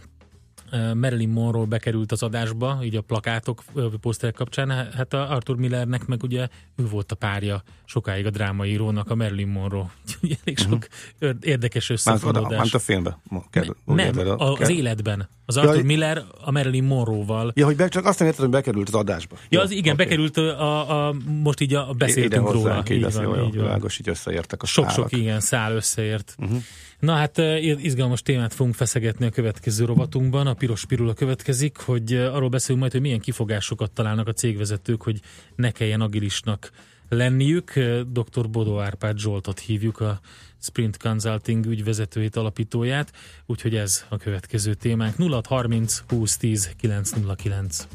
Marilyn 0.95 1.29
Monroe 1.29 1.65
bekerült 1.65 2.13
az 2.13 2.23
adásba, 2.23 2.79
így 2.83 2.97
a 2.97 3.01
plakátok, 3.01 3.63
poszterek 4.01 4.35
kapcsán, 4.35 4.71
hát 4.71 5.13
a 5.13 5.31
Arthur 5.31 5.57
Millernek 5.57 6.07
meg 6.07 6.23
ugye 6.23 6.49
ő 6.77 6.87
volt 6.89 7.13
a 7.13 7.15
párja 7.15 7.63
sokáig 7.85 8.27
a 8.27 8.31
drámaírónak, 8.31 9.11
a 9.11 9.15
Marilyn 9.15 9.49
Monroe. 9.49 9.91
Ugye 10.23 10.35
elég 10.45 10.59
sok 10.59 10.87
uh-huh. 11.21 11.39
érdekes 11.41 11.91
összefonódás. 11.91 12.59
Már 12.59 12.69
a 12.73 12.79
filmbe? 12.79 13.19
Kell, 13.51 13.65
nem, 13.85 14.15
nem 14.15 14.35
az 14.39 14.59
kell. 14.59 14.71
életben. 14.71 15.29
Az 15.49 15.57
Arthur 15.57 15.77
ja, 15.77 15.85
Miller 15.85 16.25
a 16.45 16.51
Marilyn 16.51 16.85
Monroe-val. 16.85 17.53
Ja, 17.55 17.65
hogy 17.65 17.77
be, 17.77 17.89
csak 17.89 18.05
azt 18.05 18.19
nem 18.19 18.29
értem, 18.29 18.43
hogy 18.43 18.53
bekerült 18.53 18.89
az 18.89 18.95
adásba. 18.95 19.37
Ja, 19.49 19.61
az 19.61 19.71
igen, 19.71 19.93
okay. 19.93 20.07
bekerült 20.07 20.37
a, 20.37 21.09
a, 21.09 21.15
most 21.43 21.61
így 21.61 21.75
a, 21.75 21.93
beszéltünk 21.99 22.49
Ide 22.49 22.53
róla. 22.53 22.83
Így, 22.91 22.97
így, 22.97 23.13
van, 23.13 23.45
így 23.45 23.53
világos, 23.53 23.99
így 23.99 24.09
összeértek 24.09 24.63
a 24.63 24.67
Sok-sok 24.67 25.13
igen, 25.13 25.41
szál 25.41 25.73
összeért. 25.73 26.35
Uh-huh. 26.39 26.63
Na 27.07 27.15
hát 27.15 27.39
izgalmas 27.83 28.23
témát 28.23 28.55
fogunk 28.55 28.75
feszegetni 28.75 29.27
a 29.27 29.31
következő 29.31 29.85
rovatunkban, 29.85 30.47
a 30.47 30.55
piros 30.55 30.85
pirula 30.85 31.15
következik, 31.15 31.77
hogy 31.77 32.15
arról 32.15 32.49
beszélünk 32.49 32.81
majd, 32.81 32.93
hogy 32.93 33.01
milyen 33.01 33.21
kifogásokat 33.21 33.91
találnak 33.91 34.29
a 34.29 34.33
cégvezetők, 34.33 35.03
hogy 35.03 35.21
ne 35.57 35.71
kelljen 35.71 36.01
agilisnak 36.01 36.71
lenniük. 37.09 37.73
Dr. 38.13 38.51
Bodó 38.51 38.81
Árpád 38.81 39.19
Zsoltot 39.19 39.59
hívjuk, 39.59 40.01
a 40.01 40.21
Sprint 40.59 40.97
Consulting 40.97 41.67
ügyvezetőjét, 41.67 42.37
alapítóját, 42.37 43.13
úgyhogy 43.47 43.77
ez 43.77 44.05
a 44.09 44.17
következő 44.17 44.75
témánk. 44.75 45.17
0630 45.17 46.03
2010 46.07 46.71
909. 46.77 47.87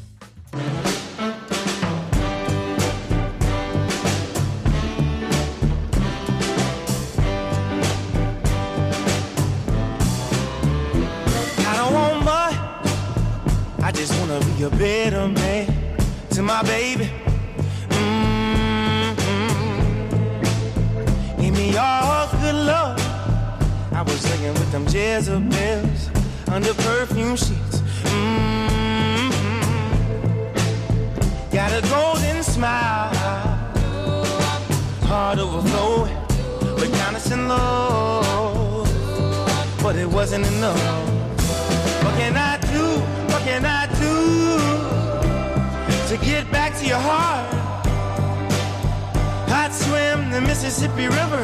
A 14.64 14.70
better 14.70 15.28
man 15.28 15.66
to 16.30 16.43
my 16.43 16.62
baby. 16.64 17.09
Mm-hmm. 17.89 19.22
Give 21.41 21.53
me 21.55 21.76
all 21.78 22.28
good 22.28 22.53
love. 22.53 22.99
I 23.91 24.03
was 24.03 24.24
laying 24.30 24.53
with 24.53 24.72
them 24.72 24.86
Jezebels 24.86 26.09
under 26.49 26.74
perfume 26.76 27.36
sheets. 27.36 27.82
Mm-hmm. 28.03 29.32
Got 31.51 31.72
a 31.72 31.82
golden 31.89 32.43
smile, 32.43 33.16
heart 35.07 35.39
overflowing, 35.39 36.16
but 36.78 36.91
kindness 36.99 37.32
and 37.32 37.47
love. 37.49 38.88
But 39.82 39.95
it 39.95 40.07
wasn't 40.07 40.45
enough. 40.45 40.80
What 42.03 42.16
can 42.16 42.38
I 42.38 42.57
to 46.82 46.88
your 46.88 46.97
heart? 46.97 47.53
I'd 49.49 49.73
swim 49.73 50.32
the 50.32 50.41
Mississippi 50.41 51.07
River 51.07 51.43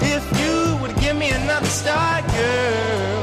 if 0.00 0.24
you 0.40 0.76
would 0.80 0.96
give 0.96 1.16
me 1.16 1.30
another 1.30 1.66
start, 1.66 2.24
girl. 2.26 3.14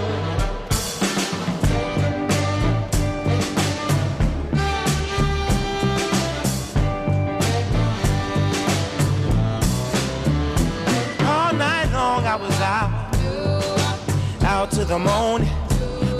All 11.28 11.54
night 11.54 11.89
long 11.91 12.26
I 12.26 12.36
was 12.36 12.62
out, 12.62 12.91
out 14.45 14.72
to 14.72 14.86
the 14.86 14.99
morning, 14.99 15.49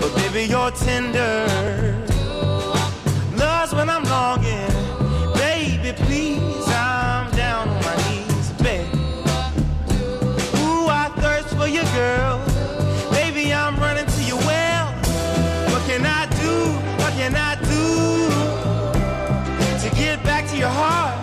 but 0.00 0.14
baby 0.16 0.44
you're 0.50 0.70
tender. 0.72 1.46
Love's 3.36 3.74
when 3.74 3.88
I'm 3.88 4.04
longing, 4.04 4.81
please, 5.96 6.66
I'm 6.68 7.30
down 7.32 7.68
on 7.68 7.82
my 7.82 7.96
knees, 8.08 8.50
baby. 8.62 8.88
Ooh, 10.60 10.86
I 10.88 11.12
thirst 11.16 11.54
for 11.56 11.66
you, 11.66 11.82
girl. 11.94 12.38
Baby, 13.10 13.52
I'm 13.52 13.76
running 13.76 14.06
to 14.06 14.22
your 14.24 14.38
well. 14.38 14.86
What 15.70 15.82
can 15.88 16.04
I 16.06 16.26
do? 16.40 16.54
What 17.02 17.12
can 17.14 17.34
I 17.34 17.54
do 17.74 17.88
to 19.82 19.94
get 19.96 20.22
back 20.24 20.48
to 20.50 20.56
your 20.56 20.68
heart? 20.68 21.18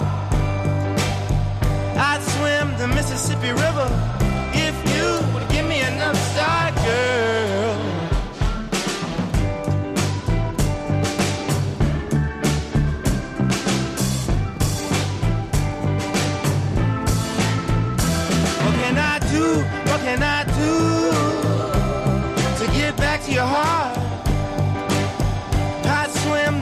I'd 1.98 2.22
swim 2.22 2.78
the 2.78 2.88
Mississippi 2.88 3.52
River 3.52 3.90
if 4.54 4.76
you 4.96 5.29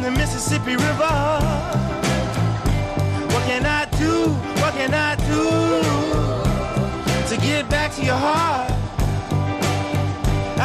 the 0.07 0.19
Mississippi 0.19 0.75
River. 0.87 1.15
What 3.31 3.43
can 3.49 3.63
I 3.79 3.83
do? 4.03 4.13
What 4.61 4.73
can 4.79 4.93
I 4.93 5.11
do 5.31 5.43
to 7.29 7.35
get 7.47 7.69
back 7.69 7.89
to 7.95 8.01
your 8.09 8.19
heart? 8.27 8.71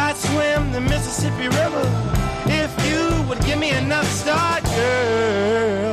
I'd 0.04 0.16
swim 0.16 0.62
the 0.72 0.80
Mississippi 0.80 1.46
River 1.60 1.86
if 2.62 2.70
you 2.88 3.00
would 3.26 3.40
give 3.44 3.58
me 3.58 3.70
enough 3.82 4.08
start, 4.20 4.62
girl. 4.76 5.92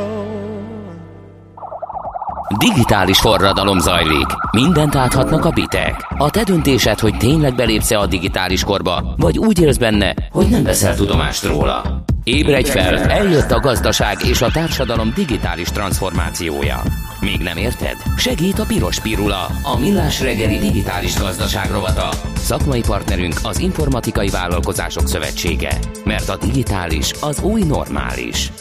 Digitális 2.58 3.20
forradalom 3.20 3.80
zajlik. 3.80 4.28
Mindent 4.52 4.96
áthatnak 4.96 5.46
a 5.46 5.50
bitek. 5.50 6.08
A 6.18 6.30
te 6.30 6.44
döntésed, 6.44 7.00
hogy 7.00 7.18
tényleg 7.18 7.56
belépsz 7.56 7.92
a 7.92 8.06
digitális 8.06 8.64
korba, 8.64 9.14
vagy 9.18 9.38
úgy 9.38 9.60
élsz 9.60 9.78
benne, 9.78 10.16
hogy 10.32 10.50
nem 10.50 10.64
veszel 10.64 10.96
tudomást 10.96 11.44
róla. 11.44 11.99
Ébredj 12.30 12.70
fel, 12.70 12.98
eljött 12.98 13.52
a 13.52 13.60
gazdaság 13.60 14.18
és 14.26 14.42
a 14.42 14.52
társadalom 14.52 15.12
digitális 15.16 15.68
transformációja. 15.68 16.84
Még 17.20 17.40
nem 17.40 17.58
érted? 17.58 17.96
Segít 18.18 18.60
a 18.60 18.66
Piros 18.66 19.00
Pirula, 19.00 19.46
a 19.64 19.80
millás 19.80 20.22
reggeli 20.22 20.58
digitális 20.58 21.18
gazdaság 21.18 21.72
rovata. 21.72 22.10
Szakmai 22.36 22.82
partnerünk 22.82 23.34
az 23.44 23.60
Informatikai 23.60 24.28
Vállalkozások 24.30 25.08
Szövetsége. 25.08 25.80
Mert 26.06 26.30
a 26.30 26.38
digitális 26.38 27.12
az 27.22 27.42
új 27.42 27.62
normális. 27.62 28.52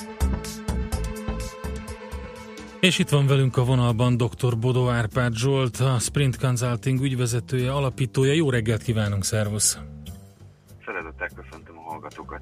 És 2.80 2.98
itt 2.98 3.08
van 3.08 3.26
velünk 3.26 3.56
a 3.56 3.64
vonalban 3.64 4.16
dr. 4.16 4.58
Bodó 4.58 4.88
Árpád 4.88 5.34
Zsolt, 5.34 5.76
a 5.76 5.96
Sprint 5.98 6.38
Consulting 6.38 7.02
ügyvezetője, 7.02 7.72
alapítója. 7.72 8.32
Jó 8.32 8.50
reggelt 8.50 8.82
kívánunk, 8.82 9.24
szervusz! 9.24 9.78
Hallgatókat. 12.00 12.40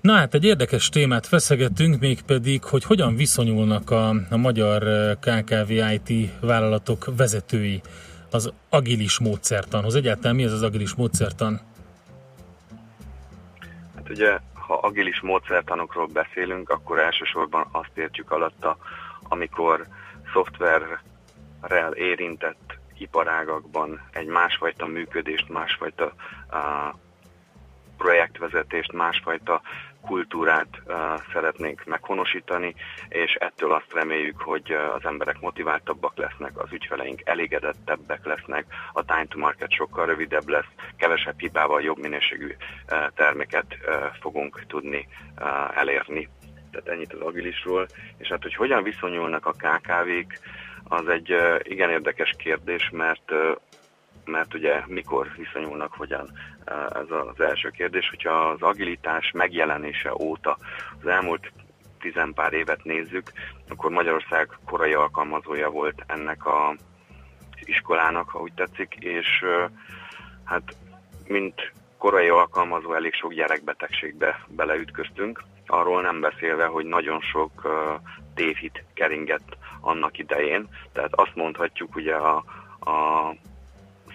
Na 0.00 0.12
hát 0.12 0.34
egy 0.34 0.44
érdekes 0.44 0.88
témát 0.88 1.26
feszegettünk, 1.26 2.00
mégpedig, 2.00 2.64
hogy 2.64 2.84
hogyan 2.84 3.16
viszonyulnak 3.16 3.90
a, 3.90 4.08
a 4.30 4.36
magyar 4.36 4.82
eh, 4.82 5.14
KKV 5.14 5.70
IT 5.70 6.30
vállalatok 6.40 7.04
vezetői 7.16 7.80
az 8.30 8.52
agilis 8.68 9.18
módszertanhoz. 9.18 9.94
Egyáltalán 9.94 10.36
mi 10.36 10.44
ez 10.44 10.52
az 10.52 10.62
agilis 10.62 10.94
módszertan? 10.94 11.60
Hát 13.94 14.10
ugye, 14.10 14.38
ha 14.54 14.74
agilis 14.74 15.20
módszertanokról 15.20 16.06
beszélünk, 16.06 16.68
akkor 16.68 16.98
elsősorban 16.98 17.66
azt 17.72 17.90
értjük 17.94 18.30
alatta, 18.30 18.76
amikor 19.22 19.86
szoftverrel 20.32 21.92
érintett 21.94 22.78
iparágakban 22.98 24.00
egy 24.12 24.26
másfajta 24.26 24.86
működést, 24.86 25.48
másfajta 25.48 26.12
uh, 26.50 26.94
projektvezetést, 28.00 28.92
másfajta 28.92 29.60
kultúrát 30.06 30.68
uh, 30.86 30.94
szeretnénk 31.32 31.84
meghonosítani, 31.84 32.74
és 33.08 33.34
ettől 33.34 33.72
azt 33.72 33.92
reméljük, 33.92 34.40
hogy 34.40 34.72
az 34.96 35.04
emberek 35.04 35.40
motiváltabbak 35.40 36.16
lesznek, 36.16 36.58
az 36.58 36.72
ügyfeleink 36.72 37.20
elégedettebbek 37.24 38.24
lesznek, 38.24 38.64
a 38.92 39.04
time 39.04 39.26
to 39.28 39.38
market 39.38 39.72
sokkal 39.72 40.06
rövidebb 40.06 40.48
lesz, 40.48 40.72
kevesebb 40.96 41.38
hibával 41.38 41.82
jobb 41.82 41.98
minőségű 41.98 42.46
uh, 42.48 42.98
terméket 43.14 43.66
uh, 43.86 43.94
fogunk 44.20 44.64
tudni 44.66 45.08
uh, 45.40 45.78
elérni. 45.78 46.28
Tehát 46.70 46.88
ennyit 46.88 47.12
az 47.12 47.20
agilisról, 47.20 47.86
és 48.18 48.28
hát 48.28 48.42
hogy 48.42 48.54
hogyan 48.54 48.82
viszonyulnak 48.82 49.46
a 49.46 49.52
KKV-k, 49.52 50.38
az 50.84 51.08
egy 51.08 51.32
uh, 51.32 51.60
igen 51.62 51.90
érdekes 51.90 52.34
kérdés, 52.38 52.90
mert 52.92 53.30
uh, 53.30 53.56
mert 54.24 54.54
ugye 54.54 54.82
mikor 54.86 55.32
viszonyulnak 55.36 55.92
hogyan 55.92 56.28
ez 56.70 57.10
az 57.10 57.40
első 57.40 57.70
kérdés. 57.70 58.08
Hogyha 58.08 58.48
az 58.48 58.62
agilitás 58.62 59.30
megjelenése 59.30 60.14
óta 60.20 60.58
az 61.00 61.06
elmúlt 61.06 61.52
tizenpár 62.00 62.52
évet 62.52 62.84
nézzük, 62.84 63.32
akkor 63.68 63.90
Magyarország 63.90 64.48
korai 64.64 64.92
alkalmazója 64.92 65.70
volt 65.70 66.04
ennek 66.06 66.46
a 66.46 66.76
iskolának, 67.64 68.28
ha 68.28 68.40
úgy 68.40 68.52
tetszik, 68.54 68.94
és 68.98 69.44
hát 70.44 70.76
mint 71.26 71.72
korai 71.98 72.28
alkalmazó 72.28 72.94
elég 72.94 73.14
sok 73.14 73.32
gyerekbetegségbe 73.32 74.44
beleütköztünk, 74.48 75.42
arról 75.66 76.02
nem 76.02 76.20
beszélve, 76.20 76.66
hogy 76.66 76.84
nagyon 76.84 77.20
sok 77.20 77.68
tévhit 78.34 78.84
keringett 78.94 79.56
annak 79.80 80.18
idején, 80.18 80.68
tehát 80.92 81.14
azt 81.14 81.34
mondhatjuk 81.34 81.96
ugye 81.96 82.14
a, 82.14 82.44
a 82.80 83.34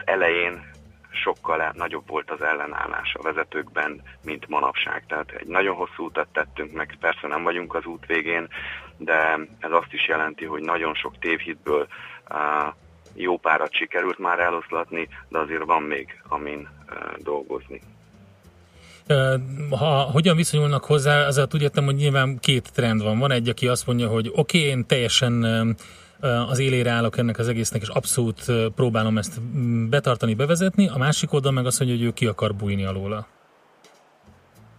elején 0.06 0.74
sokkal 1.16 1.72
nagyobb 1.76 2.08
volt 2.08 2.32
az 2.32 2.42
ellenállás 2.42 3.14
a 3.14 3.22
vezetőkben, 3.22 4.02
mint 4.24 4.48
manapság. 4.48 5.06
Tehát 5.08 5.32
egy 5.32 5.48
nagyon 5.48 5.76
hosszú 5.76 6.06
utat 6.06 6.28
tettünk 6.32 6.72
meg, 6.72 6.98
persze 7.00 7.28
nem 7.28 7.44
vagyunk 7.44 7.76
az 7.76 7.86
út 7.86 8.06
végén, 8.06 8.48
de 8.98 9.40
ez 9.60 9.72
azt 9.72 9.94
is 9.94 10.08
jelenti, 10.08 10.46
hogy 10.46 10.62
nagyon 10.62 10.94
sok 10.94 11.20
tévhitből 11.20 11.88
jó 13.14 13.38
párat 13.38 13.74
sikerült 13.74 14.18
már 14.18 14.40
eloszlatni, 14.40 15.08
de 15.30 15.40
azért 15.40 15.64
van 15.64 15.82
még 15.82 16.22
amin 16.28 16.68
dolgozni. 17.18 17.82
Ha 19.70 20.02
hogyan 20.12 20.36
viszonyulnak 20.36 20.86
hozzá, 20.86 21.28
azért 21.28 21.54
úgy 21.54 21.62
értem, 21.62 21.86
hogy 21.86 21.96
nyilván 21.96 22.40
két 22.40 22.74
trend 22.74 23.04
van. 23.04 23.20
Van 23.20 23.32
egy, 23.32 23.50
aki 23.50 23.68
azt 23.68 23.88
mondja, 23.88 24.08
hogy 24.08 24.28
oké, 24.28 24.58
okay, 24.58 24.70
én 24.70 24.86
teljesen 24.88 25.46
az 26.50 26.60
élére 26.60 26.90
állok 26.90 27.18
ennek 27.18 27.38
az 27.38 27.48
egésznek, 27.48 27.82
és 27.82 27.88
abszolút 27.88 28.46
próbálom 28.76 29.18
ezt 29.18 29.42
betartani, 29.90 30.34
bevezetni. 30.34 30.88
A 30.88 30.98
másik 30.98 31.34
oldal 31.34 31.52
meg 31.52 31.64
mondja, 31.64 31.96
hogy 31.96 32.04
ő 32.04 32.12
ki 32.12 32.26
akar 32.26 32.56
bújni 32.56 32.86
alóla. 32.86 33.28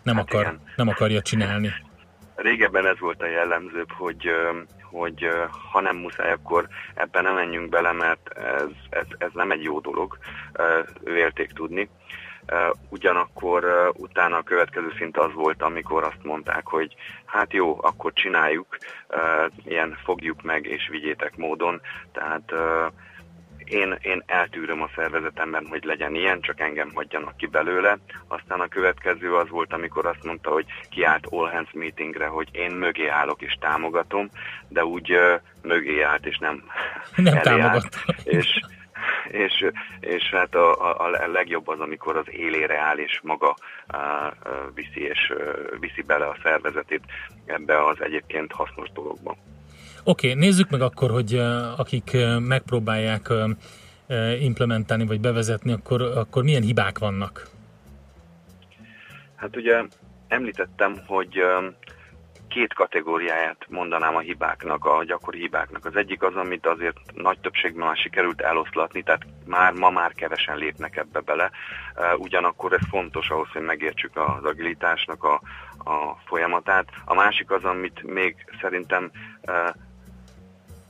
Nem, 0.02 0.16
hát 0.16 0.24
akar, 0.32 0.58
nem 0.76 0.88
akarja 0.88 1.22
csinálni. 1.22 1.72
Régebben 2.34 2.86
ez 2.86 2.98
volt 2.98 3.22
a 3.22 3.26
jellemzőbb, 3.26 3.90
hogy 3.90 4.30
hogy 4.90 5.28
ha 5.72 5.80
nem 5.80 5.96
muszáj, 5.96 6.32
akkor 6.32 6.68
ebben 6.94 7.22
nem 7.22 7.34
menjünk 7.34 7.68
bele, 7.68 7.92
mert 7.92 8.28
ez, 8.38 8.68
ez, 8.90 9.06
ez 9.18 9.30
nem 9.32 9.50
egy 9.50 9.62
jó 9.62 9.80
dolog, 9.80 10.18
vélték 11.04 11.52
tudni. 11.52 11.88
Ugyanakkor 12.88 13.90
utána 13.94 14.36
a 14.36 14.42
következő 14.42 14.92
szint 14.98 15.16
az 15.16 15.32
volt, 15.32 15.62
amikor 15.62 16.04
azt 16.04 16.22
mondták, 16.24 16.66
hogy 16.66 16.94
hát 17.24 17.52
jó, 17.52 17.78
akkor 17.80 18.12
csináljuk, 18.12 18.76
ilyen 19.64 19.98
fogjuk 20.04 20.42
meg 20.42 20.66
és 20.66 20.88
vigyétek 20.90 21.36
módon. 21.36 21.80
Tehát 22.12 22.52
én, 23.66 23.98
én 24.02 24.22
eltűröm 24.26 24.82
a 24.82 24.90
szervezetemben, 24.94 25.66
hogy 25.68 25.84
legyen 25.84 26.14
ilyen, 26.14 26.40
csak 26.40 26.60
engem 26.60 26.90
hagyjanak 26.94 27.36
ki 27.36 27.46
belőle. 27.46 27.98
Aztán 28.28 28.60
a 28.60 28.68
következő 28.68 29.34
az 29.34 29.48
volt, 29.48 29.72
amikor 29.72 30.06
azt 30.06 30.24
mondta, 30.24 30.50
hogy 30.50 30.66
kiállt 30.90 31.26
All 31.30 31.50
Hands 31.50 31.70
meetingre, 31.72 32.26
hogy 32.26 32.48
én 32.52 32.70
mögé 32.70 33.08
állok 33.08 33.42
és 33.42 33.56
támogatom, 33.60 34.30
de 34.68 34.84
úgy 34.84 35.12
uh, 35.12 35.40
mögé 35.62 36.00
állt 36.00 36.26
és 36.26 36.38
nem, 36.38 36.62
nem 37.16 37.40
támogat. 37.40 37.88
És, 38.24 38.60
és, 39.30 39.70
és 40.00 40.30
hát 40.30 40.54
a, 40.54 40.96
a, 41.04 41.28
legjobb 41.32 41.68
az, 41.68 41.80
amikor 41.80 42.16
az 42.16 42.26
élére 42.30 42.78
áll, 42.78 42.98
és 42.98 43.20
maga 43.22 43.56
uh, 43.92 44.04
viszi, 44.74 45.00
és 45.00 45.32
viszi 45.80 46.02
bele 46.02 46.26
a 46.26 46.36
szervezetét 46.42 47.02
ebbe 47.44 47.84
az 47.84 47.96
egyébként 48.00 48.52
hasznos 48.52 48.90
dologba. 48.92 49.36
Oké, 50.04 50.30
okay, 50.30 50.40
nézzük 50.40 50.70
meg 50.70 50.80
akkor, 50.80 51.10
hogy 51.10 51.34
akik 51.76 52.16
megpróbálják 52.38 53.28
implementálni 54.40 55.06
vagy 55.06 55.20
bevezetni, 55.20 55.72
akkor, 55.72 56.02
akkor 56.02 56.42
milyen 56.42 56.62
hibák 56.62 56.98
vannak? 56.98 57.46
Hát 59.36 59.56
ugye 59.56 59.82
említettem, 60.28 60.96
hogy 61.06 61.42
két 62.56 62.74
kategóriáját 62.74 63.66
mondanám 63.68 64.16
a 64.16 64.20
hibáknak, 64.20 64.84
a 64.84 65.04
gyakori 65.04 65.38
hibáknak. 65.38 65.84
Az 65.84 65.96
egyik 65.96 66.22
az, 66.22 66.34
amit 66.36 66.66
azért 66.66 66.96
nagy 67.14 67.38
többségben 67.40 67.86
már 67.86 67.96
sikerült 67.96 68.40
eloszlatni, 68.40 69.02
tehát 69.02 69.26
már 69.46 69.72
ma 69.72 69.90
már 69.90 70.12
kevesen 70.12 70.56
lépnek 70.56 70.96
ebbe 70.96 71.20
bele. 71.20 71.50
Ugyanakkor 72.16 72.72
ez 72.72 72.86
fontos 72.90 73.30
ahhoz, 73.30 73.48
hogy 73.52 73.62
megértsük 73.62 74.16
az 74.16 74.44
agilitásnak 74.44 75.24
a, 75.24 75.40
a 75.90 76.16
folyamatát. 76.26 76.88
A 77.04 77.14
másik 77.14 77.50
az, 77.50 77.64
amit 77.64 78.02
még 78.02 78.36
szerintem 78.60 79.10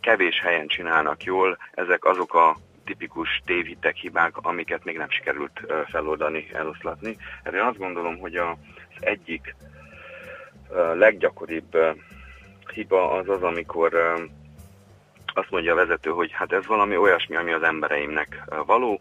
kevés 0.01 0.41
helyen 0.41 0.67
csinálnak 0.67 1.25
jól, 1.25 1.59
ezek 1.71 2.05
azok 2.05 2.35
a 2.35 2.57
tipikus 2.85 3.43
tévhitek, 3.45 3.97
hibák, 3.97 4.37
amiket 4.37 4.85
még 4.85 4.97
nem 4.97 5.11
sikerült 5.11 5.61
feloldani, 5.89 6.49
eloszlatni. 6.53 7.17
Erre 7.43 7.67
azt 7.67 7.79
gondolom, 7.79 8.19
hogy 8.19 8.37
az 8.37 8.57
egyik 9.01 9.55
leggyakoribb 10.95 11.77
hiba 12.73 13.11
az 13.11 13.29
az, 13.29 13.43
amikor 13.43 13.95
azt 15.35 15.51
mondja 15.51 15.73
a 15.73 15.77
vezető, 15.77 16.11
hogy 16.11 16.33
hát 16.33 16.53
ez 16.53 16.67
valami 16.67 16.97
olyasmi, 16.97 17.37
ami 17.37 17.53
az 17.53 17.63
embereimnek 17.63 18.43
való, 18.67 19.01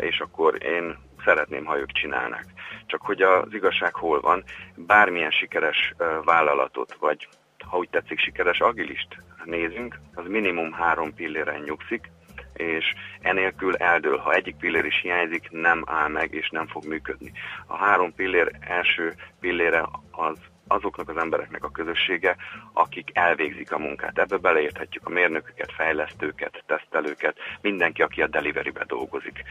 és 0.00 0.20
akkor 0.20 0.64
én 0.64 0.98
szeretném, 1.24 1.64
ha 1.64 1.78
ők 1.78 1.92
csinálnák. 1.92 2.46
Csak 2.86 3.02
hogy 3.02 3.22
az 3.22 3.54
igazság 3.54 3.94
hol 3.94 4.20
van, 4.20 4.44
bármilyen 4.74 5.30
sikeres 5.30 5.94
vállalatot, 6.24 6.96
vagy 7.00 7.28
ha 7.68 7.76
úgy 7.76 7.88
tetszik, 7.88 8.18
sikeres 8.18 8.60
agilist 8.60 9.08
nézünk, 9.44 9.98
az 10.14 10.24
minimum 10.26 10.72
három 10.72 11.14
pilléren 11.14 11.60
nyugszik, 11.60 12.10
és 12.54 12.94
enélkül 13.20 13.76
eldől. 13.76 14.16
Ha 14.16 14.32
egyik 14.32 14.56
pillér 14.56 14.84
is 14.84 15.00
hiányzik, 15.02 15.48
nem 15.50 15.82
áll 15.86 16.08
meg, 16.08 16.34
és 16.34 16.50
nem 16.50 16.66
fog 16.66 16.84
működni. 16.84 17.32
A 17.66 17.76
három 17.76 18.14
pillér 18.14 18.50
első 18.60 19.14
pillére 19.40 19.88
az 20.10 20.38
azoknak 20.68 21.08
az 21.08 21.16
embereknek 21.16 21.64
a 21.64 21.70
közössége, 21.70 22.36
akik 22.72 23.10
elvégzik 23.12 23.72
a 23.72 23.78
munkát. 23.78 24.18
Ebbe 24.18 24.36
beleérthetjük 24.36 25.06
a 25.06 25.10
mérnököket, 25.10 25.72
fejlesztőket, 25.72 26.62
tesztelőket, 26.66 27.36
mindenki, 27.60 28.02
aki 28.02 28.22
a 28.22 28.26
deliverybe 28.26 28.84
dolgozik. 28.84 29.42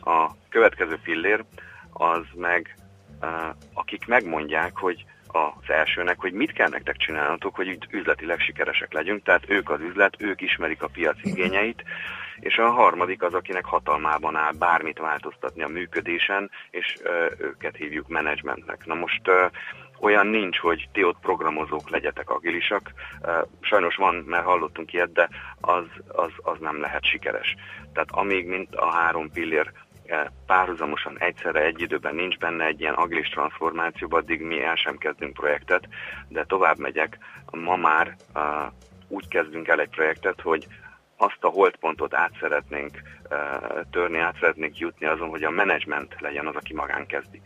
A 0.00 0.30
következő 0.48 0.98
pillér 1.02 1.44
az 1.92 2.24
meg, 2.34 2.76
akik 3.74 4.06
megmondják, 4.06 4.76
hogy 4.76 5.04
az 5.26 5.70
elsőnek, 5.70 6.20
hogy 6.20 6.32
mit 6.32 6.52
kell 6.52 6.68
nektek 6.68 6.96
csinálnatok, 6.96 7.54
hogy 7.54 7.78
üzletileg 7.90 8.40
sikeresek 8.40 8.92
legyünk, 8.92 9.22
tehát 9.22 9.50
ők 9.50 9.70
az 9.70 9.80
üzlet, 9.80 10.22
ők 10.22 10.40
ismerik 10.40 10.82
a 10.82 10.88
piac 10.88 11.16
igényeit, 11.22 11.84
és 12.40 12.56
a 12.56 12.70
harmadik 12.70 13.22
az, 13.22 13.34
akinek 13.34 13.64
hatalmában 13.64 14.36
áll 14.36 14.52
bármit 14.58 14.98
változtatni 14.98 15.62
a 15.62 15.68
működésen, 15.68 16.50
és 16.70 16.98
ö, 17.02 17.26
őket 17.38 17.76
hívjuk 17.76 18.08
menedzsmentnek. 18.08 18.86
Na 18.86 18.94
most 18.94 19.28
ö, 19.28 19.46
olyan 20.04 20.26
nincs, 20.26 20.58
hogy 20.58 20.88
ti 20.92 21.04
ott 21.04 21.18
programozók 21.20 21.90
legyetek 21.90 22.30
agilisak. 22.30 22.92
Sajnos 23.60 23.96
van, 23.96 24.14
mert 24.14 24.44
hallottunk 24.44 24.92
ilyet, 24.92 25.12
de 25.12 25.28
az, 25.60 25.84
az, 26.08 26.30
az 26.42 26.56
nem 26.60 26.80
lehet 26.80 27.04
sikeres. 27.04 27.54
Tehát 27.92 28.10
amíg 28.10 28.46
mint 28.46 28.74
a 28.74 28.90
három 28.90 29.30
pillér 29.30 29.72
párhuzamosan 30.46 31.18
egyszerre 31.18 31.60
egy 31.60 31.80
időben 31.80 32.14
nincs 32.14 32.38
benne 32.38 32.64
egy 32.64 32.80
ilyen 32.80 32.94
agilis 32.94 33.28
transformációban, 33.28 34.20
addig 34.20 34.40
mi 34.40 34.62
el 34.62 34.74
sem 34.74 34.96
kezdünk 34.96 35.32
projektet, 35.32 35.88
de 36.28 36.44
tovább 36.44 36.78
megyek. 36.78 37.18
Ma 37.50 37.76
már 37.76 38.16
úgy 39.08 39.28
kezdünk 39.28 39.68
el 39.68 39.80
egy 39.80 39.88
projektet, 39.88 40.40
hogy 40.40 40.66
azt 41.16 41.44
a 41.44 41.48
holdpontot 41.48 42.14
át 42.14 42.32
szeretnénk 42.40 43.02
törni, 43.90 44.18
át 44.18 44.36
szeretnénk 44.40 44.78
jutni 44.78 45.06
azon, 45.06 45.28
hogy 45.28 45.44
a 45.44 45.50
menedzsment 45.50 46.14
legyen 46.20 46.46
az, 46.46 46.54
aki 46.54 46.74
magán 46.74 47.06
kezdi. 47.06 47.40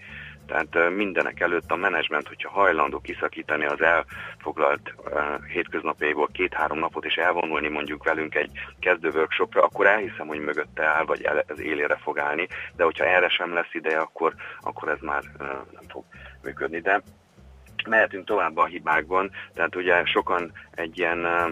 Tehát 0.48 0.90
mindenek 0.90 1.40
előtt 1.40 1.70
a 1.70 1.76
menedzsment, 1.76 2.28
hogyha 2.28 2.50
hajlandó 2.50 2.98
kiszakítani 3.00 3.64
az 3.64 3.80
elfoglalt 3.80 4.94
uh, 4.96 5.44
hétköznapjaiból 5.52 6.28
két-három 6.32 6.78
napot 6.78 7.04
és 7.04 7.14
elvonulni 7.14 7.68
mondjuk 7.68 8.04
velünk 8.04 8.34
egy 8.34 8.50
kezdő 8.80 9.10
workshopra, 9.10 9.62
akkor 9.62 9.86
elhiszem, 9.86 10.26
hogy 10.26 10.38
mögötte 10.38 10.84
áll, 10.86 11.04
vagy 11.04 11.28
az 11.46 11.60
élére 11.60 11.96
fog 11.96 12.18
állni, 12.18 12.48
de 12.76 12.84
hogyha 12.84 13.04
erre 13.04 13.28
sem 13.28 13.54
lesz 13.54 13.72
ideje, 13.74 13.98
akkor, 13.98 14.34
akkor 14.60 14.88
ez 14.88 15.00
már 15.00 15.22
nem 15.72 15.82
fog 15.88 16.04
működni. 16.42 16.80
De 16.80 17.02
mehetünk 17.88 18.26
tovább 18.26 18.56
a 18.56 18.64
hibákban, 18.64 19.30
tehát 19.54 19.76
ugye 19.76 20.04
sokan 20.04 20.52
egy 20.74 20.98
ilyen 20.98 21.24
uh, 21.24 21.50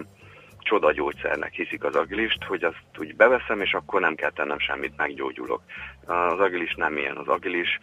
csodagyógyszernek 0.59 1.53
hiszik 1.53 1.83
az 1.83 1.95
agilist, 1.95 2.43
hogy 2.43 2.63
azt 2.63 2.83
úgy 2.99 3.15
beveszem, 3.15 3.61
és 3.61 3.73
akkor 3.73 4.01
nem 4.01 4.15
kell 4.15 4.31
tennem 4.31 4.59
semmit, 4.59 4.97
meggyógyulok. 4.97 5.61
Az 6.05 6.39
agilis 6.39 6.73
nem 6.75 6.97
ilyen. 6.97 7.17
Az 7.17 7.27
agilis 7.27 7.79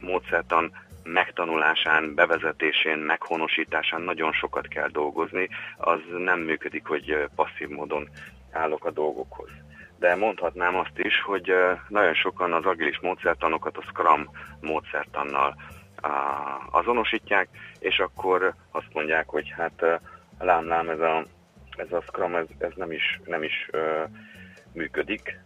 módszertan 0.00 0.72
megtanulásán, 1.02 2.14
bevezetésén, 2.14 2.98
meghonosításán 2.98 4.00
nagyon 4.00 4.32
sokat 4.32 4.68
kell 4.68 4.88
dolgozni, 4.88 5.48
az 5.76 6.00
nem 6.18 6.40
működik, 6.40 6.86
hogy 6.86 7.28
passzív 7.34 7.68
módon 7.68 8.08
állok 8.52 8.84
a 8.84 8.90
dolgokhoz. 8.90 9.50
De 9.98 10.14
mondhatnám 10.14 10.76
azt 10.76 10.98
is, 10.98 11.20
hogy 11.20 11.52
nagyon 11.88 12.14
sokan 12.14 12.52
az 12.52 12.64
agilis 12.64 12.98
módszertanokat 13.00 13.76
a 13.76 13.82
Scrum 13.82 14.30
módszertannal 14.60 15.56
azonosítják, 16.70 17.48
és 17.78 17.98
akkor 17.98 18.54
azt 18.70 18.92
mondják, 18.92 19.28
hogy 19.28 19.52
hát 19.56 20.00
lám-lám 20.38 20.88
ez 20.88 21.00
a, 21.00 21.24
ez 21.76 21.92
a 21.92 22.00
Scrum 22.00 22.34
ez, 22.34 22.46
ez 22.58 22.72
nem 22.76 22.92
is, 22.92 23.20
nem 23.24 23.42
is 23.42 23.70
működik, 24.72 25.40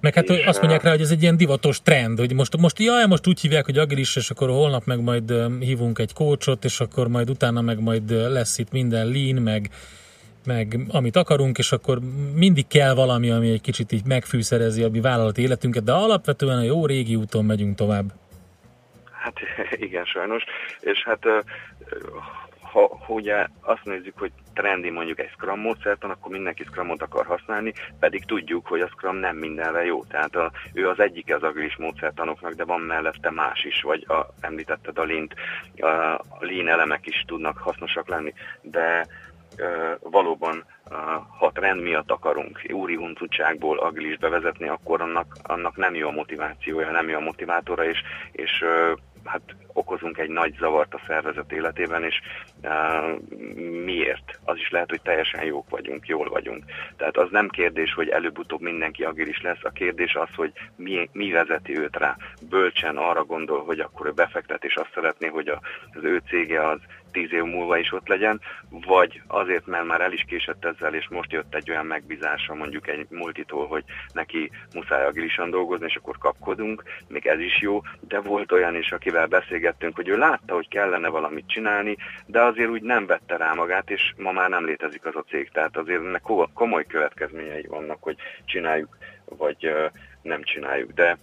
meg 0.00 0.14
hát 0.14 0.28
és, 0.28 0.44
azt 0.44 0.60
mondják 0.60 0.82
rá, 0.82 0.90
hogy 0.90 1.00
ez 1.00 1.10
egy 1.10 1.22
ilyen 1.22 1.36
divatos 1.36 1.82
trend, 1.82 2.18
hogy 2.18 2.34
most, 2.34 2.56
most 2.56 2.78
jaj, 2.78 3.06
most 3.06 3.26
úgy 3.26 3.40
hívják, 3.40 3.64
hogy 3.64 3.78
agilis, 3.78 4.16
és 4.16 4.30
akkor 4.30 4.48
holnap 4.48 4.84
meg 4.84 5.00
majd 5.02 5.32
hívunk 5.60 5.98
egy 5.98 6.12
coachot, 6.12 6.64
és 6.64 6.80
akkor 6.80 7.08
majd 7.08 7.30
utána 7.30 7.60
meg 7.60 7.80
majd 7.80 8.10
lesz 8.10 8.58
itt 8.58 8.72
minden 8.72 9.06
lean, 9.06 9.42
meg, 9.42 9.70
meg 10.46 10.80
amit 10.88 11.16
akarunk, 11.16 11.58
és 11.58 11.72
akkor 11.72 11.98
mindig 12.34 12.66
kell 12.66 12.94
valami, 12.94 13.30
ami 13.30 13.50
egy 13.50 13.60
kicsit 13.60 13.92
így 13.92 14.04
megfűszerezi 14.04 14.82
a 14.82 14.88
mi 14.88 15.00
vállalati 15.00 15.42
életünket, 15.42 15.84
de 15.84 15.92
alapvetően 15.92 16.58
a 16.58 16.62
jó 16.62 16.86
régi 16.86 17.16
úton 17.16 17.44
megyünk 17.44 17.76
tovább. 17.76 18.12
Hát 19.12 19.34
igen, 19.70 20.04
sajnos. 20.04 20.44
És 20.80 21.02
hát 21.04 21.26
ha, 22.72 22.98
ha 23.06 23.12
ugye 23.12 23.46
azt 23.60 23.84
nézzük, 23.84 24.18
hogy 24.18 24.32
trendi 24.54 24.90
mondjuk 24.90 25.18
egy 25.18 25.30
Scrum 25.30 25.60
módszertan, 25.60 26.10
akkor 26.10 26.30
mindenki 26.30 26.64
Scrumot 26.64 27.02
akar 27.02 27.26
használni, 27.26 27.72
pedig 27.98 28.24
tudjuk, 28.24 28.66
hogy 28.66 28.80
a 28.80 28.88
Scrum 28.88 29.16
nem 29.16 29.36
mindenre 29.36 29.84
jó. 29.84 30.04
Tehát 30.04 30.36
a, 30.36 30.50
ő 30.72 30.88
az 30.88 31.00
egyik 31.00 31.34
az 31.34 31.42
agilis 31.42 31.76
módszertanoknak, 31.76 32.52
de 32.52 32.64
van 32.64 32.80
mellette 32.80 33.30
más 33.30 33.64
is, 33.64 33.82
vagy 33.82 34.04
a, 34.08 34.26
említetted 34.40 34.98
a 34.98 35.04
Lean, 35.04 35.28
a 35.76 36.20
Lean 36.38 36.68
elemek 36.68 37.06
is 37.06 37.24
tudnak 37.26 37.58
hasznosak 37.58 38.08
lenni, 38.08 38.32
de 38.62 39.06
valóban 40.00 40.64
ha 41.38 41.50
trend 41.52 41.80
miatt 41.80 42.10
akarunk 42.10 42.60
úri 42.72 42.94
huncutságból 42.94 43.78
agilis 43.78 44.18
bevezetni, 44.18 44.68
akkor 44.68 45.00
annak, 45.00 45.36
annak 45.42 45.76
nem 45.76 45.94
jó 45.94 46.08
a 46.08 46.12
motivációja, 46.12 46.90
nem 46.90 47.08
jó 47.08 47.16
a 47.16 47.20
motivátora, 47.20 47.84
és, 47.84 48.02
és 48.32 48.64
hát 49.24 49.40
okozunk 49.72 50.18
egy 50.18 50.28
nagy 50.28 50.54
zavart 50.58 50.94
a 50.94 51.00
szervezet 51.06 51.52
életében, 51.52 52.04
és 52.04 52.20
uh, 52.62 53.18
miért? 53.84 54.38
Az 54.44 54.56
is 54.56 54.70
lehet, 54.70 54.90
hogy 54.90 55.02
teljesen 55.02 55.44
jók 55.44 55.70
vagyunk, 55.70 56.06
jól 56.06 56.28
vagyunk. 56.28 56.64
Tehát 56.96 57.16
az 57.16 57.28
nem 57.30 57.48
kérdés, 57.48 57.94
hogy 57.94 58.08
előbb-utóbb 58.08 58.60
mindenki 58.60 59.04
agilis 59.04 59.40
lesz, 59.40 59.64
a 59.64 59.70
kérdés 59.70 60.14
az, 60.14 60.28
hogy 60.36 60.52
mi, 60.76 61.08
mi 61.12 61.30
vezeti 61.30 61.78
őt 61.78 61.96
rá. 61.96 62.16
Bölcsen 62.48 62.96
arra 62.96 63.24
gondol, 63.24 63.64
hogy 63.64 63.80
akkor 63.80 64.06
ő 64.06 64.12
befektet, 64.12 64.64
és 64.64 64.74
azt 64.74 64.92
szeretné, 64.94 65.26
hogy 65.26 65.48
a, 65.48 65.60
az 65.94 66.04
ő 66.04 66.22
cége 66.28 66.68
az 66.68 66.78
tíz 67.12 67.32
év 67.32 67.42
múlva 67.42 67.78
is 67.78 67.92
ott 67.92 68.08
legyen, 68.08 68.40
vagy 68.70 69.22
azért, 69.26 69.66
mert 69.66 69.84
már 69.84 70.00
el 70.00 70.12
is 70.12 70.24
késett 70.28 70.64
ezzel, 70.64 70.94
és 70.94 71.08
most 71.08 71.32
jött 71.32 71.54
egy 71.54 71.70
olyan 71.70 71.86
megbízása 71.86 72.54
mondjuk 72.54 72.88
egy 72.88 73.06
multitól, 73.10 73.66
hogy 73.66 73.84
neki 74.12 74.50
muszáj 74.74 75.04
agilisan 75.04 75.50
dolgozni, 75.50 75.86
és 75.86 75.96
akkor 75.96 76.18
kapkodunk, 76.18 76.82
még 77.08 77.26
ez 77.26 77.38
is 77.40 77.60
jó, 77.60 77.80
de 78.00 78.20
volt 78.20 78.52
olyan 78.52 78.76
is, 78.76 78.92
akivel 78.92 79.26
beszélgettünk, 79.26 79.96
hogy 79.96 80.08
ő 80.08 80.16
látta, 80.16 80.54
hogy 80.54 80.68
kellene 80.68 81.08
valamit 81.08 81.48
csinálni, 81.48 81.96
de 82.26 82.40
azért 82.42 82.70
úgy 82.70 82.82
nem 82.82 83.06
vette 83.06 83.36
rá 83.36 83.52
magát, 83.52 83.90
és 83.90 84.12
ma 84.16 84.32
már 84.32 84.48
nem 84.48 84.64
létezik 84.64 85.04
az 85.04 85.16
a 85.16 85.24
cég. 85.28 85.50
Tehát 85.52 85.76
azért 85.76 86.00
ennek 86.00 86.22
komoly 86.54 86.86
következményei 86.86 87.66
vannak, 87.68 88.02
hogy 88.02 88.16
csináljuk, 88.44 88.96
vagy 89.24 89.74
nem 90.22 90.42
csináljuk. 90.42 90.92
De 90.92 91.18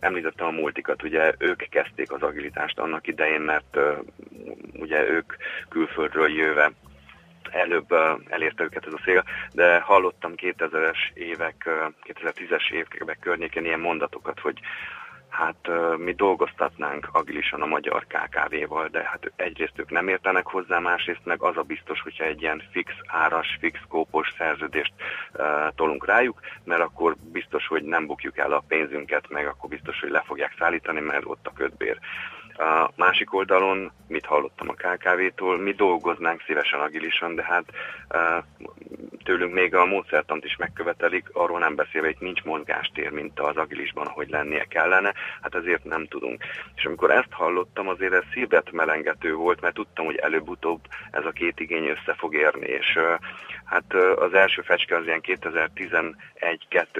említettem 0.00 0.46
a 0.46 0.50
multikat, 0.50 1.02
ugye 1.02 1.32
ők 1.38 1.68
kezdték 1.68 2.12
az 2.12 2.22
agilitást 2.22 2.78
annak 2.78 3.06
idején, 3.06 3.40
mert 3.40 3.76
uh, 3.76 3.98
ugye 4.72 5.08
ők 5.08 5.32
külföldről 5.68 6.30
jöve 6.30 6.72
előbb 7.50 7.92
uh, 7.92 8.20
elérte 8.28 8.62
őket 8.62 8.86
ez 8.86 8.92
a 8.92 9.00
szél, 9.04 9.24
de 9.52 9.80
hallottam 9.80 10.32
2000-es 10.36 10.98
évek, 11.14 11.62
uh, 11.66 12.14
2010-es 12.14 12.70
évek 12.98 13.18
környékén 13.20 13.64
ilyen 13.64 13.80
mondatokat, 13.80 14.40
hogy 14.40 14.60
hát 15.30 15.70
mi 15.96 16.12
dolgoztatnánk 16.12 17.08
agilisan 17.12 17.62
a 17.62 17.66
magyar 17.66 18.06
KKV-val, 18.06 18.88
de 18.88 19.02
hát 19.02 19.32
egyrészt 19.36 19.78
ők 19.78 19.90
nem 19.90 20.08
értenek 20.08 20.46
hozzá, 20.46 20.78
másrészt 20.78 21.24
meg 21.24 21.42
az 21.42 21.56
a 21.56 21.62
biztos, 21.62 22.00
hogyha 22.00 22.24
egy 22.24 22.42
ilyen 22.42 22.62
fix 22.70 22.92
áras, 23.06 23.56
fix 23.60 23.78
kópos 23.88 24.34
szerződést 24.38 24.92
uh, 25.32 25.44
tolunk 25.74 26.06
rájuk, 26.06 26.40
mert 26.64 26.80
akkor 26.80 27.16
biztos, 27.32 27.66
hogy 27.66 27.82
nem 27.82 28.06
bukjuk 28.06 28.38
el 28.38 28.52
a 28.52 28.64
pénzünket, 28.68 29.28
meg 29.28 29.46
akkor 29.46 29.68
biztos, 29.68 30.00
hogy 30.00 30.10
le 30.10 30.22
fogják 30.26 30.54
szállítani, 30.58 31.00
mert 31.00 31.24
ott 31.24 31.46
a 31.46 31.52
ködbér. 31.52 31.98
A 32.60 32.90
másik 32.96 33.34
oldalon, 33.34 33.92
mit 34.08 34.26
hallottam 34.26 34.68
a 34.68 34.72
KKV-tól, 34.72 35.58
mi 35.58 35.72
dolgoznánk 35.72 36.42
szívesen 36.46 36.80
agilisan, 36.80 37.34
de 37.34 37.42
hát 37.42 37.64
tőlünk 39.24 39.52
még 39.52 39.74
a 39.74 39.86
módszertant 39.86 40.44
is 40.44 40.56
megkövetelik, 40.56 41.28
arról 41.32 41.58
nem 41.58 41.74
beszélve, 41.74 42.06
hogy 42.06 42.16
nincs 42.20 42.42
mozgástér, 42.42 43.10
mint 43.10 43.40
az 43.40 43.56
agilisban, 43.56 44.06
hogy 44.06 44.28
lennie 44.28 44.64
kellene, 44.64 45.14
hát 45.42 45.54
ezért 45.54 45.84
nem 45.84 46.06
tudunk. 46.06 46.44
És 46.74 46.84
amikor 46.84 47.10
ezt 47.10 47.32
hallottam, 47.32 47.88
azért 47.88 48.12
ez 48.12 48.24
szívet 48.32 48.70
melengető 48.70 49.34
volt, 49.34 49.60
mert 49.60 49.74
tudtam, 49.74 50.04
hogy 50.04 50.16
előbb-utóbb 50.16 50.80
ez 51.10 51.24
a 51.24 51.30
két 51.30 51.60
igény 51.60 51.86
össze 51.86 52.14
fog 52.16 52.34
érni, 52.34 52.66
és 52.66 52.98
hát 53.64 53.94
az 54.16 54.34
első 54.34 54.62
fecske 54.62 54.96
az 54.96 55.04
ilyen 55.06 55.20
2011-2 55.22 56.14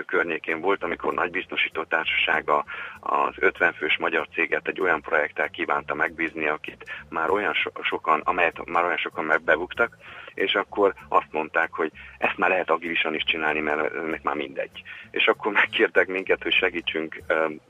környékén 0.06 0.60
volt, 0.60 0.82
amikor 0.82 1.14
nagy 1.14 1.30
biztosító 1.30 1.84
társasága 1.84 2.64
az 3.00 3.34
50 3.36 3.72
fős 3.72 3.96
magyar 3.98 4.28
céget 4.34 4.68
egy 4.68 4.80
olyan 4.80 5.00
projekttel 5.00 5.50
kívánta 5.50 5.94
megbízni, 5.94 6.46
akit 6.46 6.84
már 7.08 7.30
olyan 7.30 7.54
so- 7.54 7.78
sokan, 7.82 8.20
amelyet 8.24 8.64
már 8.66 8.84
olyan 8.84 8.96
sokan 8.96 9.24
megbebuktak, 9.24 9.96
és 10.34 10.54
akkor 10.54 10.94
azt 11.08 11.32
mondták, 11.32 11.72
hogy 11.72 11.92
ezt 12.18 12.36
már 12.36 12.50
lehet 12.50 12.70
agilisan 12.70 13.14
is 13.14 13.24
csinálni, 13.24 13.60
mert 13.60 13.94
ennek 13.94 14.22
már 14.22 14.34
mindegy. 14.34 14.82
És 15.10 15.26
akkor 15.26 15.52
megkértek 15.52 16.06
minket, 16.06 16.42
hogy 16.42 16.52
segítsünk 16.52 17.22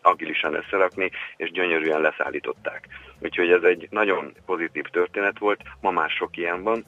agilisan 0.02 0.54
összerakni, 0.54 1.10
és 1.36 1.50
gyönyörűen 1.50 2.00
leszállították. 2.00 2.88
Úgyhogy 3.18 3.50
ez 3.50 3.62
egy 3.62 3.86
nagyon 3.90 4.32
pozitív 4.46 4.84
történet 4.84 5.38
volt, 5.38 5.60
ma 5.80 5.90
már 5.90 6.10
sok 6.10 6.36
ilyen 6.36 6.62
van, 6.62 6.84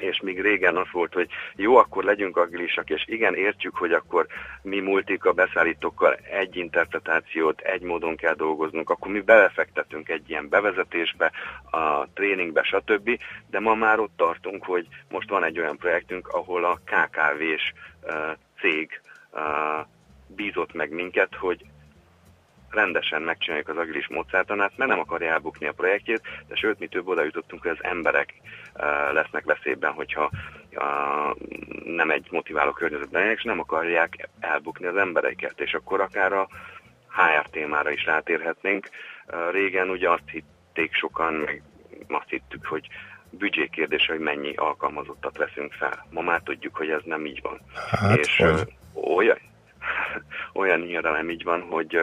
és 0.00 0.20
még 0.20 0.40
régen 0.40 0.76
az 0.76 0.86
volt, 0.92 1.12
hogy 1.12 1.28
jó, 1.56 1.76
akkor 1.76 2.04
legyünk 2.04 2.36
agilisak, 2.36 2.90
és 2.90 3.04
igen, 3.06 3.34
értjük, 3.34 3.76
hogy 3.76 3.92
akkor 3.92 4.26
mi 4.62 4.80
multik 4.80 5.24
a 5.24 5.32
beszállítókkal 5.32 6.14
egy 6.14 6.56
interpretációt, 6.56 7.60
egy 7.60 7.82
módon 7.82 8.16
kell 8.16 8.34
dolgoznunk, 8.34 8.90
akkor 8.90 9.12
mi 9.12 9.20
belefektetünk 9.20 10.08
egy 10.08 10.30
ilyen 10.30 10.48
bevezetésbe, 10.48 11.32
a 11.70 12.08
tréningbe, 12.14 12.62
stb. 12.62 13.18
De 13.50 13.60
ma 13.60 13.74
már 13.74 13.98
ott 13.98 14.16
tartunk, 14.16 14.64
hogy 14.64 14.86
most 15.08 15.28
van 15.28 15.44
egy 15.44 15.58
olyan 15.58 15.76
projektünk, 15.76 16.28
ahol 16.28 16.64
a 16.64 16.80
KKV-s 16.84 17.72
cég 18.60 19.00
bízott 20.26 20.72
meg 20.72 20.90
minket, 20.90 21.34
hogy 21.34 21.64
rendesen 22.74 23.22
megcsináljuk 23.22 23.68
az 23.68 23.76
agilis 23.76 24.08
módszertanát, 24.08 24.72
mert 24.76 24.90
nem 24.90 24.98
akarja 24.98 25.32
elbukni 25.32 25.66
a 25.66 25.72
projektjét, 25.72 26.22
de 26.48 26.54
sőt, 26.54 26.78
mi 26.78 26.86
több 26.86 27.08
oda 27.08 27.24
jutottunk, 27.24 27.62
hogy 27.62 27.70
az 27.70 27.84
emberek 27.84 28.34
uh, 28.74 29.12
lesznek 29.12 29.44
veszélyben, 29.44 29.92
hogyha 29.92 30.30
uh, 30.70 31.36
nem 31.84 32.10
egy 32.10 32.26
motiváló 32.30 32.70
környezetben 32.70 33.30
és 33.30 33.42
nem 33.42 33.60
akarják 33.60 34.28
elbukni 34.40 34.86
az 34.86 34.96
embereket, 34.96 35.60
és 35.60 35.74
akkor 35.74 36.00
akár 36.00 36.32
a 36.32 36.48
HR 37.08 37.48
témára 37.50 37.90
is 37.90 38.04
rátérhetnénk. 38.04 38.88
Uh, 39.26 39.50
régen 39.52 39.88
ugye 39.88 40.10
azt 40.10 40.28
hitték 40.30 40.94
sokan, 40.94 41.32
meg 41.32 41.62
azt 42.08 42.28
hittük, 42.28 42.66
hogy 42.66 42.88
büdzsé 43.30 43.66
kérdése, 43.66 44.12
hogy 44.12 44.22
mennyi 44.22 44.54
alkalmazottat 44.54 45.36
veszünk 45.36 45.72
fel. 45.72 46.06
Ma 46.10 46.20
már 46.20 46.40
tudjuk, 46.40 46.76
hogy 46.76 46.90
ez 46.90 47.02
nem 47.04 47.26
így 47.26 47.42
van. 47.42 47.60
Hát, 47.90 48.18
és 48.18 48.42
olyan, 49.04 49.38
olyan 50.52 50.80
nem 51.02 51.30
így 51.30 51.44
van, 51.44 51.60
hogy 51.60 51.98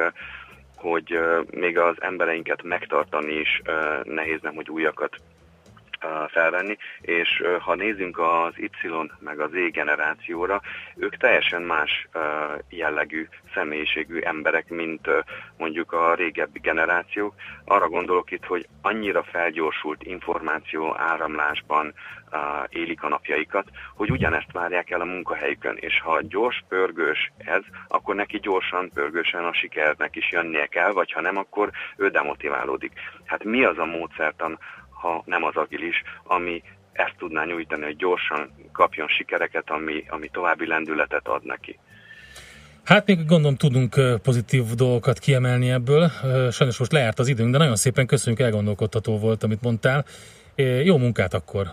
hogy 0.81 1.19
még 1.51 1.77
az 1.77 1.95
embereinket 1.99 2.63
megtartani 2.63 3.33
is 3.33 3.61
nehéz, 4.03 4.39
nem 4.41 4.55
hogy 4.55 4.69
újakat 4.69 5.15
felvenni, 6.27 6.77
és 7.01 7.43
ha 7.59 7.75
nézzünk 7.75 8.19
az 8.19 8.53
Y 8.57 8.69
meg 9.19 9.39
az 9.39 9.49
Z 9.51 9.71
generációra, 9.71 10.61
ők 10.95 11.17
teljesen 11.17 11.61
más 11.61 12.07
jellegű, 12.69 13.27
személyiségű 13.53 14.19
emberek, 14.19 14.69
mint 14.69 15.07
mondjuk 15.57 15.91
a 15.91 16.15
régebbi 16.15 16.59
generációk. 16.59 17.33
Arra 17.65 17.89
gondolok 17.89 18.31
itt, 18.31 18.45
hogy 18.45 18.67
annyira 18.81 19.23
felgyorsult 19.23 20.03
információ 20.03 20.95
áramlásban 20.97 21.93
élik 22.69 23.03
a 23.03 23.07
napjaikat, 23.07 23.67
hogy 23.95 24.11
ugyanezt 24.11 24.51
várják 24.51 24.89
el 24.89 25.01
a 25.01 25.05
munkahelyükön, 25.05 25.75
és 25.79 26.01
ha 26.01 26.21
gyors, 26.21 26.63
pörgős 26.67 27.31
ez, 27.37 27.61
akkor 27.87 28.15
neki 28.15 28.39
gyorsan, 28.39 28.89
pörgősen 28.93 29.45
a 29.45 29.53
sikernek 29.53 30.15
is 30.15 30.31
jönnie 30.31 30.65
kell, 30.65 30.91
vagy 30.91 31.11
ha 31.11 31.21
nem, 31.21 31.37
akkor 31.37 31.69
ő 31.97 32.09
demotiválódik. 32.09 32.91
Hát 33.25 33.43
mi 33.43 33.63
az 33.63 33.77
a 33.77 33.85
módszertan, 33.85 34.59
ha 35.01 35.23
nem 35.25 35.43
az 35.43 35.55
agilis, 35.55 36.03
ami 36.23 36.63
ezt 36.91 37.15
tudná 37.17 37.43
nyújtani, 37.43 37.83
hogy 37.83 37.95
gyorsan 37.95 38.51
kapjon 38.71 39.07
sikereket, 39.07 39.69
ami, 39.69 40.03
ami 40.09 40.27
további 40.29 40.67
lendületet 40.67 41.27
ad 41.27 41.45
neki. 41.45 41.79
Hát 42.83 43.05
még 43.07 43.25
gondolom 43.25 43.55
tudunk 43.55 43.95
pozitív 44.23 44.63
dolgokat 44.63 45.19
kiemelni 45.19 45.71
ebből. 45.71 46.11
Sajnos 46.51 46.77
most 46.77 46.91
lejárt 46.91 47.19
az 47.19 47.27
időnk, 47.27 47.51
de 47.51 47.57
nagyon 47.57 47.75
szépen 47.75 48.05
köszönjük, 48.07 48.41
elgondolkodható 48.41 49.19
volt, 49.19 49.43
amit 49.43 49.61
mondtál. 49.61 50.05
Jó 50.83 50.97
munkát 50.97 51.33
akkor. 51.33 51.67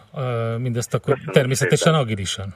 Mindezt 0.59 0.95
akkor 0.95 1.14
Köszönöm 1.14 1.35
természetesen 1.35 1.93
szépen. 1.93 2.01
agilisan. 2.01 2.55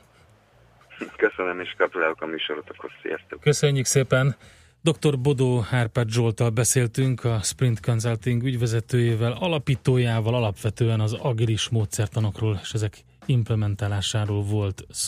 Köszönöm, 1.16 1.61
és 1.61 1.75
gratulálok 1.77 2.23
a 2.23 2.27
műsorotokhoz. 2.27 2.91
Sziasztok! 3.03 3.41
Köszönjük 3.41 3.85
szépen! 3.85 4.37
Dr. 4.85 5.18
Bodó 5.18 5.59
Hárpát 5.61 6.09
Zsoltal 6.09 6.51
beszéltünk, 6.51 7.24
a 7.24 7.41
Sprint 7.43 7.80
Consulting 7.80 8.43
ügyvezetőjével, 8.43 9.33
alapítójával, 9.33 10.35
alapvetően 10.35 11.01
az 11.01 11.12
agilis 11.12 11.68
módszertanokról 11.68 12.59
és 12.62 12.72
ezek 12.74 13.05
implementálásáról 13.26 14.43
volt 14.43 14.87
szó. 14.91 15.01